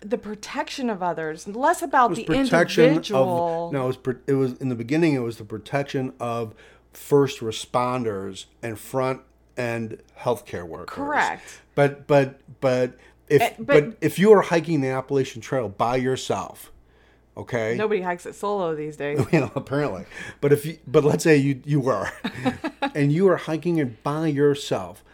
the 0.00 0.18
protection 0.18 0.90
of 0.90 1.02
others, 1.02 1.48
less 1.48 1.80
about 1.80 2.14
the 2.14 2.24
protection 2.24 2.84
individual. 2.84 3.68
of 3.68 3.72
no 3.72 3.84
it 3.84 3.86
was 3.86 3.96
pro- 3.96 4.18
it 4.26 4.34
was 4.34 4.52
in 4.58 4.68
the 4.68 4.74
beginning 4.74 5.14
it 5.14 5.20
was 5.20 5.36
the 5.38 5.44
protection 5.44 6.12
of 6.20 6.54
first 6.92 7.40
responders 7.40 8.44
and 8.62 8.78
front 8.78 9.20
end 9.56 10.00
healthcare 10.20 10.66
workers 10.66 10.94
Correct. 10.94 11.60
but 11.74 12.06
but 12.06 12.40
but 12.60 12.96
if 13.28 13.40
Eh, 13.42 13.50
but, 13.58 13.66
but- 13.66 13.96
if 14.00 14.18
you 14.18 14.32
are 14.32 14.42
hiking 14.42 14.80
the 14.80 14.88
Appalachian 14.88 15.40
Trail 15.40 15.68
by 15.68 15.96
yourself 15.96 16.70
okay 17.36 17.76
Nobody 17.76 18.00
hikes 18.02 18.26
it 18.26 18.34
solo 18.34 18.74
these 18.74 18.96
days. 18.96 19.24
you 19.32 19.40
know, 19.40 19.52
apparently. 19.54 20.04
But 20.40 20.52
if 20.52 20.64
you, 20.66 20.78
but 20.86 21.04
let's 21.04 21.24
say 21.24 21.36
you 21.36 21.60
you 21.64 21.80
were, 21.80 22.10
and 22.94 23.12
you 23.12 23.28
are 23.28 23.36
hiking 23.36 23.78
it 23.78 24.02
by 24.02 24.28
yourself, 24.28 25.04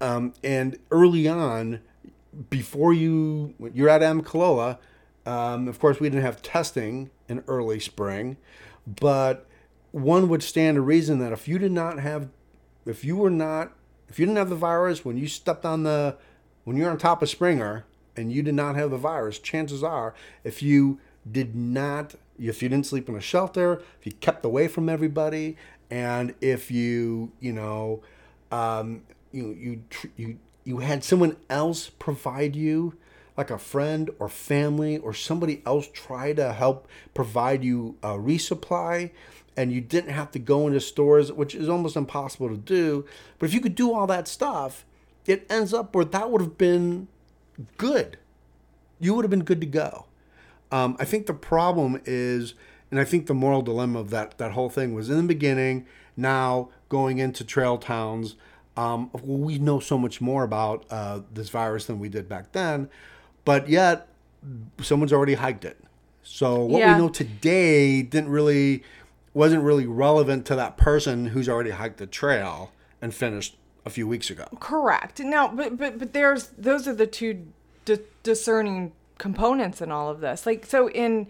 um, 0.00 0.32
and 0.42 0.78
early 0.90 1.28
on, 1.28 1.80
before 2.48 2.92
you 2.92 3.54
you're 3.74 3.88
at 3.88 4.00
Amicalola, 4.00 4.78
um, 5.26 5.68
of 5.68 5.78
course 5.78 6.00
we 6.00 6.08
didn't 6.08 6.24
have 6.24 6.42
testing 6.42 7.10
in 7.28 7.44
early 7.46 7.80
spring, 7.80 8.36
but 8.86 9.46
one 9.92 10.28
would 10.28 10.42
stand 10.42 10.76
to 10.76 10.80
reason 10.80 11.18
that 11.18 11.32
if 11.32 11.48
you 11.48 11.58
did 11.58 11.72
not 11.72 11.98
have, 11.98 12.28
if 12.86 13.04
you 13.04 13.16
were 13.16 13.30
not, 13.30 13.72
if 14.08 14.18
you 14.18 14.26
didn't 14.26 14.38
have 14.38 14.50
the 14.50 14.56
virus 14.56 15.04
when 15.04 15.16
you 15.16 15.26
stepped 15.26 15.64
on 15.64 15.82
the, 15.82 16.16
when 16.64 16.76
you're 16.76 16.90
on 16.90 16.98
top 16.98 17.22
of 17.22 17.28
Springer 17.28 17.84
and 18.16 18.32
you 18.32 18.42
did 18.42 18.54
not 18.54 18.76
have 18.76 18.90
the 18.90 18.96
virus, 18.96 19.38
chances 19.38 19.82
are 19.82 20.14
if 20.44 20.62
you 20.62 20.98
did 21.30 21.54
not, 21.54 22.14
if 22.38 22.62
you 22.62 22.68
didn't 22.68 22.86
sleep 22.86 23.08
in 23.08 23.14
a 23.14 23.20
shelter, 23.20 23.82
if 23.98 24.06
you 24.06 24.12
kept 24.12 24.44
away 24.44 24.68
from 24.68 24.88
everybody, 24.88 25.56
and 25.90 26.34
if 26.40 26.70
you, 26.70 27.32
you 27.40 27.52
know, 27.52 28.02
um, 28.52 29.02
you 29.32 29.50
you 29.52 29.82
you 30.16 30.38
you 30.64 30.78
had 30.78 31.04
someone 31.04 31.36
else 31.48 31.90
provide 31.90 32.56
you 32.56 32.94
like 33.36 33.50
a 33.50 33.58
friend 33.58 34.10
or 34.18 34.28
family 34.28 34.98
or 34.98 35.14
somebody 35.14 35.62
else 35.64 35.88
try 35.92 36.32
to 36.32 36.52
help 36.52 36.88
provide 37.14 37.64
you 37.64 37.96
a 38.02 38.08
resupply 38.08 39.10
and 39.56 39.72
you 39.72 39.80
didn't 39.80 40.10
have 40.10 40.30
to 40.32 40.38
go 40.38 40.66
into 40.66 40.80
stores 40.80 41.32
which 41.32 41.54
is 41.54 41.68
almost 41.68 41.96
impossible 41.96 42.48
to 42.48 42.56
do 42.56 43.04
but 43.38 43.48
if 43.48 43.54
you 43.54 43.60
could 43.60 43.74
do 43.74 43.94
all 43.94 44.06
that 44.06 44.26
stuff 44.28 44.84
it 45.26 45.46
ends 45.50 45.72
up 45.72 45.94
where 45.94 46.04
that 46.04 46.30
would 46.30 46.40
have 46.40 46.58
been 46.58 47.08
good. 47.76 48.18
You 48.98 49.14
would 49.14 49.24
have 49.24 49.30
been 49.30 49.44
good 49.44 49.60
to 49.60 49.66
go 49.66 50.06
um, 50.72 50.96
I 50.98 51.04
think 51.04 51.26
the 51.26 51.34
problem 51.34 52.00
is, 52.04 52.54
and 52.90 52.98
I 53.00 53.04
think 53.04 53.26
the 53.26 53.34
moral 53.34 53.62
dilemma 53.62 53.98
of 54.00 54.10
that 54.10 54.38
that 54.38 54.52
whole 54.52 54.68
thing 54.70 54.94
was 54.94 55.10
in 55.10 55.16
the 55.16 55.22
beginning. 55.22 55.86
Now 56.16 56.68
going 56.88 57.18
into 57.18 57.44
trail 57.44 57.78
towns, 57.78 58.36
um, 58.76 59.10
we 59.22 59.58
know 59.58 59.80
so 59.80 59.96
much 59.98 60.20
more 60.20 60.42
about 60.44 60.84
uh, 60.90 61.20
this 61.32 61.48
virus 61.48 61.86
than 61.86 61.98
we 61.98 62.08
did 62.08 62.28
back 62.28 62.52
then, 62.52 62.88
but 63.44 63.68
yet 63.68 64.08
someone's 64.80 65.12
already 65.12 65.34
hiked 65.34 65.64
it. 65.64 65.78
So 66.22 66.60
what 66.64 66.80
Yeah. 66.80 66.92
we 66.94 66.98
know 67.02 67.08
today 67.08 68.02
didn't 68.02 68.30
really 68.30 68.82
wasn't 69.32 69.62
really 69.62 69.86
relevant 69.86 70.44
to 70.46 70.56
that 70.56 70.76
person 70.76 71.26
who's 71.26 71.48
already 71.48 71.70
hiked 71.70 71.98
the 71.98 72.06
trail 72.06 72.72
and 73.00 73.14
finished 73.14 73.56
a 73.86 73.90
few 73.90 74.06
weeks 74.06 74.28
ago. 74.28 74.46
Correct. 74.58 75.20
Now, 75.20 75.48
but 75.48 75.78
but 75.78 75.98
but 75.98 76.12
there's 76.12 76.48
those 76.58 76.86
are 76.88 76.94
the 76.94 77.06
two 77.06 77.46
di- 77.84 77.98
discerning 78.22 78.92
components 79.20 79.82
in 79.82 79.92
all 79.92 80.08
of 80.08 80.20
this. 80.20 80.46
Like 80.46 80.66
so 80.66 80.88
in 80.90 81.28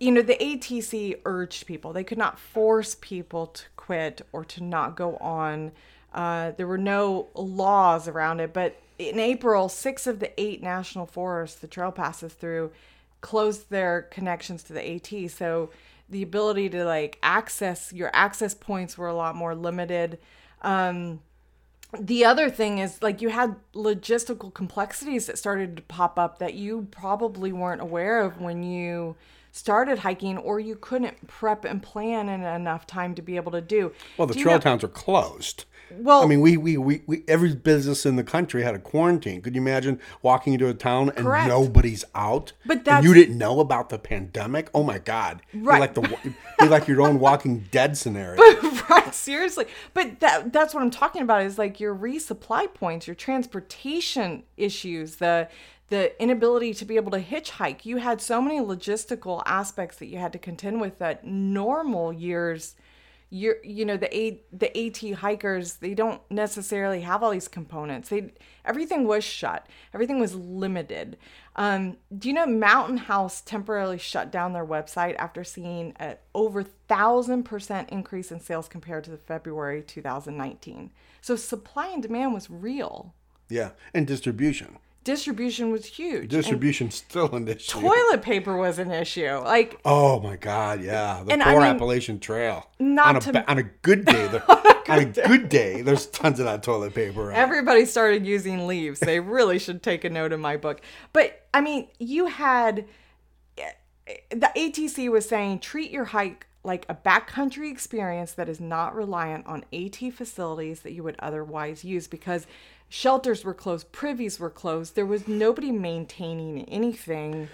you 0.00 0.10
know 0.10 0.22
the 0.22 0.36
ATC 0.36 1.20
urged 1.24 1.66
people. 1.66 1.92
They 1.92 2.02
could 2.02 2.18
not 2.18 2.38
force 2.38 2.96
people 3.00 3.48
to 3.48 3.64
quit 3.76 4.22
or 4.32 4.44
to 4.46 4.64
not 4.64 4.96
go 4.96 5.16
on. 5.18 5.70
Uh, 6.12 6.52
there 6.56 6.66
were 6.66 6.78
no 6.78 7.28
laws 7.34 8.08
around 8.08 8.40
it, 8.40 8.52
but 8.52 8.80
in 8.98 9.18
April, 9.18 9.68
six 9.68 10.06
of 10.06 10.18
the 10.18 10.38
eight 10.40 10.62
national 10.62 11.06
forests 11.06 11.60
the 11.60 11.66
trail 11.68 11.92
passes 11.92 12.32
through 12.32 12.72
closed 13.20 13.70
their 13.70 14.02
connections 14.02 14.62
to 14.64 14.72
the 14.72 14.94
AT. 14.94 15.30
So 15.30 15.70
the 16.08 16.22
ability 16.22 16.70
to 16.70 16.84
like 16.84 17.18
access 17.22 17.92
your 17.92 18.10
access 18.14 18.54
points 18.54 18.96
were 18.96 19.08
a 19.08 19.14
lot 19.14 19.36
more 19.36 19.54
limited. 19.54 20.18
Um, 20.62 21.20
the 22.00 22.24
other 22.24 22.50
thing 22.50 22.78
is 22.78 23.02
like 23.02 23.20
you 23.22 23.28
had 23.30 23.56
logistical 23.74 24.52
complexities 24.52 25.26
that 25.26 25.38
started 25.38 25.76
to 25.76 25.82
pop 25.82 26.18
up 26.18 26.38
that 26.38 26.54
you 26.54 26.88
probably 26.90 27.52
weren't 27.52 27.80
aware 27.80 28.20
of 28.20 28.40
when 28.40 28.62
you 28.62 29.16
started 29.52 30.00
hiking 30.00 30.36
or 30.38 30.58
you 30.58 30.74
couldn't 30.74 31.26
prep 31.28 31.64
and 31.64 31.82
plan 31.82 32.28
in 32.28 32.42
enough 32.42 32.86
time 32.86 33.14
to 33.14 33.22
be 33.22 33.36
able 33.36 33.52
to 33.52 33.60
do. 33.60 33.92
Well, 34.18 34.26
the 34.26 34.34
Do 34.34 34.42
trail 34.42 34.54
know- 34.56 34.60
towns 34.60 34.82
are 34.84 34.88
closed. 34.88 35.64
Well, 35.90 36.22
I 36.22 36.26
mean, 36.26 36.40
we, 36.40 36.56
we, 36.56 36.76
we, 36.76 37.02
we 37.06 37.24
every 37.28 37.54
business 37.54 38.04
in 38.06 38.16
the 38.16 38.24
country 38.24 38.62
had 38.62 38.74
a 38.74 38.78
quarantine. 38.78 39.40
Could 39.42 39.54
you 39.54 39.60
imagine 39.60 40.00
walking 40.22 40.52
into 40.54 40.68
a 40.68 40.74
town 40.74 41.10
and 41.10 41.24
Correct. 41.26 41.48
nobody's 41.48 42.04
out? 42.14 42.52
But 42.66 42.78
and 42.78 42.84
that's- 42.86 43.04
you 43.04 43.14
didn't 43.14 43.38
know 43.38 43.60
about 43.60 43.88
the 43.90 43.98
pandemic. 43.98 44.70
Oh 44.74 44.82
my 44.82 44.98
God! 44.98 45.42
Right. 45.52 45.74
You're 45.74 45.80
like 45.80 45.94
the 45.94 46.34
you're 46.60 46.68
like 46.70 46.88
your 46.88 47.02
own 47.02 47.18
Walking 47.20 47.66
Dead 47.70 47.96
scenario. 47.96 48.40
right 48.90 49.14
seriously 49.14 49.64
but 49.94 50.20
that 50.20 50.52
that's 50.52 50.74
what 50.74 50.82
i'm 50.82 50.90
talking 50.90 51.22
about 51.22 51.40
is 51.42 51.56
like 51.56 51.80
your 51.80 51.94
resupply 51.94 52.72
points 52.74 53.06
your 53.06 53.14
transportation 53.14 54.42
issues 54.56 55.16
the 55.16 55.48
the 55.88 56.20
inability 56.22 56.74
to 56.74 56.84
be 56.84 56.96
able 56.96 57.10
to 57.10 57.20
hitchhike 57.20 57.84
you 57.84 57.96
had 57.98 58.20
so 58.20 58.42
many 58.42 58.58
logistical 58.60 59.42
aspects 59.46 59.96
that 59.98 60.06
you 60.06 60.18
had 60.18 60.32
to 60.32 60.38
contend 60.38 60.80
with 60.80 60.98
that 60.98 61.24
normal 61.24 62.12
years 62.12 62.74
you're 63.34 63.56
you 63.64 63.84
know 63.84 63.96
the 63.96 64.16
a 64.16 64.40
the 64.52 64.70
at 64.78 65.16
hikers 65.16 65.74
they 65.74 65.92
don't 65.92 66.20
necessarily 66.30 67.00
have 67.00 67.20
all 67.20 67.32
these 67.32 67.48
components. 67.48 68.08
They 68.08 68.32
everything 68.64 69.08
was 69.08 69.24
shut. 69.24 69.66
Everything 69.92 70.20
was 70.20 70.36
limited. 70.36 71.16
Um, 71.56 71.96
do 72.16 72.28
you 72.28 72.34
know 72.34 72.46
mountain 72.46 72.96
house 72.96 73.40
temporarily 73.40 73.98
shut 73.98 74.30
down 74.30 74.52
their 74.52 74.64
website 74.64 75.16
after 75.16 75.42
seeing 75.42 75.94
a 75.98 76.16
over 76.32 76.62
thousand 76.62 77.42
percent 77.42 77.88
increase 77.90 78.30
in 78.30 78.38
sales 78.38 78.68
compared 78.68 79.02
to 79.04 79.10
the 79.10 79.16
february 79.16 79.82
2019 79.82 80.90
so 81.20 81.36
supply 81.36 81.88
and 81.88 82.02
demand 82.02 82.34
was 82.34 82.50
real. 82.50 83.14
Yeah, 83.48 83.70
and 83.94 84.06
distribution. 84.06 84.78
Distribution 85.04 85.70
was 85.70 85.84
huge 85.86 86.30
Distribution 86.30 86.90
still 86.90 87.34
an 87.34 87.46
issue. 87.46 87.80
toilet 87.80 88.22
paper 88.22 88.56
was 88.56 88.78
an 88.78 88.90
issue 88.90 89.30
like 89.44 89.78
Oh 89.84 90.20
my 90.20 90.36
God! 90.36 90.82
Yeah, 90.82 91.22
the 91.24 91.32
And 91.32 91.42
I 91.42 91.52
poor 91.52 91.60
mean, 91.62 91.70
Appalachian 91.76 92.18
Trail. 92.20 92.66
not 92.78 93.08
on 93.08 93.16
a 93.16 93.20
to- 93.20 93.50
on 93.50 93.58
a 93.58 93.62
good 93.62 94.04
day, 94.04 94.26
there, 94.32 94.42
on 94.88 94.98
a 94.98 95.04
good 95.04 95.48
day, 95.48 95.82
there's 95.82 96.06
tons 96.06 96.38
of 96.40 96.46
that 96.46 96.62
toilet 96.62 96.94
paper. 96.94 97.28
Around. 97.28 97.36
Everybody 97.36 97.84
started 97.84 98.26
using 98.26 98.66
leaves. 98.66 99.00
They 99.00 99.20
really 99.20 99.58
should 99.58 99.82
take 99.82 100.04
a 100.04 100.10
note 100.10 100.32
in 100.32 100.40
my 100.40 100.56
book. 100.56 100.80
But 101.12 101.46
I 101.52 101.60
mean, 101.60 101.88
you 101.98 102.26
had 102.26 102.86
eh, 103.58 103.70
the 104.30 104.50
ATC 104.56 105.10
was 105.10 105.28
saying 105.28 105.60
treat 105.60 105.90
your 105.90 106.06
hike 106.06 106.46
like 106.66 106.86
a 106.88 106.94
backcountry 106.94 107.70
experience 107.70 108.32
that 108.32 108.48
is 108.48 108.58
not 108.58 108.94
reliant 108.94 109.46
on 109.46 109.64
AT 109.70 109.96
facilities 110.14 110.80
that 110.80 110.92
you 110.92 111.02
would 111.02 111.16
otherwise 111.18 111.84
use 111.84 112.06
because 112.06 112.46
shelters 112.94 113.44
were 113.44 113.54
closed, 113.54 113.90
privies 113.90 114.38
were 114.38 114.48
closed, 114.48 114.94
there 114.94 115.04
was 115.04 115.26
nobody 115.26 115.72
maintaining 115.72 116.64
anything. 116.66 117.48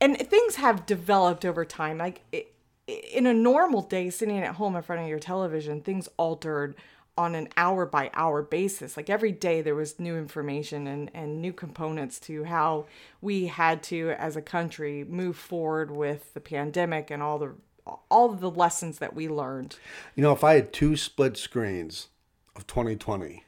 And 0.00 0.18
things 0.18 0.56
have 0.56 0.84
developed 0.84 1.44
over 1.44 1.64
time. 1.64 1.98
Like 1.98 2.22
it, 2.32 2.52
in 2.88 3.24
a 3.24 3.32
normal 3.32 3.82
day, 3.82 4.10
sitting 4.10 4.38
at 4.38 4.56
home 4.56 4.74
in 4.74 4.82
front 4.82 5.02
of 5.02 5.08
your 5.08 5.20
television, 5.20 5.80
things 5.80 6.08
altered 6.16 6.74
on 7.16 7.36
an 7.36 7.48
hour 7.56 7.86
by 7.86 8.10
hour 8.14 8.42
basis. 8.42 8.96
Like 8.96 9.08
every 9.08 9.30
day, 9.30 9.62
there 9.62 9.76
was 9.76 10.00
new 10.00 10.16
information 10.16 10.88
and, 10.88 11.08
and 11.14 11.40
new 11.40 11.52
components 11.52 12.18
to 12.20 12.44
how 12.44 12.86
we 13.20 13.46
had 13.46 13.84
to, 13.84 14.10
as 14.18 14.34
a 14.34 14.42
country, 14.42 15.04
move 15.04 15.36
forward 15.36 15.92
with 15.92 16.34
the 16.34 16.40
pandemic 16.40 17.12
and 17.12 17.22
all 17.22 17.38
the 17.38 17.52
all 18.10 18.28
the 18.28 18.50
lessons 18.50 18.98
that 18.98 19.14
we 19.14 19.28
learned. 19.28 19.76
You 20.14 20.22
know, 20.22 20.32
if 20.32 20.42
I 20.42 20.54
had 20.54 20.72
two 20.72 20.96
split 20.96 21.36
screens 21.36 22.08
of 22.56 22.66
2020, 22.66 23.44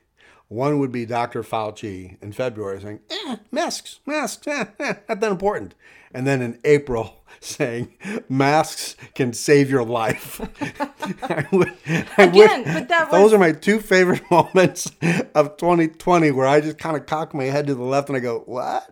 one 0.53 0.79
would 0.79 0.93
be 0.93 1.07
Dr. 1.07 1.43
Fauci 1.43 2.17
in 2.23 2.33
February 2.33 2.81
saying, 2.81 3.01
eh, 3.11 3.37
masks, 3.51 4.01
masks, 4.07 4.47
eh, 4.47 4.65
eh, 4.79 4.95
not 5.09 5.21
that 5.21 5.31
important. 5.33 5.75
And 6.15 6.27
then 6.27 6.43
in 6.43 6.59
April 6.65 7.23
saying, 7.41 7.95
masks 8.29 8.97
can 9.15 9.33
save 9.33 9.71
your 9.71 9.83
life. 9.85 10.41
I 11.23 11.47
would, 11.53 11.73
I 12.19 12.27
would- 12.27 12.29
Again, 12.29 12.65
but 12.65 12.89
that 12.89 13.11
those 13.11 13.25
was- 13.25 13.33
are 13.33 13.39
my 13.39 13.53
two 13.53 13.81
favorite 13.81 14.23
moments 14.31 14.91
of 15.35 15.57
2020 15.57 16.31
where 16.33 16.47
I 16.47 16.61
just 16.61 16.79
kind 16.79 16.97
of 16.97 17.07
cock 17.07 17.33
my 17.35 17.45
head 17.45 17.67
to 17.69 17.75
the 17.75 17.83
left 17.83 18.09
and 18.09 18.17
I 18.17 18.21
go, 18.21 18.41
what? 18.41 18.89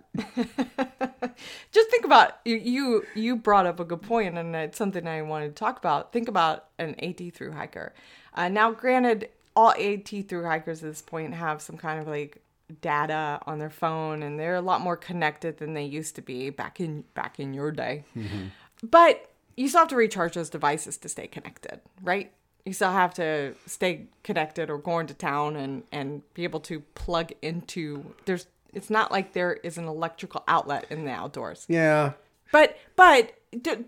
just 1.72 1.90
think 1.90 2.04
about 2.04 2.32
you 2.44 2.56
you 2.56 3.04
you 3.14 3.36
brought 3.36 3.66
up 3.66 3.78
a 3.80 3.84
good 3.84 4.02
point 4.02 4.36
and 4.36 4.56
it's 4.56 4.76
something 4.76 5.06
i 5.06 5.22
wanted 5.22 5.48
to 5.48 5.54
talk 5.54 5.78
about 5.78 6.12
think 6.12 6.26
about 6.28 6.64
an 6.80 6.94
at 7.00 7.32
through 7.32 7.52
hiker 7.52 7.92
uh, 8.34 8.48
now 8.48 8.72
granted 8.72 9.28
all 9.60 9.72
at 9.72 10.08
through 10.08 10.44
hikers 10.44 10.82
at 10.82 10.88
this 10.88 11.02
point 11.02 11.34
have 11.34 11.60
some 11.60 11.76
kind 11.76 12.00
of 12.00 12.08
like 12.08 12.42
data 12.80 13.38
on 13.46 13.58
their 13.58 13.68
phone 13.68 14.22
and 14.22 14.40
they're 14.40 14.54
a 14.54 14.60
lot 14.62 14.80
more 14.80 14.96
connected 14.96 15.58
than 15.58 15.74
they 15.74 15.84
used 15.84 16.14
to 16.14 16.22
be 16.22 16.48
back 16.48 16.80
in 16.80 17.04
back 17.12 17.38
in 17.38 17.52
your 17.52 17.70
day. 17.70 18.04
Mm-hmm. 18.16 18.46
But 18.82 19.30
you 19.58 19.68
still 19.68 19.80
have 19.80 19.88
to 19.88 19.96
recharge 19.96 20.34
those 20.34 20.48
devices 20.48 20.96
to 20.98 21.08
stay 21.08 21.26
connected 21.26 21.80
right? 22.02 22.32
You 22.64 22.72
still 22.72 22.92
have 22.92 23.12
to 23.14 23.54
stay 23.66 24.06
connected 24.22 24.70
or 24.70 24.78
go 24.78 24.98
into 24.98 25.12
town 25.12 25.56
and 25.56 25.82
and 25.92 26.22
be 26.32 26.44
able 26.44 26.60
to 26.60 26.80
plug 26.94 27.32
into 27.42 28.14
there's 28.24 28.46
it's 28.72 28.88
not 28.88 29.12
like 29.12 29.34
there 29.34 29.54
is 29.62 29.76
an 29.76 29.88
electrical 29.88 30.42
outlet 30.48 30.86
in 30.88 31.04
the 31.04 31.10
outdoors. 31.10 31.66
Yeah. 31.68 32.12
but 32.50 32.78
but 32.96 33.34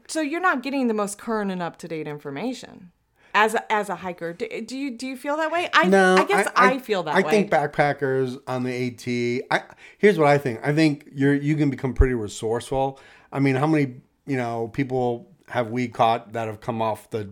so 0.07 0.21
you're 0.21 0.41
not 0.41 0.63
getting 0.63 0.89
the 0.89 0.95
most 0.95 1.17
current 1.17 1.51
and 1.51 1.63
up 1.63 1.79
to 1.79 1.89
date 1.89 2.07
information 2.07 2.92
as 3.35 3.55
a, 3.55 3.73
as 3.73 3.89
a 3.89 3.97
hiker. 3.97 4.33
Do, 4.33 4.47
do 4.63 4.77
you 4.77 4.91
do 4.97 5.07
you 5.07 5.17
feel 5.17 5.37
that 5.39 5.51
way? 5.51 5.69
I 5.73 5.85
No, 5.89 6.17
I 6.17 6.25
guess 6.25 6.49
I, 6.55 6.79
feel 6.79 7.03
that 7.05 7.15
way. 7.15 7.21
I 7.23 7.25
way. 7.25 7.31
think 7.31 7.51
backpackers 7.51 8.39
on 8.47 8.65
the 8.65 8.87
AT. 8.87 9.47
I 9.51 9.65
here's 9.99 10.19
what 10.19 10.29
I 10.29 10.39
think. 10.39 10.61
I 10.63 10.75
think 10.75 11.09
you're 11.15 11.35
you 11.35 11.57
can 11.57 11.71
become 11.71 11.95
pretty 11.95 12.15
resourceful. 12.15 12.99
I 13.33 13.41
mean, 13.41 13.55
how 13.57 13.67
many 13.67 13.97
you 14.27 14.37
know 14.37 14.69
people 14.69 15.31
have 15.49 15.71
we 15.71 15.89
caught 15.89 16.33
that 16.33 16.47
have 16.49 16.61
come 16.61 16.81
off 16.83 17.11
the 17.11 17.31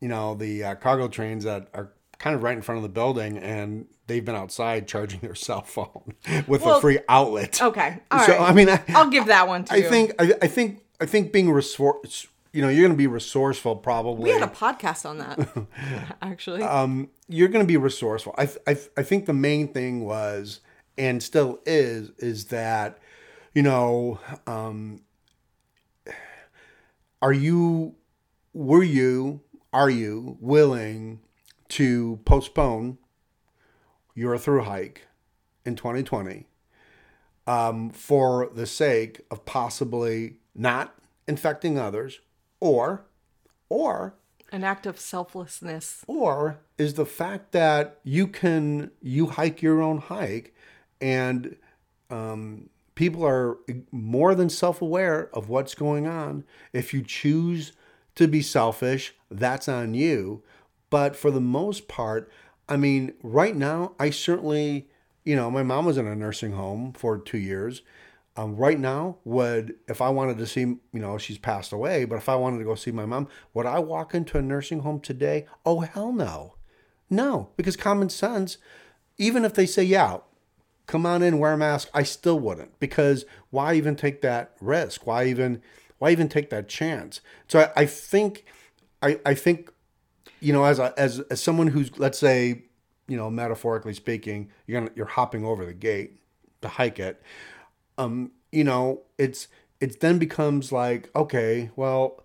you 0.00 0.08
know 0.08 0.34
the 0.34 0.64
uh, 0.64 0.74
cargo 0.76 1.08
trains 1.08 1.44
that 1.44 1.68
are 1.74 1.92
kind 2.18 2.36
of 2.36 2.42
right 2.42 2.56
in 2.56 2.62
front 2.62 2.76
of 2.78 2.82
the 2.82 2.88
building 2.88 3.36
and 3.38 3.86
they've 4.06 4.24
been 4.24 4.34
outside 4.36 4.86
charging 4.86 5.20
their 5.20 5.34
cell 5.34 5.62
phone 5.62 6.14
with 6.46 6.62
Well, 6.62 6.78
a 6.78 6.80
free 6.80 6.98
outlet. 7.08 7.60
okay, 7.60 7.98
all 8.10 8.24
so 8.24 8.32
right. 8.38 8.40
I 8.50 8.52
mean, 8.52 8.68
I, 8.68 8.82
I'll 8.90 9.10
give 9.10 9.26
that 9.26 9.48
one 9.48 9.64
to 9.64 9.72
I 9.74 9.76
you. 9.78 9.88
think 9.88 10.12
I, 10.18 10.32
I 10.42 10.46
think 10.46 10.82
I 11.00 11.06
think 11.06 11.32
being 11.32 11.50
resource. 11.50 12.26
You 12.54 12.62
know, 12.62 12.68
you're 12.68 12.82
going 12.82 12.92
to 12.92 12.96
be 12.96 13.08
resourceful 13.08 13.74
probably 13.74 14.30
we 14.32 14.38
had 14.38 14.48
a 14.48 14.52
podcast 14.52 15.04
on 15.04 15.18
that 15.18 16.16
actually. 16.22 16.62
um, 16.62 17.10
you're 17.26 17.48
going 17.48 17.64
to 17.64 17.66
be 17.66 17.76
resourceful. 17.76 18.32
I, 18.38 18.48
I, 18.64 18.78
I 18.96 19.02
think 19.02 19.26
the 19.26 19.32
main 19.32 19.72
thing 19.72 20.04
was, 20.04 20.60
and 20.96 21.20
still 21.20 21.58
is, 21.66 22.12
is 22.18 22.44
that, 22.46 23.00
you 23.54 23.62
know, 23.64 24.20
um, 24.46 25.00
are 27.20 27.32
you, 27.32 27.96
were 28.52 28.84
you, 28.84 29.40
are 29.72 29.90
you 29.90 30.38
willing 30.40 31.18
to 31.70 32.20
postpone 32.24 32.98
your 34.14 34.38
through 34.38 34.62
hike 34.62 35.08
in 35.66 35.74
2020 35.74 36.46
um, 37.48 37.90
for 37.90 38.48
the 38.54 38.64
sake 38.66 39.22
of 39.28 39.44
possibly 39.44 40.36
not 40.54 40.94
infecting 41.26 41.80
others 41.80 42.20
or, 42.64 43.04
or 43.68 44.14
An 44.50 44.64
act 44.64 44.86
of 44.86 44.98
selflessness. 44.98 46.02
or 46.06 46.58
is 46.78 46.94
the 46.94 47.04
fact 47.06 47.52
that 47.52 47.98
you 48.02 48.26
can 48.26 48.90
you 49.02 49.26
hike 49.26 49.60
your 49.62 49.82
own 49.82 49.98
hike 49.98 50.54
and 51.00 51.56
um, 52.10 52.70
people 52.94 53.24
are 53.26 53.58
more 53.92 54.34
than 54.34 54.48
self-aware 54.48 55.28
of 55.34 55.48
what's 55.48 55.74
going 55.74 56.06
on 56.06 56.44
if 56.72 56.94
you 56.94 57.02
choose 57.02 57.72
to 58.14 58.26
be 58.28 58.40
selfish 58.40 59.14
that's 59.30 59.68
on 59.68 59.92
you 59.94 60.42
but 60.88 61.14
for 61.16 61.30
the 61.30 61.40
most 61.40 61.88
part 61.88 62.30
i 62.68 62.76
mean 62.76 63.12
right 63.22 63.56
now 63.56 63.92
i 63.98 64.08
certainly 64.10 64.86
you 65.24 65.34
know 65.36 65.50
my 65.50 65.62
mom 65.62 65.84
was 65.84 65.98
in 65.98 66.06
a 66.06 66.14
nursing 66.14 66.52
home 66.52 66.92
for 66.92 67.18
two 67.18 67.38
years 67.38 67.82
um, 68.36 68.56
right 68.56 68.78
now 68.80 69.16
would 69.24 69.74
if 69.88 70.00
i 70.00 70.08
wanted 70.08 70.38
to 70.38 70.46
see 70.46 70.60
you 70.60 70.80
know 70.92 71.18
she's 71.18 71.38
passed 71.38 71.72
away 71.72 72.04
but 72.04 72.16
if 72.16 72.28
i 72.28 72.34
wanted 72.34 72.58
to 72.58 72.64
go 72.64 72.74
see 72.74 72.90
my 72.90 73.06
mom 73.06 73.28
would 73.52 73.66
i 73.66 73.78
walk 73.78 74.14
into 74.14 74.36
a 74.36 74.42
nursing 74.42 74.80
home 74.80 75.00
today 75.00 75.46
oh 75.64 75.80
hell 75.80 76.12
no 76.12 76.54
no 77.08 77.50
because 77.56 77.76
common 77.76 78.08
sense 78.08 78.58
even 79.18 79.44
if 79.44 79.54
they 79.54 79.66
say, 79.66 79.82
yeah, 79.82 80.18
come 80.86 81.06
on 81.06 81.22
in, 81.22 81.38
wear 81.38 81.52
a 81.52 81.56
mask, 81.56 81.88
I 81.94 82.02
still 82.02 82.38
wouldn't 82.38 82.78
because 82.80 83.24
why 83.50 83.74
even 83.74 83.96
take 83.96 84.22
that 84.22 84.54
risk? 84.60 85.06
Why 85.06 85.26
even 85.26 85.62
why 85.98 86.10
even 86.10 86.28
take 86.28 86.50
that 86.50 86.68
chance? 86.68 87.20
So 87.48 87.60
I, 87.60 87.82
I 87.82 87.86
think 87.86 88.44
I, 89.02 89.20
I 89.24 89.34
think 89.34 89.70
you 90.40 90.52
know 90.52 90.64
as 90.64 90.78
a, 90.78 90.92
as 90.98 91.20
as 91.20 91.40
someone 91.40 91.68
who's 91.68 91.96
let's 91.98 92.18
say 92.18 92.64
you 93.06 93.16
know 93.16 93.30
metaphorically 93.30 93.94
speaking 93.94 94.50
you're 94.66 94.80
gonna 94.80 94.92
you're 94.94 95.06
hopping 95.06 95.44
over 95.44 95.64
the 95.64 95.74
gate 95.74 96.20
to 96.62 96.68
hike 96.68 96.98
it 96.98 97.22
um 97.98 98.30
you 98.52 98.64
know 98.64 99.02
it's 99.18 99.48
it 99.80 100.00
then 100.00 100.18
becomes 100.18 100.72
like 100.72 101.10
okay 101.14 101.70
well 101.76 102.22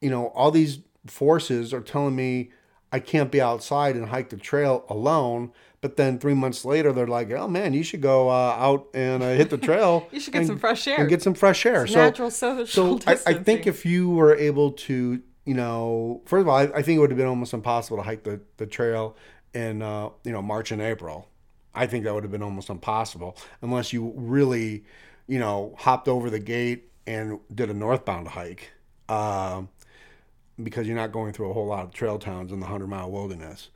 you 0.00 0.10
know 0.10 0.28
all 0.28 0.50
these 0.50 0.80
forces 1.06 1.72
are 1.74 1.80
telling 1.80 2.14
me 2.14 2.50
I 2.92 3.00
can't 3.00 3.30
be 3.30 3.40
outside 3.40 3.96
and 3.96 4.10
hike 4.10 4.28
the 4.28 4.36
trail 4.36 4.84
alone. 4.88 5.50
But 5.80 5.96
then 5.96 6.20
three 6.20 6.34
months 6.34 6.64
later, 6.64 6.92
they're 6.92 7.08
like, 7.08 7.32
"Oh 7.32 7.48
man, 7.48 7.72
you 7.72 7.82
should 7.82 8.02
go 8.02 8.28
uh, 8.28 8.54
out 8.56 8.86
and 8.94 9.22
uh, 9.22 9.30
hit 9.30 9.50
the 9.50 9.58
trail. 9.68 10.06
you 10.12 10.20
should 10.20 10.32
get 10.32 10.40
and, 10.40 10.46
some 10.46 10.58
fresh 10.58 10.86
air 10.86 11.00
and 11.00 11.08
get 11.08 11.22
some 11.22 11.34
fresh 11.34 11.66
air." 11.66 11.84
It's 11.84 11.92
so 11.92 11.98
natural 11.98 12.30
social 12.30 13.00
so 13.00 13.10
I, 13.10 13.18
I 13.26 13.34
think 13.34 13.66
if 13.66 13.84
you 13.84 14.10
were 14.10 14.36
able 14.36 14.72
to, 14.72 15.20
you 15.44 15.54
know, 15.54 16.20
first 16.26 16.42
of 16.42 16.48
all, 16.48 16.56
I, 16.56 16.64
I 16.64 16.82
think 16.82 16.98
it 16.98 17.00
would 17.00 17.10
have 17.10 17.16
been 17.16 17.26
almost 17.26 17.52
impossible 17.52 17.96
to 17.96 18.04
hike 18.04 18.22
the, 18.22 18.40
the 18.58 18.66
trail 18.66 19.16
in, 19.54 19.82
uh, 19.82 20.10
you 20.22 20.30
know, 20.30 20.42
March 20.42 20.70
and 20.70 20.80
April. 20.80 21.28
I 21.74 21.86
think 21.86 22.04
that 22.04 22.14
would 22.14 22.24
have 22.24 22.32
been 22.32 22.42
almost 22.42 22.68
impossible 22.70 23.36
unless 23.62 23.92
you 23.92 24.12
really, 24.16 24.84
you 25.26 25.38
know, 25.38 25.74
hopped 25.78 26.08
over 26.08 26.30
the 26.30 26.38
gate 26.38 26.90
and 27.06 27.40
did 27.54 27.70
a 27.70 27.74
northbound 27.74 28.28
hike. 28.28 28.70
Um, 29.08 29.68
because 30.62 30.86
you're 30.86 30.96
not 30.96 31.12
going 31.12 31.32
through 31.32 31.50
a 31.50 31.52
whole 31.52 31.66
lot 31.66 31.84
of 31.84 31.92
trail 31.92 32.18
towns 32.18 32.52
in 32.52 32.60
the 32.60 32.66
hundred 32.66 32.88
mile 32.88 33.10
wilderness. 33.10 33.70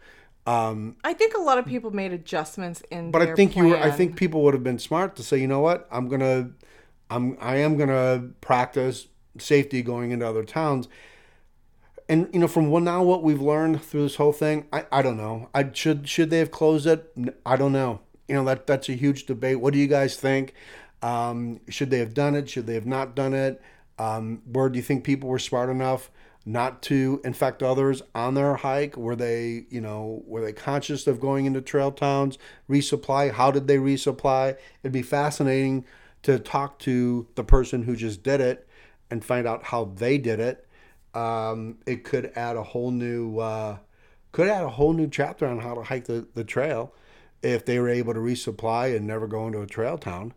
I 1.03 1.13
think 1.13 1.35
a 1.35 1.41
lot 1.41 1.59
of 1.59 1.67
people 1.67 1.91
made 1.91 2.13
adjustments 2.13 2.83
in. 2.91 3.11
But 3.11 3.23
I 3.23 3.35
think 3.35 3.57
you 3.57 3.69
were, 3.69 3.77
I 3.77 3.91
think 3.91 4.17
people 4.17 4.43
would 4.45 4.55
have 4.55 4.63
been 4.63 4.79
smart 4.79 5.17
to 5.17 5.23
say, 5.23 5.39
you 5.39 5.49
know 5.49 5.61
what, 5.61 5.89
I'm 5.91 6.09
gonna, 6.09 6.51
I'm, 7.11 7.37
I 7.41 7.57
am 7.57 7.77
gonna 7.77 8.31
practice 8.41 9.09
safety 9.39 9.83
going 9.83 10.13
into 10.13 10.27
other 10.27 10.45
towns. 10.45 10.89
And 12.09 12.29
you 12.33 12.39
know, 12.39 12.49
from 12.49 12.69
what 12.71 12.83
now 12.83 13.03
what 13.03 13.23
we've 13.23 13.41
learned 13.41 13.83
through 13.83 14.03
this 14.03 14.17
whole 14.17 14.33
thing, 14.33 14.67
I, 14.73 14.87
I 14.93 15.03
don't 15.03 15.17
know. 15.17 15.49
I 15.55 15.71
should 15.73 16.09
should 16.09 16.31
they 16.31 16.39
have 16.39 16.51
closed 16.51 16.87
it? 16.87 17.13
i 17.45 17.57
don't 17.57 17.73
know. 17.73 18.01
You 18.29 18.37
know 18.37 18.45
that 18.45 18.67
that's 18.67 18.89
a 18.89 18.95
huge 18.95 19.27
debate. 19.27 19.61
What 19.61 19.73
do 19.73 19.79
you 19.79 19.87
guys 19.87 20.17
think? 20.17 20.55
Um, 21.03 21.61
should 21.69 21.91
they 21.91 21.99
have 21.99 22.15
done 22.15 22.35
it? 22.35 22.49
Should 22.49 22.67
they 22.67 22.75
have 22.75 22.87
not 22.87 23.15
done 23.15 23.35
it? 23.35 23.61
Um, 23.99 24.43
where 24.51 24.69
do 24.69 24.77
you 24.77 24.83
think 24.83 25.05
people 25.05 25.29
were 25.29 25.39
smart 25.39 25.71
enough 25.71 26.11
not 26.45 26.81
to 26.83 27.21
infect 27.25 27.63
others 27.63 28.03
on 28.15 28.35
their 28.35 28.57
hike? 28.57 28.97
Were 28.97 29.17
they, 29.17 29.67
you 29.69 29.81
know, 29.81 30.23
were 30.27 30.41
they 30.41 30.53
conscious 30.53 31.07
of 31.07 31.21
going 31.21 31.47
into 31.47 31.61
trail 31.61 31.91
towns, 31.91 32.39
resupply? 32.71 33.33
How 33.33 33.51
did 33.51 33.67
they 33.67 33.79
resupply? 33.79 34.57
It'd 34.83 34.93
be 34.93 35.03
fascinating 35.03 35.85
to 36.23 36.39
talk 36.39 36.79
to 36.81 37.27
the 37.35 37.45
person 37.45 37.83
who 37.83 37.97
just 37.97 38.23
did 38.23 38.41
it 38.41 38.67
and 39.11 39.25
find 39.25 39.47
out 39.47 39.65
how 39.65 39.85
they 39.97 40.19
did 40.19 40.41
it. 40.41 40.66
Um, 41.17 41.79
it 41.87 42.05
could 42.05 42.33
add 42.37 42.57
a 42.57 42.63
whole 42.63 42.91
new, 42.91 43.39
uh, 43.39 43.79
could 44.33 44.49
add 44.49 44.65
a 44.65 44.69
whole 44.69 44.93
new 44.93 45.09
chapter 45.09 45.47
on 45.47 45.61
how 45.61 45.75
to 45.75 45.83
hike 45.83 46.05
the, 46.05 46.27
the 46.35 46.45
trail 46.45 46.93
if 47.43 47.65
they 47.65 47.79
were 47.79 47.89
able 47.89 48.13
to 48.13 48.21
resupply 48.21 48.95
and 48.95 49.07
never 49.07 49.27
go 49.27 49.47
into 49.47 49.63
a 49.63 49.67
trail 49.67 49.97
town. 49.97 50.35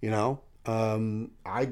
You 0.00 0.10
know, 0.10 0.40
um, 0.66 1.32
I 1.44 1.70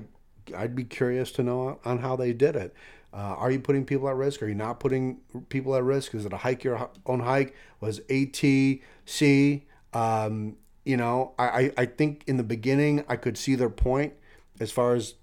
I'd 0.57 0.75
be 0.75 0.85
curious 0.85 1.33
to 1.33 1.43
know 1.43 1.81
on 1.85 1.99
how 1.99 2.17
they 2.17 2.33
did 2.33 2.57
it. 2.57 2.75
Uh, 3.13 3.35
are 3.39 3.51
you 3.51 3.59
putting 3.59 3.85
people 3.85 4.09
at 4.09 4.17
risk? 4.17 4.43
Are 4.43 4.49
you 4.49 4.55
not 4.55 4.81
putting 4.81 5.19
people 5.49 5.75
at 5.75 5.83
risk? 5.83 6.15
Is 6.15 6.25
it 6.25 6.33
a 6.33 6.37
hike 6.37 6.63
your 6.63 6.91
own 7.07 7.21
hike? 7.21 7.57
Was 7.81 8.01
ATC? 8.01 9.63
Um, 9.93 10.57
you 10.85 10.97
know, 10.97 11.35
I, 11.39 11.45
I 11.45 11.73
I 11.79 11.87
think 11.87 12.25
in 12.27 12.37
the 12.37 12.45
beginning 12.45 13.05
I 13.09 13.17
could 13.17 13.37
see 13.37 13.55
their 13.55 13.71
point 13.71 14.13
as 14.61 14.71
far 14.71 14.95
as 14.95 15.15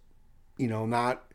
you 0.58 0.68
know 0.68 0.86
not 0.86 1.27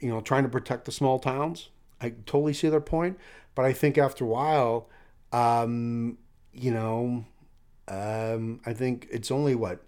you 0.00 0.08
know 0.08 0.20
trying 0.20 0.42
to 0.44 0.48
protect 0.48 0.84
the 0.84 0.92
small 0.92 1.18
towns. 1.18 1.70
I 2.00 2.10
totally 2.26 2.52
see 2.52 2.68
their 2.68 2.80
point, 2.80 3.18
but 3.54 3.64
I 3.64 3.72
think 3.72 3.96
after 3.96 4.24
a 4.24 4.28
while, 4.28 4.88
um, 5.32 6.18
you 6.52 6.70
know, 6.70 7.24
um, 7.88 8.60
I 8.66 8.72
think 8.72 9.08
it's 9.10 9.30
only 9.30 9.54
what 9.54 9.82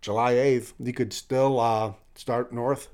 July 0.00 0.32
eighth. 0.32 0.74
You 0.78 0.92
could 0.92 1.12
still 1.12 1.58
uh, 1.60 1.92
start 2.14 2.52
north 2.52 2.88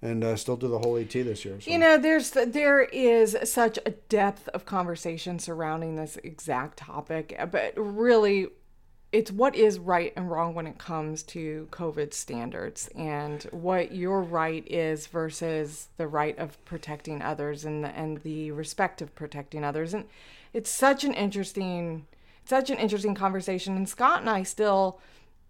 and 0.00 0.22
uh, 0.22 0.36
still 0.36 0.56
do 0.56 0.68
the 0.68 0.78
whole 0.78 0.96
AT 0.96 1.10
this 1.10 1.44
year. 1.44 1.60
So. 1.60 1.70
You 1.70 1.78
know, 1.78 1.98
there's 1.98 2.30
there 2.30 2.82
is 2.82 3.36
such 3.44 3.78
a 3.84 3.90
depth 3.90 4.48
of 4.48 4.64
conversation 4.64 5.38
surrounding 5.38 5.96
this 5.96 6.16
exact 6.22 6.78
topic, 6.78 7.38
but 7.50 7.72
really, 7.76 8.48
it's 9.10 9.32
what 9.32 9.56
is 9.56 9.78
right 9.78 10.12
and 10.16 10.30
wrong 10.30 10.54
when 10.54 10.66
it 10.66 10.78
comes 10.78 11.22
to 11.22 11.66
COVID 11.70 12.12
standards 12.12 12.88
and 12.94 13.42
what 13.44 13.92
your 13.92 14.22
right 14.22 14.66
is 14.66 15.06
versus 15.06 15.88
the 15.96 16.06
right 16.06 16.38
of 16.38 16.62
protecting 16.66 17.22
others 17.22 17.64
and 17.64 17.82
the, 17.82 17.88
and 17.88 18.18
the 18.18 18.50
respect 18.50 19.00
of 19.00 19.14
protecting 19.14 19.64
others. 19.64 19.94
And 19.94 20.04
it's 20.52 20.70
such 20.70 21.04
an 21.04 21.14
interesting, 21.14 22.06
such 22.44 22.68
an 22.68 22.76
interesting 22.76 23.14
conversation. 23.14 23.76
And 23.76 23.88
Scott 23.88 24.20
and 24.20 24.28
I 24.28 24.42
still, 24.42 25.00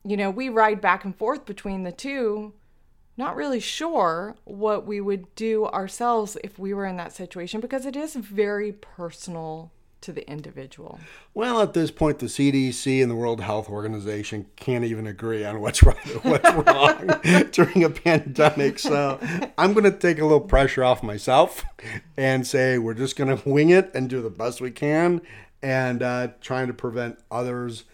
you 0.05 0.17
know, 0.17 0.31
we 0.31 0.49
ride 0.49 0.81
back 0.81 1.05
and 1.05 1.17
forth 1.17 1.45
between 1.45 1.83
the 1.83 1.93
two 1.93 2.53
not 3.17 3.35
really 3.35 3.59
sure 3.59 4.37
what 4.45 4.87
we 4.87 5.01
would 5.01 5.35
do 5.35 5.67
ourselves 5.67 6.37
if 6.45 6.57
we 6.57 6.73
were 6.73 6.87
in 6.87 6.97
that 6.97 7.13
situation 7.13 7.61
because 7.61 7.85
it 7.85 7.97
is 7.97 8.15
very 8.15 8.71
personal 8.71 9.73
to 10.01 10.13
the 10.13 10.29
individual. 10.31 11.01
Well, 11.35 11.61
at 11.61 11.75
this 11.75 11.91
point, 11.91 12.19
the 12.19 12.27
CDC 12.27 13.03
and 13.03 13.11
the 13.11 13.15
World 13.15 13.41
Health 13.41 13.69
Organization 13.69 14.47
can't 14.57 14.85
even 14.85 15.07
agree 15.07 15.45
on 15.45 15.61
what's 15.61 15.83
right 15.85 15.97
or 16.15 16.21
what's 16.31 16.51
wrong 16.53 17.49
during 17.53 17.85
a 17.85 17.91
pandemic. 17.91 18.79
So 18.79 19.19
I'm 19.57 19.73
going 19.73 19.85
to 19.85 19.97
take 19.97 20.19
a 20.19 20.25
little 20.25 20.41
pressure 20.41 20.85
off 20.85 21.03
myself 21.03 21.65
and 22.17 22.47
say 22.47 22.79
we're 22.79 22.95
just 22.95 23.17
going 23.17 23.37
to 23.37 23.49
wing 23.49 23.71
it 23.71 23.91
and 23.95 24.09
do 24.09 24.23
the 24.23 24.31
best 24.31 24.61
we 24.61 24.71
can 24.71 25.21
and 25.63 26.03
uh, 26.03 26.29
trying 26.41 26.69
to 26.69 26.75
prevent 26.75 27.19
others 27.31 27.85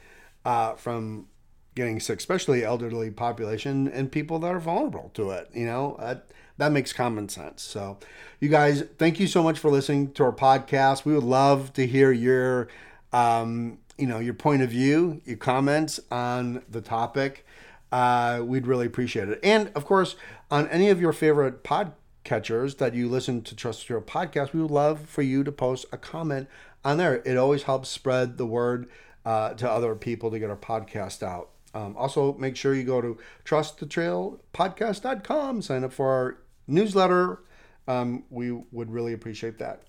uh, 0.45 0.75
from 0.75 1.27
getting 1.75 1.99
sick, 1.99 2.19
especially 2.19 2.65
elderly 2.65 3.11
population 3.11 3.89
and 3.89 4.13
people 4.13 4.39
that 4.39 4.55
are 4.55 4.61
vulnerable 4.61 5.11
to 5.15 5.31
it. 5.31 5.49
You 5.53 5.67
know, 5.67 5.97
that 5.99 6.29
that 6.57 6.73
makes 6.73 6.93
common 6.93 7.29
sense. 7.29 7.63
So, 7.63 7.99
you 8.41 8.49
guys, 8.49 8.85
thank 8.99 9.19
you 9.19 9.27
so 9.27 9.43
much 9.43 9.59
for 9.59 9.71
listening 9.71 10.13
to 10.13 10.25
our 10.25 10.33
podcast. 10.33 11.05
We 11.05 11.15
would 11.15 11.25
love 11.25 11.73
to 11.75 11.87
hear 11.87 12.13
your, 12.13 12.69
um, 13.13 13.79
you 13.99 14.07
know, 14.07 14.21
your 14.21 14.35
point 14.35 14.63
of 14.63 14.71
view, 14.71 15.21
your 15.25 15.37
comments 15.37 15.99
on 16.11 16.63
the 16.69 16.81
topic. 16.81 17.45
Uh, 17.91 18.43
we'd 18.45 18.67
really 18.67 18.87
appreciate 18.87 19.29
it. 19.29 19.41
And 19.43 19.71
of 19.75 19.85
course, 19.85 20.17
on 20.51 20.69
any 20.69 20.91
of 20.91 21.01
your 21.01 21.13
favorite 21.13 21.65
podcatchers 21.65 22.79
that 22.79 22.95
you 22.95 23.09
listen 23.09 23.43
to 23.43 23.57
Trust 23.57 23.89
Your 23.89 24.01
Podcast, 24.01 24.53
we 24.53 24.63
would 24.63 24.71
love 24.71 25.01
for 25.01 25.23
you 25.23 25.45
to 25.45 25.53
post 25.53 25.87
a 25.93 25.99
comment 25.99 26.49
on 26.85 26.99
there. 26.99 27.17
It 27.25 27.37
always 27.37 27.65
helps 27.65 27.89
spread 27.89 28.37
the 28.37 28.47
word 28.47 28.89
uh, 29.25 29.55
to 29.55 29.71
other 29.71 29.95
people 29.95 30.31
to 30.31 30.39
get 30.39 30.51
our 30.51 30.57
podcast 30.57 31.23
out. 31.23 31.49
Um, 31.73 31.97
also, 31.97 32.35
make 32.35 32.57
sure 32.57 32.75
you 32.75 32.85
go 32.85 33.01
to 33.01 33.17
trustthetrailpodcast.com, 33.45 35.63
sign 35.63 35.85
up 35.85 35.93
for 35.93 36.11
our 36.11 36.39
newsletter. 36.67 37.41
Um, 37.87 38.25
we 38.31 38.51
would 38.51 38.91
really 38.91 39.13
appreciate 39.13 39.59
that. 39.59 39.83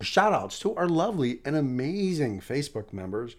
Shout 0.00 0.32
outs 0.32 0.58
to 0.60 0.74
our 0.76 0.88
lovely 0.88 1.40
and 1.44 1.54
amazing 1.54 2.40
Facebook 2.40 2.92
members, 2.92 3.36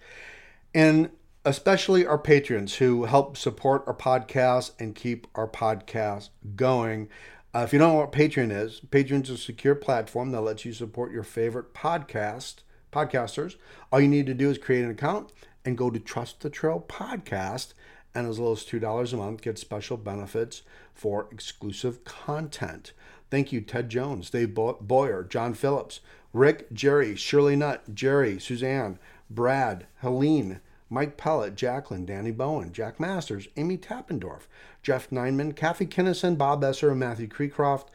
and 0.75 1.09
especially 1.43 2.05
our 2.05 2.19
patrons 2.19 2.75
who 2.75 3.05
help 3.05 3.35
support 3.35 3.83
our 3.87 3.95
podcast 3.95 4.71
and 4.79 4.95
keep 4.95 5.25
our 5.33 5.47
podcast 5.47 6.29
going. 6.55 7.09
Uh, 7.53 7.59
if 7.59 7.73
you 7.73 7.79
don't 7.79 7.93
know 7.93 7.99
what 7.99 8.11
Patreon 8.11 8.51
is, 8.51 8.79
Patreon's 8.79 9.29
a 9.29 9.37
secure 9.37 9.75
platform 9.75 10.31
that 10.31 10.41
lets 10.41 10.63
you 10.63 10.73
support 10.73 11.11
your 11.11 11.23
favorite 11.23 11.73
podcast 11.73 12.57
podcasters. 12.91 13.55
All 13.91 13.99
you 13.99 14.07
need 14.07 14.25
to 14.27 14.33
do 14.33 14.49
is 14.49 14.57
create 14.57 14.83
an 14.83 14.91
account 14.91 15.31
and 15.65 15.77
go 15.77 15.89
to 15.89 15.99
Trust 15.99 16.41
the 16.41 16.49
Trail 16.49 16.83
Podcast, 16.87 17.73
and 18.13 18.27
as 18.27 18.39
little 18.39 18.53
as 18.53 18.65
two 18.65 18.79
dollars 18.79 19.13
a 19.13 19.17
month, 19.17 19.41
get 19.41 19.57
special 19.57 19.97
benefits 19.97 20.63
for 20.93 21.27
exclusive 21.31 22.03
content. 22.03 22.93
Thank 23.29 23.51
you, 23.51 23.61
Ted 23.61 23.89
Jones, 23.89 24.29
Dave 24.29 24.53
Boyer, 24.53 25.23
John 25.23 25.53
Phillips, 25.53 26.01
Rick, 26.33 26.71
Jerry, 26.73 27.15
Shirley 27.15 27.55
Nutt, 27.55 27.93
Jerry, 27.93 28.39
Suzanne, 28.39 28.99
Brad, 29.29 29.87
Helene, 30.01 30.59
Mike 30.89 31.15
Pellet, 31.15 31.55
Jacqueline, 31.55 32.05
Danny 32.05 32.31
Bowen, 32.31 32.73
Jack 32.73 32.99
Masters, 32.99 33.47
Amy 33.55 33.77
Tappendorf, 33.77 34.41
Jeff 34.83 35.09
Nineman, 35.09 35.53
Kathy 35.53 35.85
Kinnison, 35.85 36.35
Bob 36.35 36.63
Esser, 36.63 36.91
and 36.91 36.99
Matthew 36.99 37.29
Creecroft, 37.29 37.87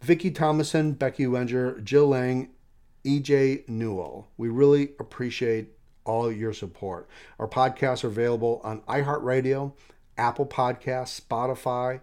Vicky 0.00 0.30
Thomason, 0.30 0.92
Becky 0.92 1.26
Wenger, 1.26 1.78
Jill 1.80 2.08
Lang, 2.08 2.48
EJ 3.04 3.68
Newell. 3.68 4.28
We 4.38 4.48
really 4.48 4.92
appreciate 4.98 5.77
all 6.08 6.32
your 6.32 6.54
support. 6.54 7.06
Our 7.38 7.46
podcasts 7.46 8.02
are 8.02 8.08
available 8.08 8.60
on 8.64 8.80
iHeartRadio, 8.82 9.74
Apple 10.16 10.46
Podcasts, 10.46 11.20
Spotify, 11.20 12.00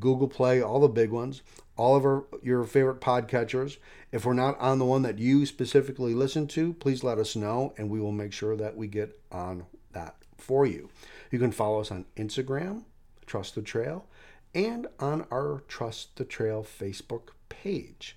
Google 0.00 0.26
Play, 0.26 0.62
all 0.62 0.80
the 0.80 0.88
big 0.88 1.10
ones, 1.10 1.42
all 1.76 1.94
of 1.94 2.04
our, 2.04 2.24
your 2.42 2.64
favorite 2.64 3.00
podcatchers. 3.00 3.76
If 4.10 4.24
we're 4.24 4.32
not 4.32 4.58
on 4.58 4.78
the 4.78 4.86
one 4.86 5.02
that 5.02 5.18
you 5.18 5.44
specifically 5.44 6.14
listen 6.14 6.46
to, 6.48 6.72
please 6.72 7.04
let 7.04 7.18
us 7.18 7.36
know 7.36 7.74
and 7.76 7.90
we 7.90 8.00
will 8.00 8.10
make 8.10 8.32
sure 8.32 8.56
that 8.56 8.76
we 8.76 8.86
get 8.86 9.20
on 9.30 9.66
that 9.92 10.16
for 10.38 10.64
you. 10.64 10.88
You 11.30 11.38
can 11.38 11.52
follow 11.52 11.80
us 11.80 11.90
on 11.90 12.06
Instagram, 12.16 12.84
Trust 13.26 13.54
the 13.54 13.62
Trail, 13.62 14.06
and 14.54 14.86
on 14.98 15.26
our 15.30 15.62
Trust 15.68 16.16
the 16.16 16.24
Trail 16.24 16.64
Facebook 16.64 17.28
page. 17.50 18.16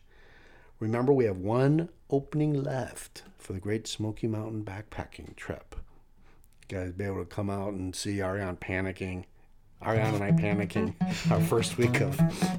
Remember, 0.85 1.11
we 1.11 1.25
have 1.25 1.37
one 1.39 1.89
opening 2.11 2.61
left 2.61 3.23
for 3.39 3.53
the 3.53 3.59
Great 3.59 3.87
Smoky 3.87 4.27
Mountain 4.27 4.63
backpacking 4.63 5.35
trip. 5.35 5.75
You 6.69 6.77
guys 6.77 6.91
be 6.91 7.05
able 7.05 7.21
to 7.21 7.25
come 7.25 7.49
out 7.49 7.73
and 7.73 7.95
see 7.95 8.21
Ariane 8.21 8.57
panicking. 8.57 9.23
Ariane 9.83 10.13
and 10.13 10.23
I 10.23 10.31
panicking 10.31 10.93
our 11.31 11.41
first 11.41 11.79
week 11.79 12.01
of 12.01 12.15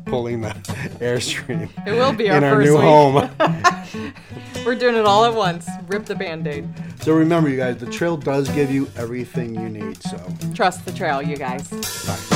pulling 0.06 0.40
the 0.40 0.48
airstream. 0.98 1.70
It 1.86 1.92
will 1.92 2.12
be 2.12 2.28
our 2.28 2.38
in 2.38 2.42
our 2.44 2.56
first 2.56 2.66
new 2.68 2.74
week. 2.74 2.82
home. 2.84 4.14
We're 4.66 4.74
doing 4.74 4.96
it 4.96 5.06
all 5.06 5.24
at 5.24 5.32
once. 5.34 5.68
Rip 5.86 6.06
the 6.06 6.16
band 6.16 6.48
aid. 6.48 6.68
so 7.02 7.12
remember, 7.14 7.48
you 7.48 7.56
guys, 7.58 7.76
the 7.76 7.86
trail 7.88 8.16
does 8.16 8.48
give 8.48 8.72
you 8.72 8.90
everything 8.96 9.54
you 9.54 9.68
need. 9.68 10.02
So 10.02 10.20
Trust 10.52 10.84
the 10.84 10.92
trail, 10.92 11.22
you 11.22 11.36
guys. 11.36 11.70
bye. 12.04 12.35